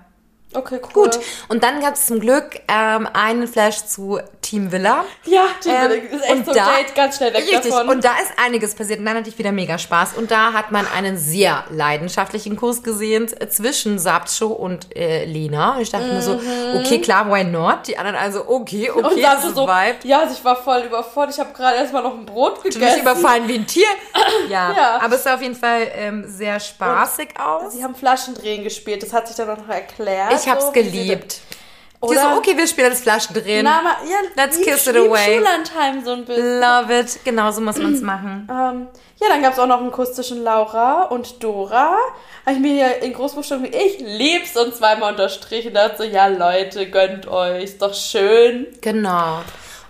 Okay, 0.54 0.80
cool. 0.94 1.04
Gut, 1.04 1.18
und 1.48 1.64
dann 1.64 1.80
gab 1.80 1.94
es 1.94 2.06
zum 2.06 2.20
Glück 2.20 2.60
ähm, 2.68 3.08
einen 3.12 3.48
Flash 3.48 3.84
zu 3.84 4.20
Team 4.46 4.70
Villa. 4.70 5.04
Ja, 5.24 5.46
die 5.64 5.68
Ähm, 5.68 5.90
ist 6.10 6.22
echt 6.24 6.32
und 6.32 6.46
so 6.46 6.52
da- 6.54 6.66
Date, 6.76 6.94
ganz 6.94 7.16
schnell 7.16 7.32
weg 7.34 7.42
Richtig, 7.42 7.70
davon. 7.72 7.88
und 7.88 8.04
da 8.04 8.12
ist 8.22 8.32
einiges 8.44 8.74
passiert 8.74 9.00
und 9.00 9.04
dann 9.06 9.16
hatte 9.16 9.28
ich 9.28 9.38
wieder 9.38 9.52
mega 9.52 9.76
Spaß. 9.78 10.14
Und 10.16 10.30
da 10.30 10.52
hat 10.52 10.70
man 10.70 10.86
einen 10.86 11.16
sehr 11.18 11.64
leidenschaftlichen 11.70 12.56
Kurs 12.56 12.82
gesehen 12.82 13.28
zwischen 13.50 13.98
Sabcho 13.98 14.46
und 14.48 14.94
äh, 14.96 15.24
Lena. 15.24 15.74
Und 15.76 15.82
ich 15.82 15.90
dachte 15.90 16.06
mir 16.06 16.22
so, 16.22 16.40
okay, 16.78 17.00
klar, 17.00 17.30
why 17.32 17.42
not? 17.44 17.86
Die 17.88 17.98
anderen 17.98 18.16
also, 18.16 18.48
okay, 18.48 18.90
okay, 18.90 19.00
Mhm. 19.00 19.06
und 19.06 19.22
das 19.22 19.42
so, 19.54 19.66
Vibe. 19.66 19.96
ja, 20.04 20.20
also 20.20 20.34
ich 20.34 20.44
war 20.44 20.56
voll 20.56 20.80
überfordert. 20.82 21.34
Ich 21.34 21.40
habe 21.40 21.52
gerade 21.52 21.76
erstmal 21.78 22.02
noch 22.02 22.14
ein 22.14 22.24
Brot 22.26 22.58
Du 22.58 22.62
mich 22.68 22.74
gegessen. 22.74 23.00
überfallen 23.00 23.48
wie 23.48 23.54
ein 23.56 23.66
Tier. 23.66 23.86
Ja, 24.48 24.72
Ja. 24.76 25.00
aber 25.02 25.14
es 25.16 25.24
sah 25.24 25.34
auf 25.34 25.42
jeden 25.42 25.54
Fall 25.56 25.88
ähm, 25.94 26.24
sehr 26.26 26.60
spaßig 26.60 27.30
aus. 27.38 27.72
Sie 27.72 27.82
haben 27.82 27.94
Flaschendrehen 27.94 28.62
gespielt, 28.62 29.02
das 29.02 29.12
hat 29.12 29.26
sich 29.26 29.36
dann 29.36 29.48
noch 29.48 29.68
erklärt. 29.68 30.32
Ich 30.32 30.48
hab's 30.48 30.66
so, 30.66 30.74
wie 30.74 31.18
geliebt. 32.06 32.22
Die 32.22 32.26
Oder? 32.26 32.34
so, 32.34 32.38
okay, 32.38 32.56
wir 32.56 32.66
spielen 32.66 32.90
das 32.90 33.00
Flaschendrehen. 33.00 33.64
da- 33.64 33.80
Na, 33.82 33.82
ma- 33.82 33.96
ja, 34.10 34.16
Let's 34.44 34.60
kiss 34.60 34.86
it 34.86 34.96
away. 34.96 35.36
Schullandheim 35.36 36.04
so 36.04 36.12
ein 36.12 36.24
bisschen. 36.24 36.60
Love 36.60 36.98
it. 37.00 37.18
Genau 37.24 37.50
so 37.50 37.60
muss 37.60 37.76
man's 37.78 38.00
machen. 38.00 38.48
Ähm, 38.56 38.88
ja, 39.18 39.28
dann 39.30 39.40
gab 39.42 39.54
es 39.54 39.58
auch 39.58 39.66
noch 39.66 39.80
einen 39.80 39.90
Kuss 39.92 40.12
zwischen 40.14 40.42
Laura 40.44 41.04
und 41.04 41.42
Dora. 41.42 41.96
Habe 42.44 42.56
ich 42.56 42.58
mir 42.58 42.72
hier 42.74 43.02
in 43.02 43.14
Großbuchstaben, 43.14 43.64
ich 43.64 43.98
lieb's 43.98 44.56
und 44.56 44.74
zweimal 44.74 45.12
unterstrichen. 45.12 45.72
Dachte 45.72 45.96
so, 45.98 46.02
ja 46.04 46.26
Leute, 46.26 46.90
gönnt 46.90 47.26
euch, 47.26 47.64
ist 47.64 47.80
doch 47.80 47.94
schön. 47.94 48.66
Genau. 48.82 49.40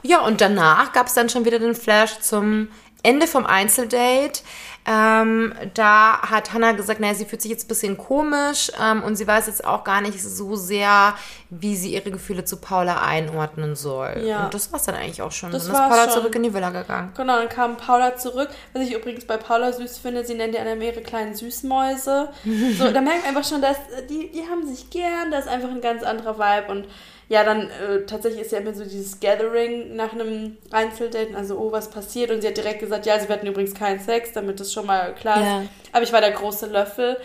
Ja, 0.03 0.21
und 0.21 0.41
danach 0.41 0.93
gab 0.93 1.09
es 1.09 1.15
dann 1.15 1.29
schon 1.29 1.45
wieder 1.45 1.59
den 1.59 1.75
Flash 1.75 2.21
zum 2.21 2.69
Ende 3.03 3.27
vom 3.27 3.45
Einzeldate. 3.47 4.41
Ähm, 4.87 5.53
da 5.75 6.23
hat 6.23 6.53
Hannah 6.53 6.73
gesagt, 6.73 7.01
naja, 7.01 7.15
sie 7.15 7.25
fühlt 7.25 7.43
sich 7.43 7.51
jetzt 7.51 7.65
ein 7.65 7.69
bisschen 7.69 7.97
komisch 7.97 8.71
ähm, 8.81 9.03
und 9.03 9.17
sie 9.17 9.27
weiß 9.27 9.49
jetzt 9.49 9.65
auch 9.65 9.83
gar 9.83 10.01
nicht 10.01 10.23
so 10.23 10.55
sehr, 10.55 11.15
wie 11.51 11.75
sie 11.75 11.95
ihre 11.95 12.13
Gefühle 12.13 12.45
zu 12.45 12.59
Paula 12.59 13.03
einordnen 13.03 13.75
soll. 13.75 14.23
Ja. 14.25 14.45
Und 14.45 14.55
das 14.55 14.73
war's 14.73 14.85
dann 14.85 14.95
eigentlich 14.95 15.23
auch 15.23 15.33
schon. 15.33 15.51
Das 15.51 15.67
dann 15.67 15.75
ist 15.75 15.81
Paula 15.81 16.05
schon. 16.05 16.13
zurück 16.13 16.35
in 16.37 16.45
die 16.45 16.55
Villa 16.55 16.71
gegangen. 16.71 17.13
Genau, 17.17 17.37
dann 17.37 17.49
kam 17.49 17.77
Paula 17.77 18.17
zurück. 18.17 18.49
Was 18.73 18.83
ich 18.83 18.95
übrigens 18.95 19.25
bei 19.25 19.37
Paula 19.37 19.73
süß 19.73 19.99
finde, 19.99 20.25
sie 20.25 20.35
nennt 20.35 20.55
die 20.55 20.59
anderen 20.61 20.81
ihre 20.81 21.03
kleinen 21.03 21.35
Süßmäuse. 21.35 22.29
So, 22.77 22.91
da 22.91 23.01
merkt 23.01 23.25
man 23.25 23.37
einfach 23.37 23.49
schon, 23.49 23.63
dass 23.63 23.77
äh, 23.77 24.07
die, 24.09 24.31
die 24.31 24.43
haben 24.49 24.67
sich 24.67 24.91
gern, 24.91 25.31
da 25.31 25.39
ist 25.39 25.49
einfach 25.49 25.71
ein 25.71 25.81
ganz 25.81 26.03
anderer 26.03 26.39
Vibe. 26.39 26.73
Und 26.73 26.87
ja, 27.29 27.43
dann 27.45 27.63
äh, 27.71 28.07
tatsächlich 28.07 28.43
ist 28.43 28.53
ja 28.53 28.59
immer 28.59 28.73
so 28.75 28.85
dieses 28.85 29.19
Gathering 29.21 29.97
nach 29.97 30.13
einem 30.13 30.57
Einzeldate, 30.71 31.37
also 31.37 31.59
oh, 31.59 31.73
was 31.73 31.91
passiert? 31.91 32.31
Und 32.31 32.41
sie 32.43 32.49
hat 32.49 32.57
direkt 32.57 32.81
gesagt, 32.81 33.05
ja, 33.07 33.19
sie 33.19 33.29
hatten 33.29 33.47
übrigens 33.47 33.75
keinen 33.75 33.99
Sex, 34.01 34.33
damit 34.33 34.61
das 34.61 34.73
schon 34.73 34.87
mal 34.87 35.15
klar 35.15 35.41
Ja. 35.41 35.61
ist. 35.63 35.69
Aber 35.93 36.03
ich 36.05 36.13
war 36.13 36.21
der 36.21 36.33
große 36.33 36.67
Löffel. 36.67 37.17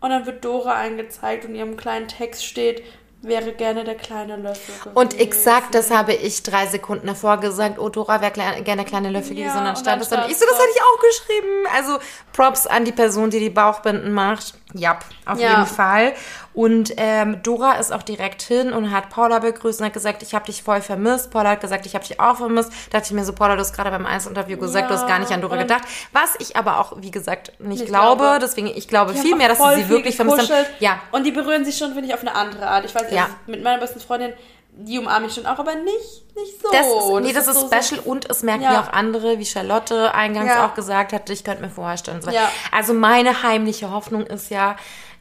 Und 0.00 0.10
dann 0.10 0.26
wird 0.26 0.44
Dora 0.44 0.74
angezeigt 0.74 1.44
und 1.44 1.50
in 1.52 1.56
ihrem 1.56 1.76
kleinen 1.78 2.06
Text 2.06 2.44
steht, 2.44 2.82
wäre 3.22 3.52
gerne 3.52 3.82
der 3.82 3.94
kleine 3.94 4.36
Löffel. 4.36 4.74
Und 4.94 5.12
gewesen. 5.14 5.26
exakt 5.26 5.74
das 5.74 5.90
habe 5.90 6.12
ich 6.12 6.42
drei 6.42 6.66
Sekunden 6.66 7.06
davor 7.06 7.38
gesagt. 7.40 7.78
Oh, 7.78 7.88
Dora 7.88 8.20
wäre 8.20 8.30
gerne 8.62 8.84
kleine 8.84 9.08
Löffel 9.10 9.36
Ja, 9.38 9.44
gewesen. 9.46 9.58
Und 9.58 9.64
dann 9.64 9.74
und 9.74 9.78
stand 9.80 10.02
es 10.02 10.08
dann. 10.10 10.30
Ich 10.30 10.36
so, 10.36 10.44
das 10.46 10.58
hätte 10.58 10.70
ich 10.74 10.82
auch 10.82 11.00
geschrieben. 11.00 11.66
Also 11.74 11.98
Props 12.34 12.66
an 12.66 12.84
die 12.84 12.92
Person, 12.92 13.30
die 13.30 13.40
die 13.40 13.50
Bauchbinden 13.50 14.12
macht. 14.12 14.52
Ja, 14.74 14.98
auf 15.24 15.40
Ja. 15.40 15.48
jeden 15.50 15.66
Fall. 15.66 16.12
Und 16.56 16.94
ähm, 16.96 17.42
Dora 17.42 17.72
ist 17.74 17.92
auch 17.92 18.02
direkt 18.02 18.40
hin 18.40 18.72
und 18.72 18.90
hat 18.90 19.10
Paula 19.10 19.40
begrüßt 19.40 19.78
und 19.80 19.86
hat 19.86 19.92
gesagt, 19.92 20.22
ich 20.22 20.34
habe 20.34 20.46
dich 20.46 20.62
voll 20.62 20.80
vermisst. 20.80 21.30
Paula 21.30 21.50
hat 21.50 21.60
gesagt, 21.60 21.84
ich 21.84 21.94
habe 21.94 22.02
dich 22.04 22.18
auch 22.18 22.38
vermisst. 22.38 22.72
Da 22.90 22.98
dachte 22.98 23.10
ich 23.10 23.14
mir 23.14 23.26
so, 23.26 23.34
Paula, 23.34 23.56
du 23.56 23.60
hast 23.60 23.74
gerade 23.74 23.90
beim 23.90 24.06
Einzelinterview 24.06 24.56
gesagt, 24.56 24.90
du 24.90 24.94
hast 24.94 25.06
gar 25.06 25.18
nicht 25.18 25.30
an 25.30 25.42
Dora 25.42 25.56
gedacht. 25.56 25.82
Was 26.12 26.34
ich 26.38 26.56
aber 26.56 26.80
auch, 26.80 26.94
wie 26.96 27.10
gesagt, 27.10 27.52
nicht, 27.60 27.80
Nicht 27.80 27.86
glaube. 27.86 28.22
glaube. 28.22 28.38
Deswegen, 28.40 28.68
ich 28.68 28.88
glaube 28.88 29.12
viel 29.12 29.36
mehr, 29.36 29.48
dass 29.48 29.58
sie 29.58 29.82
sie 29.82 29.88
wirklich 29.90 30.16
vermisst 30.16 30.50
haben. 30.50 30.64
Ja, 30.80 30.98
Und 31.12 31.24
die 31.24 31.30
berühren 31.30 31.66
sich 31.66 31.76
schon, 31.76 31.92
finde 31.92 32.08
ich, 32.08 32.14
auf 32.14 32.22
eine 32.22 32.34
andere 32.34 32.66
Art. 32.66 32.86
Ich 32.86 32.94
weiß, 32.94 33.04
Ja. 33.12 33.24
also 33.24 33.34
mit 33.48 33.62
meiner 33.62 33.78
besten 33.78 34.00
Freundin, 34.00 34.32
die 34.78 34.98
umarme 34.98 35.26
ich 35.26 35.34
schon 35.34 35.44
auch, 35.44 35.58
aber 35.58 35.74
nicht, 35.74 36.24
nicht 36.36 36.62
so. 36.62 36.68
Das 36.72 36.86
ist, 36.86 37.20
nee, 37.22 37.32
das, 37.34 37.48
ist, 37.48 37.60
so- 37.60 37.66
special 37.70 38.00
und 38.02 38.30
es 38.30 38.42
merken 38.42 38.62
Ja. 38.62 38.72
ja 38.72 38.80
auch 38.82 38.92
andere, 38.94 39.38
wie 39.38 39.44
Charlotte 39.44 40.14
eingangs 40.14 40.48
Ja. 40.54 40.66
auch 40.66 40.74
gesagt 40.74 41.12
hat, 41.12 41.28
ich 41.28 41.44
könnte 41.44 41.62
mir 41.62 41.68
vorstellen. 41.70 42.22
So. 42.22 42.30
Ja. 42.30 42.50
Also 42.72 42.94
meine 42.94 43.42
heimliche 43.42 43.90
Hoffnung 43.90 44.22
ist 44.26 44.50
ja, 44.50 44.76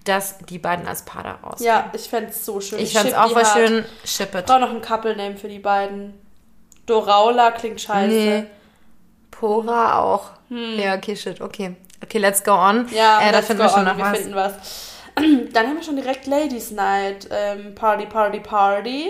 dass 0.05 0.37
die 0.39 0.59
beiden 0.59 0.87
als 0.87 1.03
Paar 1.03 1.23
da 1.23 1.31
raus. 1.43 1.59
So, 1.59 1.65
ja, 1.65 1.91
ich 1.93 2.09
fände 2.09 2.29
es 2.29 2.45
so 2.45 2.61
schön. 2.61 2.79
Ich 2.79 2.93
fände 2.93 3.09
es 3.09 3.15
auch 3.15 3.31
voll 3.31 3.43
hart. 3.43 3.57
schön. 3.57 3.85
Ship 4.05 4.33
it. 4.33 4.45
brauche 4.45 4.59
noch 4.61 4.69
ein 4.69 4.81
Couple-Name 4.81 5.35
für 5.35 5.49
die 5.49 5.59
beiden. 5.59 6.13
Doraula 6.85 7.51
klingt 7.51 7.81
scheiße. 7.81 8.13
Nee. 8.13 8.45
Pora 9.31 9.99
auch. 9.99 10.29
Ja, 10.49 10.95
okay, 10.95 11.15
shit, 11.15 11.41
okay. 11.41 11.75
Okay, 12.03 12.19
let's 12.19 12.43
go 12.43 12.51
on. 12.51 12.87
Hm. 12.87 12.95
Ja, 12.95 13.19
äh, 13.21 13.31
da 13.31 13.41
finden 13.41 13.63
wir 13.63 13.69
schon 13.69 13.79
on, 13.79 13.85
noch 13.85 13.97
wir 13.97 14.05
was. 14.05 14.17
finden 14.17 14.35
was. 14.35 14.53
Dann 15.53 15.67
haben 15.67 15.77
wir 15.77 15.83
schon 15.83 15.95
direkt 15.95 16.27
Ladies 16.27 16.71
Night. 16.71 17.27
Ähm, 17.31 17.73
Party, 17.73 18.05
Party, 18.05 18.39
Party. 18.39 19.09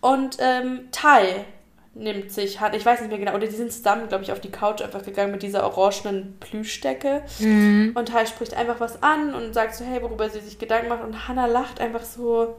Und 0.00 0.36
ähm, 0.40 0.88
Tai 0.92 1.46
nimmt 1.94 2.32
sich, 2.32 2.60
hat, 2.60 2.74
ich 2.74 2.84
weiß 2.84 3.00
nicht 3.00 3.10
mehr 3.10 3.18
genau, 3.18 3.34
oder 3.34 3.46
die 3.46 3.54
sind 3.54 3.72
zusammen, 3.72 4.08
glaube 4.08 4.24
ich, 4.24 4.32
auf 4.32 4.40
die 4.40 4.50
Couch 4.50 4.82
einfach 4.82 5.04
gegangen 5.04 5.30
mit 5.30 5.42
dieser 5.42 5.64
orangenen 5.64 6.36
Plüschdecke. 6.40 7.22
Mhm. 7.38 7.92
Und 7.94 8.08
Tai 8.08 8.26
spricht 8.26 8.54
einfach 8.54 8.80
was 8.80 9.02
an 9.02 9.34
und 9.34 9.54
sagt 9.54 9.74
so, 9.76 9.84
hey, 9.84 10.02
worüber 10.02 10.28
sie 10.28 10.40
sich 10.40 10.58
Gedanken 10.58 10.88
macht. 10.88 11.04
Und 11.04 11.28
Hannah 11.28 11.46
lacht 11.46 11.80
einfach 11.80 12.02
so 12.02 12.56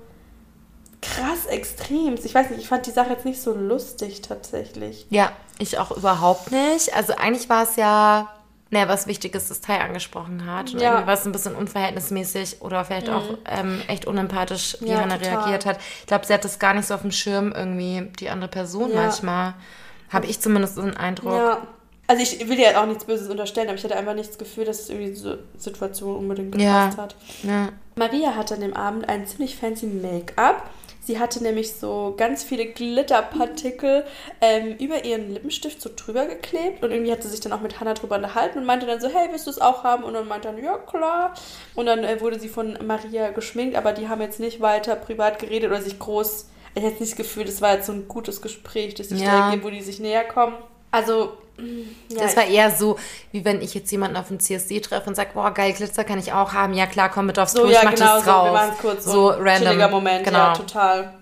krass 1.01 1.45
extrem. 1.47 2.15
Ich 2.15 2.33
weiß 2.33 2.49
nicht, 2.49 2.61
ich 2.61 2.67
fand 2.67 2.85
die 2.85 2.91
Sache 2.91 3.11
jetzt 3.11 3.25
nicht 3.25 3.41
so 3.41 3.53
lustig 3.53 4.21
tatsächlich. 4.21 5.05
Ja, 5.09 5.31
ich 5.59 5.77
auch 5.77 5.91
überhaupt 5.91 6.51
nicht. 6.51 6.95
Also 6.95 7.13
eigentlich 7.15 7.49
war 7.49 7.63
es 7.63 7.75
ja, 7.75 8.29
naja, 8.75 8.87
was 8.89 9.07
Wichtiges, 9.07 9.47
das 9.47 9.61
Tai 9.61 9.79
angesprochen 9.79 10.45
hat. 10.45 10.73
Und 10.73 10.81
Ja. 10.81 11.03
es 11.11 11.25
ein 11.25 11.31
bisschen 11.31 11.55
unverhältnismäßig 11.55 12.61
oder 12.61 12.83
vielleicht 12.85 13.09
auch 13.09 13.37
ähm, 13.45 13.81
echt 13.87 14.05
unempathisch, 14.05 14.77
wie 14.81 14.89
Ja, 14.89 15.01
Hannah 15.01 15.17
total. 15.17 15.37
reagiert 15.37 15.65
hat. 15.65 15.79
Ich 16.01 16.07
glaube, 16.07 16.25
sie 16.25 16.33
hat 16.33 16.43
das 16.43 16.59
gar 16.59 16.73
nicht 16.73 16.87
so 16.87 16.93
auf 16.93 17.01
dem 17.01 17.11
Schirm, 17.11 17.53
irgendwie 17.55 18.11
die 18.19 18.29
andere 18.29 18.49
Person 18.49 18.91
Ja. 18.91 19.01
manchmal. 19.03 19.53
Habe 20.09 20.27
ich 20.27 20.39
zumindest 20.39 20.75
so 20.75 20.81
einen 20.81 20.95
Eindruck. 20.97 21.33
Ja. 21.33 21.67
Also 22.07 22.21
ich 22.21 22.47
will 22.47 22.55
dir 22.55 22.65
jetzt 22.65 22.77
auch 22.77 22.85
nichts 22.85 23.05
Böses 23.05 23.29
unterstellen, 23.29 23.67
aber 23.67 23.77
ich 23.77 23.83
hatte 23.83 23.95
einfach 23.95 24.13
nicht 24.13 24.29
das 24.29 24.37
Gefühl, 24.37 24.65
dass 24.65 24.81
es 24.81 24.89
irgendwie 24.89 25.13
zur 25.13 25.39
Situation 25.57 26.17
unbedingt 26.17 26.55
Ja. 26.61 26.81
gepasst 26.89 26.97
hat. 26.99 27.15
Ja. 27.43 27.69
Maria 27.95 28.35
hatte 28.35 28.53
an 28.53 28.61
dem 28.61 28.75
Abend 28.75 29.09
ein 29.09 29.25
ziemlich 29.25 29.55
fancy 29.55 29.87
Make-up. 29.87 30.69
Sie 31.05 31.19
hatte 31.19 31.41
nämlich 31.43 31.73
so 31.73 32.13
ganz 32.17 32.43
viele 32.43 32.65
Glitterpartikel 32.65 34.05
ähm, 34.41 34.75
über 34.79 35.05
ihren 35.05 35.33
Lippenstift 35.33 35.81
so 35.81 35.89
drüber 35.95 36.25
geklebt 36.25 36.83
und 36.83 36.91
irgendwie 36.91 37.11
hat 37.11 37.21
sie 37.23 37.29
sich 37.29 37.39
dann 37.39 37.53
auch 37.53 37.61
mit 37.61 37.79
Hannah 37.79 37.93
drüber 37.93 38.15
unterhalten 38.15 38.59
und 38.59 38.65
meinte 38.65 38.85
dann 38.85 38.99
so, 38.99 39.07
hey, 39.07 39.27
willst 39.31 39.45
du 39.47 39.51
es 39.51 39.61
auch 39.61 39.83
haben? 39.83 40.03
Und 40.03 40.13
dann 40.15 40.27
meinte 40.27 40.47
dann, 40.47 40.63
ja 40.63 40.77
klar. 40.77 41.33
Und 41.75 41.85
dann 41.85 42.03
äh, 42.03 42.19
wurde 42.21 42.39
sie 42.39 42.49
von 42.49 42.77
Maria 42.85 43.29
geschminkt, 43.31 43.75
aber 43.75 43.93
die 43.93 44.07
haben 44.09 44.21
jetzt 44.21 44.39
nicht 44.39 44.61
weiter 44.61 44.95
privat 44.95 45.39
geredet 45.39 45.69
oder 45.69 45.81
sich 45.81 45.99
groß, 45.99 46.47
ich 46.73 46.81
hatte 46.81 46.89
jetzt 46.91 46.99
nicht 46.99 47.11
das 47.13 47.17
Gefühl, 47.17 47.45
das 47.45 47.61
war 47.61 47.73
jetzt 47.75 47.85
so 47.85 47.93
ein 47.93 48.07
gutes 48.07 48.41
Gespräch, 48.41 48.95
das 48.95 49.09
sich 49.09 49.21
Ja. 49.21 49.27
da 49.31 49.45
ergibt, 49.45 49.63
wo 49.63 49.69
die 49.69 49.81
sich 49.81 49.99
näher 49.99 50.25
kommen. 50.25 50.55
Also, 50.91 51.37
ja, 52.09 52.21
Das 52.21 52.35
war 52.35 52.45
eher 52.45 52.71
so, 52.71 52.97
wie 53.31 53.45
wenn 53.45 53.61
ich 53.61 53.73
jetzt 53.73 53.91
jemanden 53.91 54.17
auf 54.17 54.27
dem 54.27 54.39
CSD 54.39 54.81
treffe 54.81 55.09
und 55.09 55.15
sage, 55.15 55.31
boah, 55.33 55.51
geil, 55.53 55.73
Glitzer 55.73 56.03
kann 56.03 56.19
ich 56.19 56.33
auch 56.33 56.53
haben. 56.53 56.73
Ja 56.73 56.85
klar, 56.85 57.09
komm 57.09 57.27
mit 57.27 57.39
aufs 57.39 57.53
So, 57.53 57.61
Klo, 57.61 57.71
ja, 57.71 57.79
ich 57.79 57.85
mach 57.85 57.93
genau 57.95 58.15
das 58.15 58.25
so. 58.25 58.31
drauf. 58.31 58.53
Wir 58.53 58.75
kurz. 58.81 59.05
so 59.05 59.33
und 59.33 59.41
random. 59.41 59.91
Moment, 59.91 60.23
genau. 60.25 60.37
ja, 60.37 60.53
total. 60.53 61.13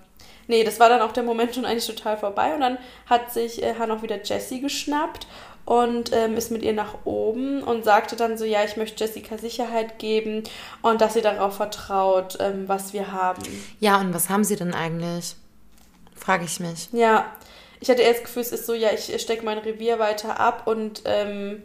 Nee, 0.48 0.64
das 0.64 0.80
war 0.80 0.90
dann 0.90 1.02
auch 1.02 1.12
der 1.14 1.24
Moment 1.24 1.56
schon 1.56 1.66
eigentlich 1.66 1.88
total 1.88 2.18
vorbei. 2.18 2.54
Und 2.54 2.62
dann 2.62 2.78
hat 3.06 3.32
sich 3.32 3.64
äh, 3.64 3.76
Hannah 3.78 3.96
auch 3.96 4.02
wieder 4.02 4.22
Jessie 4.22 4.60
geschnappt 4.62 5.28
und 5.66 6.12
ähm, 6.12 6.36
ist 6.36 6.52
mit 6.52 6.64
ihr 6.64 6.74
nach 6.74 7.06
oben 7.06 7.64
und 7.64 7.86
sagte 7.86 8.16
dann 8.16 8.38
so, 8.38 8.44
ja, 8.44 8.64
ich 8.64 8.76
möchte 8.76 9.04
Jessica 9.04 9.38
Sicherheit 9.38 9.98
geben 10.00 10.44
und 10.82 11.00
dass 11.00 11.14
sie 11.14 11.22
darauf 11.22 11.56
vertraut, 11.56 12.38
ähm, 12.42 12.68
was 12.68 12.92
wir 12.94 13.12
haben. 13.12 13.42
Ja, 13.80 14.00
und 14.00 14.14
was 14.14 14.30
haben 14.30 14.44
sie 14.44 14.58
denn 14.58 14.74
eigentlich? 14.74 15.36
Frage 16.16 16.46
ich 16.46 16.60
mich. 16.60 16.90
Ja, 16.92 17.26
ich 17.84 17.90
hatte 17.90 18.02
erst 18.02 18.22
das 18.22 18.28
Gefühl, 18.28 18.42
es 18.44 18.52
ist 18.54 18.66
so, 18.66 18.74
ja, 18.74 18.90
ich 18.94 19.22
stecke 19.22 19.44
mein 19.44 19.58
Revier 19.58 20.00
weiter 20.00 20.40
ab 20.40 20.64
und 20.68 21.02
ähm, 21.04 21.62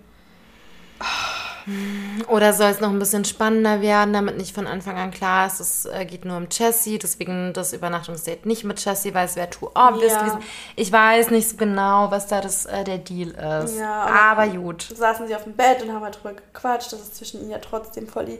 Oder 2.28 2.52
soll 2.54 2.70
es 2.70 2.80
noch 2.80 2.88
ein 2.88 2.98
bisschen 2.98 3.24
spannender 3.24 3.80
werden, 3.82 4.12
damit 4.14 4.36
nicht 4.36 4.54
von 4.54 4.66
Anfang 4.66 4.96
an 4.96 5.10
klar 5.12 5.46
ist, 5.46 5.60
es 5.60 5.84
äh, 5.84 6.04
geht 6.06 6.24
nur 6.24 6.36
um 6.38 6.48
Jessie, 6.50 6.98
deswegen 6.98 7.52
das 7.52 7.72
Übernachtungsdate 7.72 8.48
nicht 8.48 8.64
mit 8.64 8.84
Jessie, 8.84 9.14
weil 9.14 9.26
es 9.26 9.36
wäre 9.36 9.50
too 9.50 9.70
obvious 9.74 10.12
Ja. 10.12 10.20
gewesen. 10.22 10.38
Ich 10.76 10.90
weiß 10.90 11.30
nicht 11.30 11.48
so 11.48 11.56
genau, 11.56 12.10
was 12.10 12.26
da 12.26 12.40
das, 12.40 12.66
äh, 12.66 12.82
der 12.84 12.98
Deal 12.98 13.28
ist. 13.64 13.78
Ja, 13.78 14.02
aber- 14.32 14.42
aber 14.42 14.56
gut. 14.56 14.88
saßen 14.92 15.26
sie 15.28 15.36
auf 15.36 15.44
dem 15.44 15.52
Bett 15.54 15.82
und 15.82 15.92
haben 15.92 16.02
halt 16.02 16.16
drüber 16.16 16.32
gequatscht, 16.34 16.92
dass 16.92 17.00
es 17.00 17.12
zwischen 17.12 17.42
ihnen 17.42 17.50
ja 17.50 17.58
trotzdem 17.58 18.08
voll 18.08 18.24
die 18.24 18.38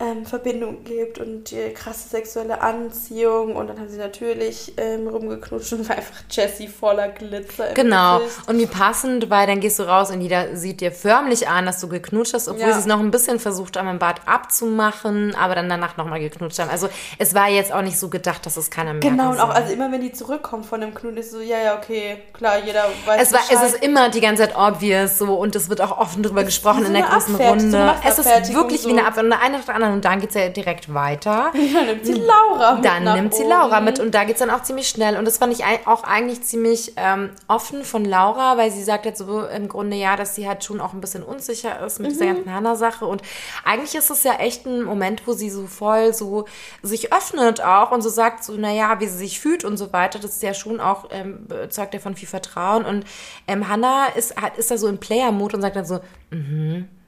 ähm, 0.00 0.24
Verbindung 0.24 0.82
gibt 0.84 1.18
und 1.18 1.50
die 1.50 1.72
krasse 1.74 2.08
sexuelle 2.08 2.60
Anziehung 2.60 3.54
und 3.54 3.68
dann 3.68 3.78
haben 3.78 3.88
sie 3.88 3.98
natürlich 3.98 4.72
ähm, 4.76 5.06
rumgeknutscht 5.06 5.74
und 5.74 5.88
war 5.88 5.96
einfach 5.96 6.22
Jessie 6.30 6.68
voller 6.68 7.08
Glitzer. 7.08 7.74
genau. 7.74 8.20
Gesicht. 8.20 8.48
Und 8.48 8.58
wie 8.58 8.66
passend, 8.66 9.30
weil 9.30 9.46
dann 9.46 9.60
gehst 9.60 9.78
du 9.78 9.82
raus 9.82 10.10
und 10.10 10.22
jeder 10.22 10.56
sieht 10.56 10.80
dir 10.80 10.90
förmlich 10.90 11.48
an, 11.48 11.66
dass 11.66 11.80
du 11.80 11.88
geknutscht 11.88 12.32
hast, 12.32 12.48
obwohl 12.48 12.62
ja. 12.62 12.72
sie 12.72 12.80
es 12.80 12.86
noch 12.86 12.98
ein 12.98 13.10
bisschen 13.10 13.38
versucht 13.38 13.76
haben, 13.76 13.88
im 13.88 13.98
Bad 13.98 14.22
abzumachen, 14.26 15.34
aber 15.34 15.54
dann 15.54 15.68
danach 15.68 15.98
nochmal 15.98 16.20
geknutscht 16.20 16.58
haben. 16.58 16.70
Also 16.70 16.88
es 17.18 17.34
war 17.34 17.48
jetzt 17.48 17.72
auch 17.72 17.82
nicht 17.82 17.98
so 17.98 18.08
gedacht, 18.08 18.46
dass 18.46 18.56
es 18.56 18.70
keiner 18.70 18.94
merken 18.94 19.16
Genau, 19.16 19.30
und 19.30 19.38
auch 19.38 19.50
also 19.50 19.72
immer 19.72 19.92
wenn 19.92 20.00
die 20.00 20.12
zurückkommen 20.12 20.64
von 20.64 20.80
dem 20.80 20.94
Knut, 20.94 21.18
ist 21.18 21.30
so, 21.32 21.40
ja, 21.40 21.58
ja, 21.58 21.76
okay, 21.76 22.22
klar, 22.32 22.54
jeder 22.64 22.84
weiß 23.04 23.22
es 23.22 23.32
war, 23.32 23.40
Es 23.50 23.74
ist 23.74 23.84
immer 23.84 24.08
die 24.08 24.22
ganze 24.22 24.44
Zeit 24.44 24.56
obvious 24.56 25.18
so 25.18 25.34
und 25.34 25.54
es 25.54 25.68
wird 25.68 25.82
auch 25.82 25.98
offen 25.98 26.22
drüber 26.22 26.44
gesprochen 26.44 26.86
in 26.86 26.94
der 26.94 27.02
großen 27.02 27.34
Runde. 27.34 27.70
So 27.70 28.08
es 28.08 28.18
ist 28.18 28.54
wirklich 28.54 28.80
so. 28.80 28.88
wie 28.88 28.92
eine 28.92 29.06
Abfertigung. 29.06 29.20
Eine 29.40 29.58
nach 29.58 29.64
der 29.66 29.89
anderen 29.90 30.00
und 30.00 30.04
dann 30.04 30.20
geht 30.20 30.30
es 30.30 30.36
ja 30.36 30.48
direkt 30.48 30.92
weiter. 30.92 31.52
Dann 31.74 31.86
nimmt 31.86 32.06
sie 32.06 32.12
Laura 32.14 32.74
mit. 32.74 32.84
Dann 32.84 33.04
nimmt 33.04 33.34
sie 33.34 33.44
Laura 33.44 33.80
mit 33.80 34.00
und 34.00 34.14
da 34.14 34.24
geht 34.24 34.34
es 34.34 34.40
dann 34.40 34.50
auch 34.50 34.62
ziemlich 34.62 34.88
schnell. 34.88 35.16
Und 35.16 35.24
das 35.24 35.38
fand 35.38 35.52
ich 35.52 35.64
auch 35.86 36.04
eigentlich 36.04 36.42
ziemlich 36.42 36.94
ähm, 36.96 37.30
offen 37.48 37.84
von 37.84 38.04
Laura, 38.04 38.56
weil 38.56 38.70
sie 38.70 38.82
sagt 38.82 39.04
jetzt 39.04 39.18
so 39.18 39.44
im 39.44 39.68
Grunde 39.68 39.96
ja, 39.96 40.16
dass 40.16 40.34
sie 40.34 40.48
halt 40.48 40.64
schon 40.64 40.80
auch 40.80 40.92
ein 40.92 41.00
bisschen 41.00 41.22
unsicher 41.22 41.84
ist 41.84 41.98
mit 42.00 42.10
mhm. 42.10 42.12
dieser 42.12 42.26
ganzen 42.26 42.54
Hannah-Sache. 42.54 43.06
Und 43.06 43.22
eigentlich 43.64 43.94
ist 43.94 44.10
es 44.10 44.22
ja 44.24 44.34
echt 44.34 44.66
ein 44.66 44.82
Moment, 44.82 45.26
wo 45.26 45.32
sie 45.32 45.50
so 45.50 45.66
voll 45.66 46.12
so 46.14 46.46
sich 46.82 47.12
öffnet 47.12 47.62
auch 47.62 47.90
und 47.90 48.02
so 48.02 48.08
sagt 48.08 48.44
so, 48.44 48.54
naja, 48.54 49.00
wie 49.00 49.06
sie 49.06 49.18
sich 49.18 49.40
fühlt 49.40 49.64
und 49.64 49.76
so 49.76 49.92
weiter. 49.92 50.18
Das 50.18 50.32
ist 50.32 50.42
ja 50.42 50.54
schon 50.54 50.80
auch, 50.80 51.06
ähm, 51.10 51.46
zeugt 51.68 51.94
ja 51.94 52.00
von 52.00 52.14
viel 52.14 52.28
Vertrauen. 52.28 52.84
Und 52.84 53.04
ähm, 53.46 53.68
Hannah 53.68 54.06
ist, 54.16 54.34
ist 54.56 54.70
da 54.70 54.78
so 54.78 54.88
im 54.88 54.98
Player-Mode 54.98 55.56
und 55.56 55.62
sagt 55.62 55.76
dann 55.76 55.86
so, 55.86 56.00
mhm. 56.30 56.50
Mm 56.50 56.99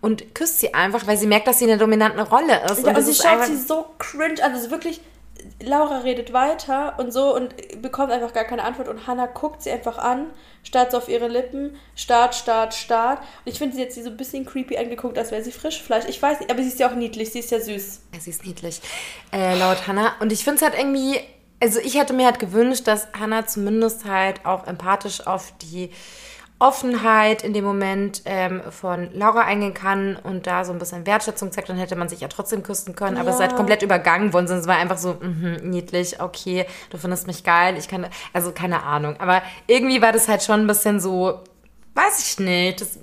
und 0.00 0.34
küsst 0.34 0.60
sie 0.60 0.74
einfach, 0.74 1.06
weil 1.06 1.16
sie 1.16 1.26
merkt, 1.26 1.46
dass 1.46 1.58
sie 1.58 1.64
in 1.64 1.70
einer 1.70 1.80
dominanten 1.80 2.20
Rolle 2.20 2.64
ist. 2.70 2.82
Ja, 2.82 2.90
und, 2.90 2.96
und 2.96 3.02
sie 3.02 3.14
schaut 3.14 3.44
sie 3.44 3.56
so 3.56 3.86
cringe 3.98 4.42
an. 4.42 4.52
Also 4.52 4.70
wirklich, 4.70 5.00
Laura 5.60 5.98
redet 5.98 6.32
weiter 6.32 6.94
und 6.98 7.12
so 7.12 7.34
und 7.34 7.54
bekommt 7.82 8.12
einfach 8.12 8.32
gar 8.32 8.44
keine 8.44 8.62
Antwort. 8.64 8.88
Und 8.88 9.06
Hannah 9.06 9.26
guckt 9.26 9.62
sie 9.62 9.70
einfach 9.70 9.98
an, 9.98 10.26
starrt 10.62 10.92
so 10.92 10.98
auf 10.98 11.08
ihre 11.08 11.28
Lippen, 11.28 11.76
start, 11.96 12.34
start, 12.34 12.74
start. 12.74 13.18
Und 13.18 13.52
ich 13.52 13.58
finde 13.58 13.74
sie 13.74 13.82
jetzt 13.82 14.02
so 14.02 14.08
ein 14.08 14.16
bisschen 14.16 14.46
creepy 14.46 14.78
angeguckt, 14.78 15.18
als 15.18 15.32
wäre 15.32 15.42
sie 15.42 15.52
Frischfleisch. 15.52 16.04
Ich 16.08 16.22
weiß 16.22 16.40
nicht, 16.40 16.50
aber 16.50 16.62
sie 16.62 16.68
ist 16.68 16.78
ja 16.78 16.88
auch 16.88 16.94
niedlich, 16.94 17.32
sie 17.32 17.40
ist 17.40 17.50
ja 17.50 17.60
süß. 17.60 18.00
Ja, 18.14 18.20
sie 18.20 18.30
ist 18.30 18.46
niedlich, 18.46 18.80
äh, 19.32 19.58
laut 19.58 19.86
Hannah. 19.86 20.12
Und 20.20 20.32
ich 20.32 20.44
finde 20.44 20.56
es 20.56 20.62
halt 20.62 20.78
irgendwie, 20.78 21.18
also 21.60 21.80
ich 21.80 21.98
hätte 21.98 22.12
mir 22.12 22.26
halt 22.26 22.38
gewünscht, 22.38 22.86
dass 22.86 23.08
Hannah 23.18 23.46
zumindest 23.46 24.04
halt 24.04 24.46
auch 24.46 24.66
empathisch 24.66 25.26
auf 25.26 25.52
die 25.60 25.90
Offenheit 26.60 27.44
in 27.44 27.52
dem 27.52 27.64
Moment 27.64 28.22
ähm, 28.24 28.62
von 28.70 29.10
Laura 29.12 29.42
eingehen 29.42 29.74
kann 29.74 30.16
und 30.16 30.48
da 30.48 30.64
so 30.64 30.72
ein 30.72 30.80
bisschen 30.80 31.06
Wertschätzung 31.06 31.52
zeigt, 31.52 31.68
dann 31.68 31.76
hätte 31.76 31.94
man 31.94 32.08
sich 32.08 32.20
ja 32.20 32.26
trotzdem 32.26 32.64
küssen 32.64 32.96
können. 32.96 33.16
Aber 33.16 33.26
ja. 33.26 33.30
es 33.30 33.36
ist 33.36 33.42
halt 33.42 33.56
komplett 33.56 33.82
übergangen 33.82 34.32
worden, 34.32 34.48
sondern 34.48 34.62
es 34.62 34.68
war 34.68 34.76
einfach 34.76 34.98
so, 34.98 35.18
mh, 35.20 35.58
niedlich, 35.62 36.20
okay, 36.20 36.66
du 36.90 36.98
findest 36.98 37.28
mich 37.28 37.44
geil, 37.44 37.76
ich 37.78 37.86
kann, 37.86 38.08
also 38.32 38.50
keine 38.50 38.82
Ahnung. 38.82 39.14
Aber 39.20 39.42
irgendwie 39.68 40.02
war 40.02 40.10
das 40.10 40.26
halt 40.26 40.42
schon 40.42 40.60
ein 40.60 40.66
bisschen 40.66 40.98
so, 40.98 41.44
weiß 41.94 42.26
ich 42.26 42.40
nicht, 42.40 42.80
das, 42.80 42.98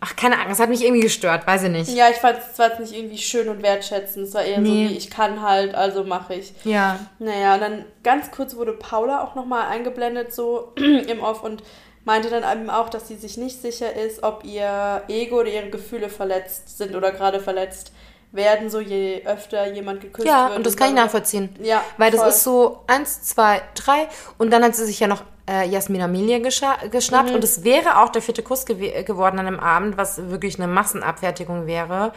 ach, 0.00 0.14
keine 0.14 0.38
Ahnung, 0.38 0.52
es 0.52 0.60
hat 0.60 0.68
mich 0.68 0.84
irgendwie 0.84 1.02
gestört, 1.02 1.46
weiß 1.46 1.62
ich 1.62 1.70
nicht. 1.70 1.94
Ja, 1.94 2.10
ich 2.10 2.16
fand 2.16 2.38
es 2.38 2.56
zwar 2.56 2.78
nicht 2.78 2.92
irgendwie 2.92 3.16
schön 3.16 3.48
und 3.48 3.62
wertschätzend, 3.62 4.26
es 4.26 4.34
war 4.34 4.42
eher 4.42 4.60
nee. 4.60 4.68
so 4.88 4.90
wie, 4.90 4.96
ich 4.98 5.08
kann 5.08 5.40
halt, 5.40 5.74
also 5.74 6.04
mache 6.04 6.34
ich. 6.34 6.52
Ja. 6.64 6.98
Naja, 7.18 7.54
und 7.54 7.60
dann 7.60 7.84
ganz 8.02 8.30
kurz 8.30 8.54
wurde 8.54 8.74
Paula 8.74 9.24
auch 9.24 9.34
nochmal 9.34 9.68
eingeblendet, 9.68 10.34
so 10.34 10.74
im 10.76 11.20
Off 11.20 11.42
und 11.42 11.62
meinte 12.06 12.30
dann 12.30 12.44
eben 12.50 12.70
auch, 12.70 12.88
dass 12.88 13.08
sie 13.08 13.16
sich 13.16 13.36
nicht 13.36 13.60
sicher 13.60 13.94
ist, 13.94 14.22
ob 14.22 14.44
ihr 14.44 15.02
Ego 15.08 15.40
oder 15.40 15.48
ihre 15.48 15.68
Gefühle 15.68 16.08
verletzt 16.08 16.78
sind 16.78 16.94
oder 16.94 17.10
gerade 17.10 17.40
verletzt 17.40 17.92
werden, 18.32 18.70
so 18.70 18.80
je 18.80 19.22
öfter 19.26 19.72
jemand 19.72 20.00
geküsst 20.00 20.26
ja, 20.26 20.44
wird. 20.44 20.50
Ja, 20.50 20.56
und 20.56 20.66
das 20.66 20.76
kann 20.76 20.88
ich 20.88 20.94
nachvollziehen. 20.94 21.54
Ja. 21.60 21.82
Weil 21.98 22.12
voll. 22.12 22.24
das 22.24 22.36
ist 22.36 22.44
so 22.44 22.84
eins, 22.86 23.22
zwei, 23.22 23.60
drei 23.74 24.08
und 24.38 24.52
dann 24.52 24.62
hat 24.62 24.76
sie 24.76 24.86
sich 24.86 25.00
ja 25.00 25.08
noch 25.08 25.22
äh, 25.48 25.68
Jasmin 25.68 26.00
Amelia 26.00 26.38
geschnappt 26.38 27.30
mhm. 27.30 27.34
und 27.34 27.44
es 27.44 27.64
wäre 27.64 28.00
auch 28.00 28.10
der 28.10 28.22
vierte 28.22 28.42
Kuss 28.42 28.66
gew 28.66 29.02
geworden 29.04 29.38
an 29.40 29.46
dem 29.46 29.60
Abend, 29.60 29.96
was 29.96 30.30
wirklich 30.30 30.58
eine 30.58 30.68
Massenabfertigung 30.68 31.66
wäre. 31.66 32.12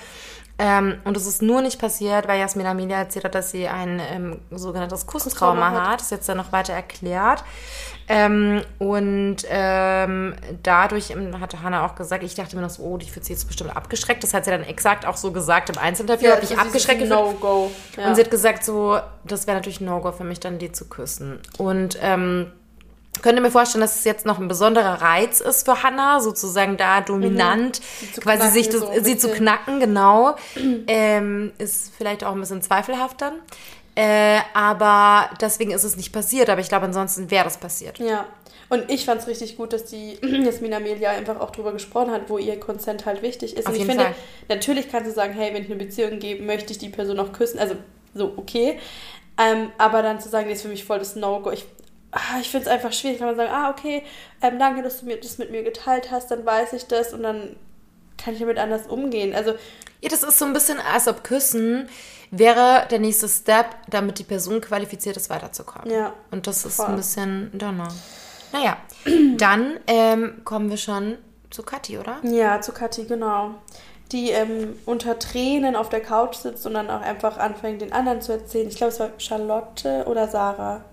Ähm, 0.61 0.99
und 1.05 1.15
es 1.15 1.25
ist 1.25 1.41
nur 1.41 1.61
nicht 1.61 1.79
passiert, 1.79 2.27
weil 2.27 2.39
Jasmin 2.39 2.65
Amelia 2.65 2.97
erzählt 2.97 3.25
hat, 3.25 3.33
dass 3.33 3.51
sie 3.51 3.67
ein 3.67 4.01
ähm, 4.11 4.41
sogenanntes 4.51 5.07
Kusstrauma 5.07 5.71
hat. 5.71 5.81
hat. 5.81 5.99
Das 5.99 6.07
ist 6.07 6.11
jetzt 6.11 6.29
dann 6.29 6.37
noch 6.37 6.51
weiter 6.51 6.73
erklärt. 6.73 7.45
Ähm, 8.11 8.63
und 8.79 9.37
ähm, 9.47 10.33
dadurch 10.63 11.15
hatte 11.39 11.61
Hannah 11.61 11.85
auch 11.85 11.93
gesagt, 11.93 12.23
ich 12.23 12.33
dachte 12.33 12.55
mir 12.55 12.63
noch 12.63 12.71
so, 12.71 12.81
oh, 12.81 12.97
die 12.97 13.13
wird 13.13 13.23
sie 13.23 13.33
jetzt 13.33 13.45
bestimmt 13.45 13.75
abgeschreckt. 13.75 14.23
Das 14.23 14.33
hat 14.33 14.45
sie 14.45 14.51
dann 14.51 14.63
exakt 14.63 15.05
auch 15.05 15.15
so 15.15 15.31
gesagt 15.31 15.69
im 15.69 15.77
Einzelinterview, 15.77 16.27
ja, 16.27 16.35
habe 16.35 16.43
ich 16.43 16.57
abgeschreckt. 16.57 17.07
No-Go. 17.07 17.69
Ja. 17.95 18.07
Und 18.07 18.15
sie 18.15 18.21
hat 18.21 18.31
gesagt 18.31 18.65
so, 18.65 18.99
das 19.25 19.45
wäre 19.45 19.57
natürlich 19.57 19.79
ein 19.79 19.85
No-Go 19.85 20.11
für 20.11 20.23
mich, 20.23 20.39
dann 20.39 20.57
die 20.57 20.71
zu 20.71 20.89
küssen. 20.89 21.39
Und 21.59 21.99
ähm, 22.01 22.51
könnte 23.21 23.41
mir 23.41 23.51
vorstellen, 23.51 23.81
dass 23.81 23.99
es 23.99 24.05
jetzt 24.05 24.25
noch 24.25 24.39
ein 24.39 24.47
besonderer 24.47 25.01
Reiz 25.01 25.39
ist 25.39 25.65
für 25.65 25.83
Hannah, 25.83 26.19
sozusagen 26.19 26.77
da 26.77 27.01
dominant, 27.01 27.81
mhm. 28.01 28.21
quasi 28.21 28.49
sich 28.49 28.69
das, 28.69 28.81
so 28.81 28.91
sie 29.01 29.17
zu 29.17 29.29
knacken, 29.29 29.79
genau. 29.79 30.35
ähm, 30.87 31.51
ist 31.57 31.91
vielleicht 31.95 32.23
auch 32.23 32.33
ein 32.33 32.39
bisschen 32.39 32.61
zweifelhaft 32.61 33.21
dann. 33.21 33.33
Äh, 33.99 34.39
aber 34.53 35.29
deswegen 35.41 35.71
ist 35.71 35.83
es 35.83 35.97
nicht 35.97 36.13
passiert. 36.13 36.49
Aber 36.49 36.61
ich 36.61 36.69
glaube, 36.69 36.85
ansonsten 36.85 37.29
wäre 37.29 37.43
das 37.43 37.57
passiert. 37.57 37.99
Ja. 37.99 38.25
Und 38.69 38.89
ich 38.89 39.03
fand 39.03 39.19
es 39.19 39.27
richtig 39.27 39.57
gut, 39.57 39.73
dass 39.73 39.83
die 39.85 40.13
Jasmina 40.21 40.77
Amelia 40.77 41.09
einfach 41.09 41.41
auch 41.41 41.49
drüber 41.49 41.73
gesprochen 41.73 42.11
hat, 42.11 42.29
wo 42.29 42.37
ihr 42.37 42.57
Consent 42.61 43.05
halt 43.05 43.21
wichtig 43.21 43.57
ist. 43.57 43.67
Auf 43.67 43.73
und 43.73 43.79
ich 43.81 43.85
finde, 43.85 44.05
Fall. 44.05 44.15
natürlich 44.47 44.89
kannst 44.89 45.09
du 45.09 45.13
sagen, 45.13 45.33
hey, 45.33 45.53
wenn 45.53 45.63
ich 45.63 45.69
eine 45.69 45.83
Beziehung 45.83 46.19
gebe, 46.19 46.43
möchte 46.43 46.71
ich 46.71 46.77
die 46.77 46.87
Person 46.87 47.17
noch 47.17 47.33
küssen. 47.33 47.59
Also 47.59 47.75
so, 48.13 48.31
okay. 48.37 48.79
Ähm, 49.37 49.71
aber 49.77 50.01
dann 50.01 50.21
zu 50.21 50.29
sagen, 50.29 50.47
das 50.47 50.59
ist 50.59 50.61
für 50.61 50.69
mich 50.69 50.85
voll 50.85 50.99
das 50.99 51.17
No-Go. 51.17 51.51
Ich, 51.51 51.65
ah, 52.11 52.39
ich 52.39 52.47
finde 52.47 52.67
es 52.67 52.71
einfach 52.71 52.93
schwierig, 52.93 53.19
wenn 53.19 53.27
man 53.27 53.35
sagt, 53.35 53.51
ah, 53.51 53.69
okay, 53.69 54.03
ähm, 54.41 54.59
danke, 54.59 54.81
dass 54.81 55.01
du 55.01 55.07
mir 55.07 55.17
das 55.17 55.39
mit 55.39 55.51
mir 55.51 55.63
geteilt 55.63 56.09
hast, 56.09 56.31
dann 56.31 56.45
weiß 56.45 56.71
ich 56.71 56.85
das 56.85 57.11
und 57.11 57.23
dann 57.23 57.57
kann 58.17 58.33
ich 58.33 58.39
damit 58.39 58.59
anders 58.59 58.87
umgehen. 58.87 59.35
Also. 59.35 59.55
Ja, 60.01 60.07
das 60.07 60.23
ist 60.23 60.39
so 60.39 60.45
ein 60.45 60.53
bisschen, 60.53 60.77
als 60.79 61.09
ob 61.09 61.25
Küssen 61.25 61.89
wäre 62.31 62.87
der 62.89 62.99
nächste 62.99 63.27
Step, 63.27 63.67
damit 63.89 64.19
die 64.19 64.23
Person 64.23 64.61
qualifiziert 64.61 65.17
ist, 65.17 65.29
weiterzukommen. 65.29 65.91
Ja. 65.91 66.13
Und 66.31 66.47
das 66.47 66.65
ist 66.65 66.75
voll. 66.75 66.87
ein 66.87 66.95
bisschen 66.95 67.51
Donner. 67.57 67.89
Naja, 68.51 68.77
dann 69.37 69.79
ähm, 69.87 70.41
kommen 70.43 70.69
wir 70.69 70.77
schon 70.77 71.17
zu 71.49 71.63
Kathi, 71.63 71.97
oder? 71.97 72.19
Ja, 72.23 72.61
zu 72.61 72.71
Kathi, 72.71 73.05
genau. 73.05 73.55
Die 74.11 74.31
ähm, 74.31 74.75
unter 74.85 75.19
Tränen 75.19 75.75
auf 75.75 75.89
der 75.89 76.01
Couch 76.01 76.35
sitzt 76.35 76.65
und 76.65 76.73
dann 76.73 76.89
auch 76.89 77.01
einfach 77.01 77.37
anfängt, 77.37 77.81
den 77.81 77.93
anderen 77.93 78.21
zu 78.21 78.31
erzählen. 78.31 78.67
Ich 78.67 78.75
glaube, 78.75 78.93
es 78.93 78.99
war 78.99 79.09
Charlotte 79.17 80.05
oder 80.07 80.27
Sarah. 80.27 80.83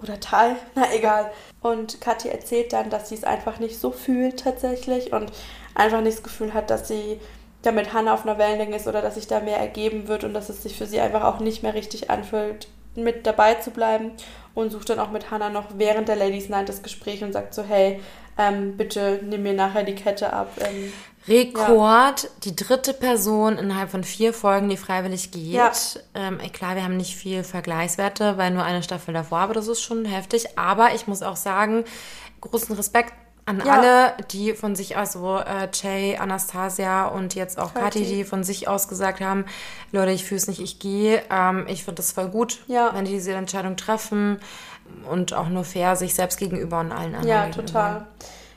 Oder 0.00 0.20
Tal, 0.20 0.56
na 0.74 0.92
egal. 0.92 1.30
Und 1.60 2.00
Kathi 2.00 2.28
erzählt 2.28 2.72
dann, 2.72 2.90
dass 2.90 3.08
sie 3.08 3.16
es 3.16 3.24
einfach 3.24 3.58
nicht 3.58 3.78
so 3.78 3.90
fühlt 3.90 4.40
tatsächlich 4.40 5.12
und 5.12 5.32
einfach 5.74 6.00
nicht 6.00 6.18
das 6.18 6.24
Gefühl 6.24 6.54
hat, 6.54 6.70
dass 6.70 6.88
sie 6.88 7.20
damit 7.62 7.92
Hannah 7.92 8.14
auf 8.14 8.24
einer 8.24 8.38
Wellenlänge 8.38 8.76
ist 8.76 8.88
oder 8.88 9.02
dass 9.02 9.14
sich 9.14 9.26
da 9.26 9.40
mehr 9.40 9.58
ergeben 9.58 10.08
wird 10.08 10.24
und 10.24 10.34
dass 10.34 10.48
es 10.48 10.62
sich 10.62 10.76
für 10.76 10.86
sie 10.86 11.00
einfach 11.00 11.22
auch 11.22 11.40
nicht 11.40 11.62
mehr 11.62 11.74
richtig 11.74 12.10
anfühlt, 12.10 12.68
mit 12.94 13.26
dabei 13.26 13.54
zu 13.54 13.70
bleiben 13.70 14.12
und 14.54 14.70
sucht 14.70 14.90
dann 14.90 14.98
auch 14.98 15.10
mit 15.10 15.30
Hannah 15.30 15.48
noch 15.48 15.66
während 15.76 16.08
der 16.08 16.16
Ladies 16.16 16.48
Night 16.48 16.68
das 16.68 16.82
Gespräch 16.82 17.22
und 17.24 17.32
sagt 17.32 17.54
so, 17.54 17.62
hey, 17.62 18.00
ähm, 18.38 18.76
bitte 18.76 19.20
nimm 19.22 19.42
mir 19.42 19.52
nachher 19.52 19.82
die 19.82 19.94
Kette 19.94 20.32
ab. 20.32 20.50
Ähm, 20.60 20.92
Rekord, 21.28 22.24
ja. 22.24 22.28
die 22.44 22.56
dritte 22.56 22.92
Person 22.94 23.56
innerhalb 23.56 23.90
von 23.90 24.02
vier 24.02 24.34
Folgen, 24.34 24.68
die 24.68 24.76
freiwillig 24.76 25.30
geht. 25.30 25.52
Ja. 25.52 25.72
Ähm, 26.14 26.38
klar, 26.52 26.74
wir 26.74 26.82
haben 26.82 26.96
nicht 26.96 27.14
viel 27.14 27.44
Vergleichswerte, 27.44 28.38
weil 28.38 28.50
nur 28.50 28.64
eine 28.64 28.82
Staffel 28.82 29.14
davor, 29.14 29.38
aber 29.38 29.54
das 29.54 29.68
ist 29.68 29.82
schon 29.82 30.04
heftig. 30.04 30.58
Aber 30.58 30.94
ich 30.94 31.06
muss 31.06 31.22
auch 31.22 31.36
sagen, 31.36 31.84
großen 32.40 32.74
Respekt 32.74 33.12
an 33.44 33.62
ja. 33.64 33.72
alle, 33.72 34.12
die 34.30 34.54
von 34.54 34.76
sich 34.76 34.96
aus, 34.96 35.12
so 35.12 35.38
äh, 35.38 35.68
Jay, 35.72 36.16
Anastasia 36.16 37.06
und 37.06 37.34
jetzt 37.34 37.58
auch 37.58 37.74
Kathi, 37.74 38.04
die 38.04 38.24
von 38.24 38.44
sich 38.44 38.68
aus 38.68 38.88
gesagt 38.88 39.20
haben, 39.20 39.46
Leute, 39.90 40.12
ich 40.12 40.24
fühle 40.24 40.38
es 40.38 40.46
nicht, 40.46 40.60
ich 40.60 40.78
gehe. 40.78 41.22
Ähm, 41.28 41.66
ich 41.68 41.84
finde 41.84 41.96
das 41.96 42.12
voll 42.12 42.28
gut, 42.28 42.60
ja. 42.68 42.92
wenn 42.94 43.04
die 43.04 43.12
diese 43.12 43.32
Entscheidung 43.32 43.76
treffen 43.76 44.38
und 45.10 45.32
auch 45.32 45.48
nur 45.48 45.64
fair 45.64 45.96
sich 45.96 46.14
selbst 46.14 46.38
gegenüber 46.38 46.80
und 46.80 46.92
allen 46.92 47.14
anderen. 47.14 47.28
Ja, 47.28 47.48
total. 47.48 48.06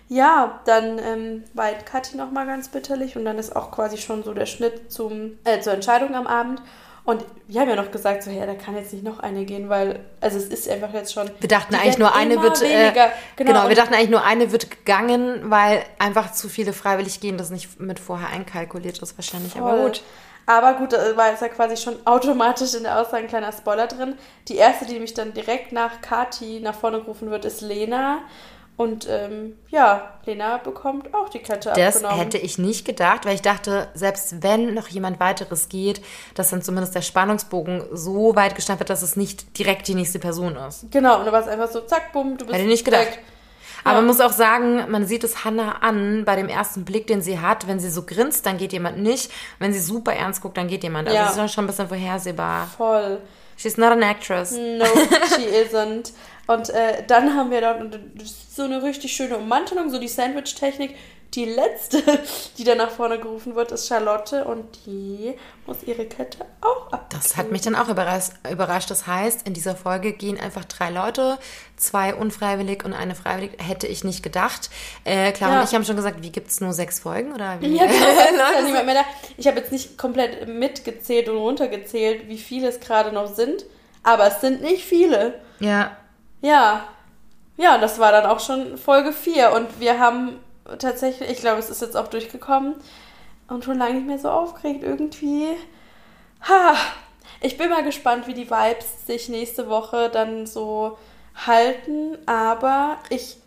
Ja, 0.07 0.59
dann 0.65 0.99
ähm, 0.99 1.43
weit 1.55 1.87
Kathi 1.87 2.15
nochmal 2.15 2.45
ganz 2.45 2.69
bitterlich 2.69 3.17
und 3.17 3.25
dann 3.25 3.39
ist 3.39 3.55
auch 3.55 3.71
quasi 3.71 3.97
schon 3.97 4.23
so 4.23 4.33
der 4.35 4.45
Schnitt 4.45 4.91
zum, 4.91 5.39
äh, 5.45 5.61
zur 5.61 5.73
Entscheidung 5.73 6.13
am 6.13 6.27
Abend. 6.27 6.61
Und 7.05 7.23
wir 7.47 7.61
haben 7.61 7.69
ja 7.69 7.75
noch 7.75 7.91
gesagt, 7.91 8.23
so, 8.23 8.31
ja, 8.31 8.47
da 8.47 8.55
kann 8.55 8.75
jetzt 8.75 8.91
nicht 8.91 9.05
noch 9.05 9.19
eine 9.19 9.45
gehen, 9.45 9.69
weil, 9.69 9.99
also 10.21 10.39
es 10.39 10.45
ist 10.45 10.67
einfach 10.67 10.91
jetzt 10.91 11.13
schon. 11.13 11.29
Wir 11.39 11.47
dachten 11.47 11.75
eigentlich 11.75 11.99
nur 11.99 12.15
eine 12.15 12.41
wird. 12.41 12.59
Äh, 12.63 12.91
genau, 13.35 13.51
genau 13.51 13.69
wir 13.69 13.75
dachten 13.75 13.93
eigentlich 13.93 14.09
nur 14.09 14.23
eine 14.23 14.51
wird 14.51 14.71
gegangen, 14.71 15.51
weil 15.51 15.83
einfach 15.99 16.31
zu 16.31 16.49
viele 16.49 16.73
freiwillig 16.73 17.19
gehen, 17.19 17.37
das 17.37 17.51
nicht 17.51 17.79
mit 17.79 17.99
vorher 17.99 18.29
einkalkuliert 18.29 18.97
ist, 18.97 19.15
wahrscheinlich. 19.17 19.53
Voll. 19.53 19.61
Aber 19.61 19.83
gut. 19.83 20.01
Aber 20.47 20.73
gut, 20.73 20.93
da 20.93 21.15
war 21.15 21.29
jetzt 21.29 21.41
ja 21.41 21.47
quasi 21.47 21.77
schon 21.77 21.95
automatisch 22.05 22.73
in 22.75 22.83
der 22.83 22.99
Aussage 22.99 23.23
ein 23.23 23.29
kleiner 23.29 23.51
Spoiler 23.51 23.87
drin. 23.87 24.15
Die 24.47 24.55
erste, 24.55 24.85
die 24.85 24.99
mich 24.99 25.13
dann 25.13 25.33
direkt 25.33 25.71
nach 25.71 26.01
Kati 26.01 26.59
nach 26.59 26.75
vorne 26.75 26.99
gerufen 26.99 27.31
wird, 27.31 27.45
ist 27.45 27.61
Lena. 27.61 28.19
Und 28.77 29.07
ähm, 29.09 29.53
ja, 29.69 30.15
Lena 30.25 30.57
bekommt 30.57 31.13
auch 31.13 31.29
die 31.29 31.39
Kette 31.39 31.71
Das 31.75 31.95
abgenommen. 31.97 32.19
hätte 32.21 32.37
ich 32.37 32.57
nicht 32.57 32.83
gedacht, 32.85 33.25
weil 33.25 33.35
ich 33.35 33.41
dachte, 33.41 33.87
selbst 33.93 34.43
wenn 34.43 34.73
noch 34.73 34.89
jemand 34.89 35.19
weiteres 35.21 35.69
geht, 35.69 36.01
dass 36.33 36.49
dann 36.49 36.61
zumindest 36.61 36.93
der 36.93 37.01
Spannungsbogen 37.01 37.83
so 37.93 38.35
weit 38.35 38.53
gestanden 38.55 38.81
wird, 38.81 38.89
dass 38.89 39.01
es 39.01 39.15
nicht 39.15 39.57
direkt 39.57 39.87
die 39.87 39.95
nächste 39.95 40.19
Person 40.19 40.57
ist. 40.57 40.91
Genau, 40.91 41.19
und 41.19 41.25
da 41.25 41.31
war 41.31 41.39
es 41.41 41.47
einfach 41.47 41.69
so, 41.69 41.79
zack, 41.81 42.11
bumm, 42.11 42.37
du 42.37 42.45
bist 42.45 42.53
Hätte 42.53 42.63
ich 42.63 42.69
nicht 42.69 42.85
gedacht. 42.85 43.05
weg. 43.07 43.19
Aber 43.85 43.97
man 43.97 44.07
muss 44.07 44.19
auch 44.19 44.33
sagen, 44.33 44.89
man 44.89 45.05
sieht 45.05 45.23
es 45.23 45.45
Hannah 45.45 45.77
an 45.81 46.25
bei 46.25 46.35
dem 46.35 46.49
ersten 46.49 46.83
Blick, 46.85 47.05
den 47.07 47.21
sie 47.21 47.39
hat. 47.39 47.67
Wenn 47.67 47.79
sie 47.79 47.91
so 47.91 48.01
grinst, 48.01 48.45
dann 48.47 48.57
geht 48.57 48.73
jemand 48.73 48.97
nicht. 48.97 49.31
Wenn 49.59 49.73
sie 49.73 49.79
super 49.79 50.11
ernst 50.13 50.41
guckt, 50.41 50.57
dann 50.57 50.67
geht 50.67 50.81
jemand. 50.83 51.07
Also 51.07 51.17
Ja. 51.19 51.27
das 51.27 51.37
ist 51.37 51.53
schon 51.53 51.65
ein 51.65 51.67
bisschen 51.67 51.87
vorhersehbar. 51.87 52.67
Voll. 52.75 53.21
She's 53.57 53.77
not 53.77 53.91
an 53.91 54.01
actress. 54.01 54.51
No, 54.51 54.85
she 55.35 55.45
isn't. 55.71 56.13
Und 56.47 56.69
äh, 56.69 57.03
dann 57.07 57.35
haben 57.35 57.49
wir 57.51 57.61
dann 57.61 57.91
so 58.53 58.63
eine 58.63 58.83
richtig 58.83 59.13
schöne 59.13 59.37
Ummantelung, 59.37 59.89
so 59.89 59.99
die 59.99 60.07
Sandwich-Technik. 60.07 60.95
Die 61.33 61.45
letzte, 61.45 62.01
die 62.57 62.63
dann 62.63 62.77
nach 62.77 62.91
vorne 62.91 63.19
gerufen 63.19 63.55
wird, 63.55 63.71
ist 63.73 63.87
Charlotte 63.87 64.45
und 64.45 64.63
die 64.85 65.33
muss 65.65 65.77
ihre 65.85 66.05
Kette 66.05 66.45
auch 66.61 66.93
ab. 66.93 67.09
Das 67.09 67.35
hat 67.35 67.51
mich 67.51 67.61
dann 67.61 67.75
auch 67.75 67.89
überrascht. 67.89 68.89
Das 68.91 69.05
heißt, 69.07 69.45
in 69.45 69.53
dieser 69.53 69.75
Folge 69.75 70.13
gehen 70.13 70.39
einfach 70.39 70.63
drei 70.65 70.91
Leute, 70.91 71.37
zwei 71.75 72.13
unfreiwillig 72.15 72.85
und 72.85 72.93
eine 72.93 73.15
freiwillig. 73.15 73.53
Hätte 73.57 73.87
ich 73.87 74.03
nicht 74.05 74.23
gedacht. 74.23 74.69
Äh, 75.03 75.31
Clara 75.33 75.53
Ja. 75.55 75.59
und 75.61 75.67
ich 75.67 75.75
haben 75.75 75.83
schon 75.83 75.97
gesagt, 75.97 76.21
wie 76.21 76.31
gibt 76.31 76.51
es 76.51 76.61
nur 76.61 76.71
sechs 76.71 76.99
Folgen? 76.99 77.33
Oder 77.33 77.59
wie? 77.59 77.75
Ja, 77.75 77.85
genau, 77.85 78.61
niemand 78.65 78.85
mehr 78.85 78.95
da. 78.95 79.01
Ich 79.35 79.47
habe 79.47 79.59
jetzt 79.59 79.73
nicht 79.73 79.97
komplett 79.97 80.47
mitgezählt 80.47 81.27
und 81.27 81.37
runtergezählt, 81.37 82.29
wie 82.29 82.37
viele 82.37 82.69
es 82.69 82.79
gerade 82.79 83.11
noch 83.11 83.33
sind, 83.33 83.65
aber 84.03 84.27
es 84.27 84.39
sind 84.39 84.61
nicht 84.61 84.83
viele. 84.85 85.41
ja. 85.59 85.97
Ja. 86.45 86.87
Ja, 87.57 87.77
das 87.77 87.99
war 87.99 88.11
dann 88.11 88.25
auch 88.25 88.39
schon 88.39 88.77
Folge 88.77 89.13
4 89.13 89.51
und 89.53 89.79
wir 89.79 89.99
haben 89.99 90.39
tatsächlich, 90.77 91.29
ich 91.29 91.39
glaube, 91.39 91.59
es 91.59 91.69
ist 91.69 91.81
jetzt 91.81 91.95
auch 91.95 92.07
durchgekommen 92.07 92.75
und 93.47 93.63
schon 93.63 93.77
lange 93.77 93.95
nicht 93.95 94.07
mehr 94.07 94.19
so 94.19 94.29
aufgeregt 94.29 94.83
irgendwie. 94.83 95.47
Ha, 96.47 96.75
ich 97.41 97.57
bin 97.57 97.69
mal 97.69 97.83
gespannt, 97.83 98.27
wie 98.27 98.33
die 98.33 98.49
Vibes 98.49 99.07
sich 99.07 99.29
nächste 99.29 99.69
Woche 99.69 100.09
dann 100.09 100.45
so 100.45 100.97
halten, 101.47 102.17
aber 102.25 102.97
ich 103.09 103.37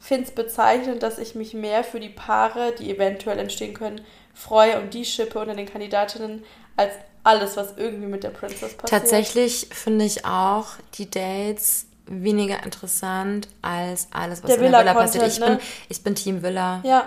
finde 0.00 0.24
es 0.24 0.30
bezeichnend, 0.34 1.02
dass 1.02 1.18
ich 1.18 1.34
mich 1.34 1.54
mehr 1.54 1.84
für 1.84 2.00
die 2.00 2.08
Paare, 2.08 2.72
die 2.72 2.90
eventuell 2.90 3.38
entstehen 3.38 3.74
können, 3.74 4.00
freue 4.34 4.80
und 4.80 4.94
die 4.94 5.04
Schippe 5.04 5.38
unter 5.38 5.54
den 5.54 5.70
Kandidatinnen 5.70 6.44
als 6.76 6.94
alles, 7.22 7.56
was 7.56 7.76
irgendwie 7.76 8.06
mit 8.06 8.24
der 8.24 8.30
Princess 8.30 8.74
passiert. 8.74 8.88
Tatsächlich 8.88 9.68
finde 9.70 10.06
ich 10.06 10.24
auch 10.24 10.68
die 10.94 11.10
Dates 11.10 11.87
weniger 12.10 12.62
interessant 12.64 13.48
als 13.62 14.08
alles, 14.12 14.42
was 14.42 14.48
Der 14.48 14.56
in 14.60 14.70
der 14.72 14.80
Villa 14.80 14.94
passiert. 14.94 15.26
Ich, 15.26 15.38
bin, 15.40 15.48
ne? 15.54 15.60
ich 15.88 16.02
bin 16.02 16.14
Team 16.14 16.42
Villa. 16.42 16.80
Ja, 16.84 17.06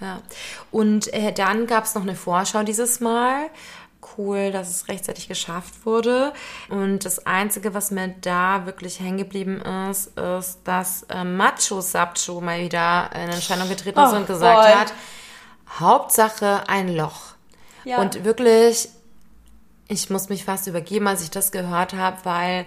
Ja. 0.00 0.20
Und 0.70 1.12
äh, 1.14 1.32
dann 1.32 1.66
gab 1.66 1.84
es 1.84 1.94
noch 1.94 2.02
eine 2.02 2.14
Vorschau 2.16 2.62
dieses 2.62 3.00
Mal. 3.00 3.48
Cool, 4.18 4.50
dass 4.50 4.68
es 4.68 4.88
rechtzeitig 4.88 5.28
geschafft 5.28 5.86
wurde. 5.86 6.32
Und 6.68 7.04
das 7.04 7.24
Einzige, 7.24 7.72
was 7.72 7.90
mir 7.92 8.08
da 8.20 8.66
wirklich 8.66 8.98
hängen 9.00 9.16
geblieben 9.18 9.60
ist, 9.90 10.18
ist, 10.18 10.58
dass 10.64 11.04
äh, 11.04 11.22
Macho 11.24 11.80
Sapcho 11.80 12.40
mal 12.40 12.60
wieder 12.60 13.10
in 13.14 13.30
Erscheinung 13.30 13.68
getreten 13.68 13.98
ist 14.00 14.12
Oh, 14.12 14.16
und 14.16 14.26
gesagt 14.26 14.64
voll. 14.68 14.74
hat, 14.80 14.92
Hauptsache 15.78 16.64
ein 16.68 16.88
Loch. 16.94 17.34
Ja. 17.84 17.98
Und 17.98 18.24
wirklich, 18.24 18.88
ich 19.88 20.10
muss 20.10 20.28
mich 20.28 20.44
fast 20.44 20.66
übergeben, 20.66 21.06
als 21.08 21.22
ich 21.22 21.30
das 21.30 21.52
gehört 21.52 21.94
habe, 21.94 22.18
weil 22.24 22.66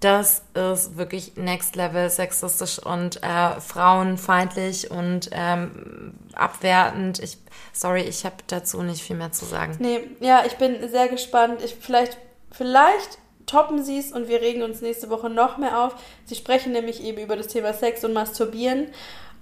das 0.00 0.42
ist 0.54 0.96
wirklich 0.96 1.36
next 1.36 1.76
level 1.76 2.10
sexistisch 2.10 2.78
und 2.78 3.22
äh, 3.22 3.60
frauenfeindlich 3.60 4.90
und 4.90 5.30
ähm, 5.32 6.14
abwertend. 6.34 7.20
Ich, 7.20 7.38
sorry, 7.72 8.02
ich 8.02 8.24
habe 8.24 8.36
dazu 8.46 8.82
nicht 8.82 9.02
viel 9.02 9.16
mehr 9.16 9.32
zu 9.32 9.44
sagen. 9.44 9.76
Nee, 9.78 10.00
ja, 10.20 10.44
ich 10.46 10.56
bin 10.56 10.88
sehr 10.88 11.08
gespannt. 11.08 11.62
Ich, 11.62 11.76
vielleicht, 11.80 12.18
vielleicht 12.50 13.18
toppen 13.46 13.82
sie 13.84 13.98
es 13.98 14.12
und 14.12 14.28
wir 14.28 14.40
regen 14.40 14.62
uns 14.62 14.80
nächste 14.80 15.10
Woche 15.10 15.28
noch 15.30 15.56
mehr 15.58 15.78
auf. 15.80 15.94
Sie 16.24 16.34
sprechen 16.34 16.72
nämlich 16.72 17.02
eben 17.02 17.18
über 17.22 17.36
das 17.36 17.48
Thema 17.48 17.72
Sex 17.72 18.04
und 18.04 18.12
Masturbieren. 18.12 18.88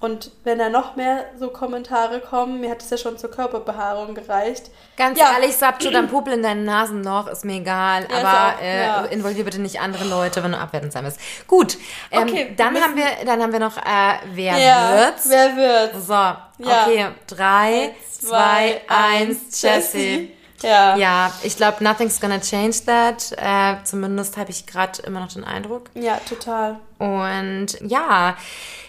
Und 0.00 0.32
wenn 0.42 0.58
da 0.58 0.68
noch 0.68 0.96
mehr 0.96 1.26
so 1.38 1.50
Kommentare 1.50 2.18
kommen, 2.18 2.58
mir 2.60 2.72
hat 2.72 2.82
es 2.82 2.90
ja 2.90 2.96
schon 2.96 3.18
zur 3.18 3.30
Körperbehaarung 3.30 4.16
gereicht. 4.16 4.64
Ganz 4.96 5.16
Ja. 5.16 5.34
ehrlich, 5.34 5.56
Sapcho, 5.56 5.92
dein 5.92 6.08
Popel 6.08 6.32
in 6.32 6.42
deinem 6.42 6.64
Nasenloch 6.64 7.28
ist 7.28 7.44
mir 7.44 7.58
egal, 7.60 8.08
Ja, 8.10 8.16
aber 8.18 8.56
auch- 8.58 8.60
äh, 8.60 8.82
ja. 8.84 9.04
involvier 9.04 9.44
bitte 9.44 9.60
nicht 9.60 9.78
andere 9.80 10.04
Leute, 10.08 10.42
wenn 10.42 10.50
du 10.50 10.58
abwertend 10.58 10.92
sein 10.92 11.04
willst. 11.04 11.20
Gut, 11.46 11.78
ähm, 12.10 12.22
Okay, 12.24 12.46
wir 12.48 12.56
dann 12.56 12.72
müssen- 12.72 12.84
haben 12.84 12.96
wir, 12.96 13.06
dann 13.24 13.40
haben 13.42 13.52
wir 13.52 13.60
noch, 13.60 13.76
äh, 13.76 14.14
wer 14.34 14.54
wird's? 14.56 15.28
wer 15.30 15.56
wird's? 15.56 16.06
So, 16.08 16.68
okay, 16.68 17.06
drei, 17.28 17.94
zwei, 18.10 18.80
eins, 18.88 19.62
Jessie. 19.62 20.32
Ja. 20.62 20.96
Ja, 20.96 21.32
ich 21.42 21.56
glaube, 21.56 21.82
nothing's 21.84 22.20
gonna 22.20 22.40
change 22.40 22.78
that. 22.86 23.32
Äh, 23.36 23.82
zumindest 23.84 24.36
habe 24.36 24.50
ich 24.50 24.66
gerade 24.66 25.02
immer 25.02 25.20
noch 25.20 25.32
den 25.32 25.44
Eindruck. 25.44 25.90
Ja, 25.94 26.18
total. 26.28 26.78
Und 26.98 27.78
ja, 27.80 28.36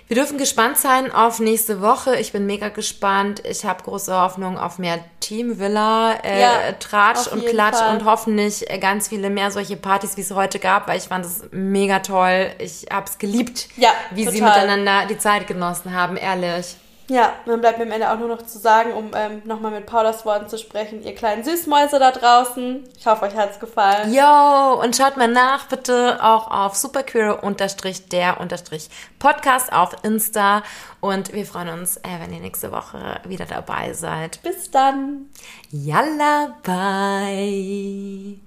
wir 0.08 0.16
dürfen 0.18 0.38
gespannt 0.38 0.78
sein 0.78 1.12
auf 1.12 1.40
nächste 1.40 1.82
Woche. 1.82 2.18
Ich 2.18 2.32
bin 2.34 2.46
mega 2.46 2.70
gespannt. 2.70 3.42
Ich 3.46 3.66
habe 3.66 3.82
große 3.84 4.14
Hoffnung 4.14 4.58
auf 4.60 4.78
mehr 4.78 5.00
Team 5.22 5.58
Villa, 5.60 6.14
äh, 6.24 6.42
Ja, 6.42 6.52
Tratsch 6.80 7.28
und 7.28 7.46
Klatsch 7.48 7.78
Fall. 7.78 7.96
und 7.98 8.06
hoffentlich 8.06 8.70
äh, 8.70 8.78
ganz 8.78 9.08
viele 9.08 9.30
mehr 9.30 9.50
solche 9.50 9.78
Partys, 9.78 10.18
wie 10.18 10.22
es 10.22 10.32
heute 10.32 10.60
gab, 10.60 10.88
weil 10.88 10.98
ich 10.98 11.06
fand 11.06 11.26
es 11.26 11.44
mega 11.52 12.00
toll. 12.00 12.52
Ich 12.60 12.86
habe 12.92 13.06
es 13.10 13.18
geliebt, 13.18 13.70
Ja, 13.78 13.90
wie 14.12 14.28
sie 14.28 14.40
total. 14.40 14.68
miteinander 14.68 15.08
die 15.08 15.18
Zeit 15.18 15.48
genossen 15.48 15.94
haben, 15.94 16.18
ehrlich. 16.18 16.76
Ja, 17.14 17.34
dann 17.46 17.62
bleibt 17.62 17.78
mir 17.78 17.86
am 17.86 17.92
Ende 17.92 18.12
auch 18.12 18.18
nur 18.18 18.28
noch 18.28 18.42
zu 18.42 18.58
sagen, 18.58 18.92
um 18.94 19.12
ähm, 19.14 19.44
nochmal 19.46 19.70
mit 19.70 19.86
Paulas 19.86 20.26
Worten 20.26 20.50
zu 20.50 20.58
sprechen, 20.58 21.04
ihr 21.04 21.14
kleinen 21.14 21.44
Süßmäuse 21.44 22.00
da 22.00 22.10
draußen. 22.10 22.86
Ich 22.98 23.06
hoffe, 23.06 23.26
euch 23.26 23.36
hat's 23.36 23.60
gefallen. 23.60 24.12
Yo, 24.12 24.82
und 24.82 24.96
schaut 24.96 25.16
mal 25.16 25.28
nach, 25.28 25.68
bitte 25.68 26.18
auch 26.24 26.50
auf 26.50 26.74
superqueer-der-podcast 26.74 29.72
auf 29.72 29.96
Insta. 30.02 30.64
Und 31.02 31.34
wir 31.34 31.46
freuen 31.46 31.70
uns, 31.70 31.98
äh, 31.98 32.20
wenn 32.20 32.34
ihr 32.34 32.40
nächste 32.40 32.72
Woche 32.72 33.22
wieder 33.26 33.46
dabei 33.46 33.94
seid. 33.94 34.42
Bis 34.42 34.72
dann. 34.72 35.28
Yalla, 35.70 36.58
bye. 36.64 38.40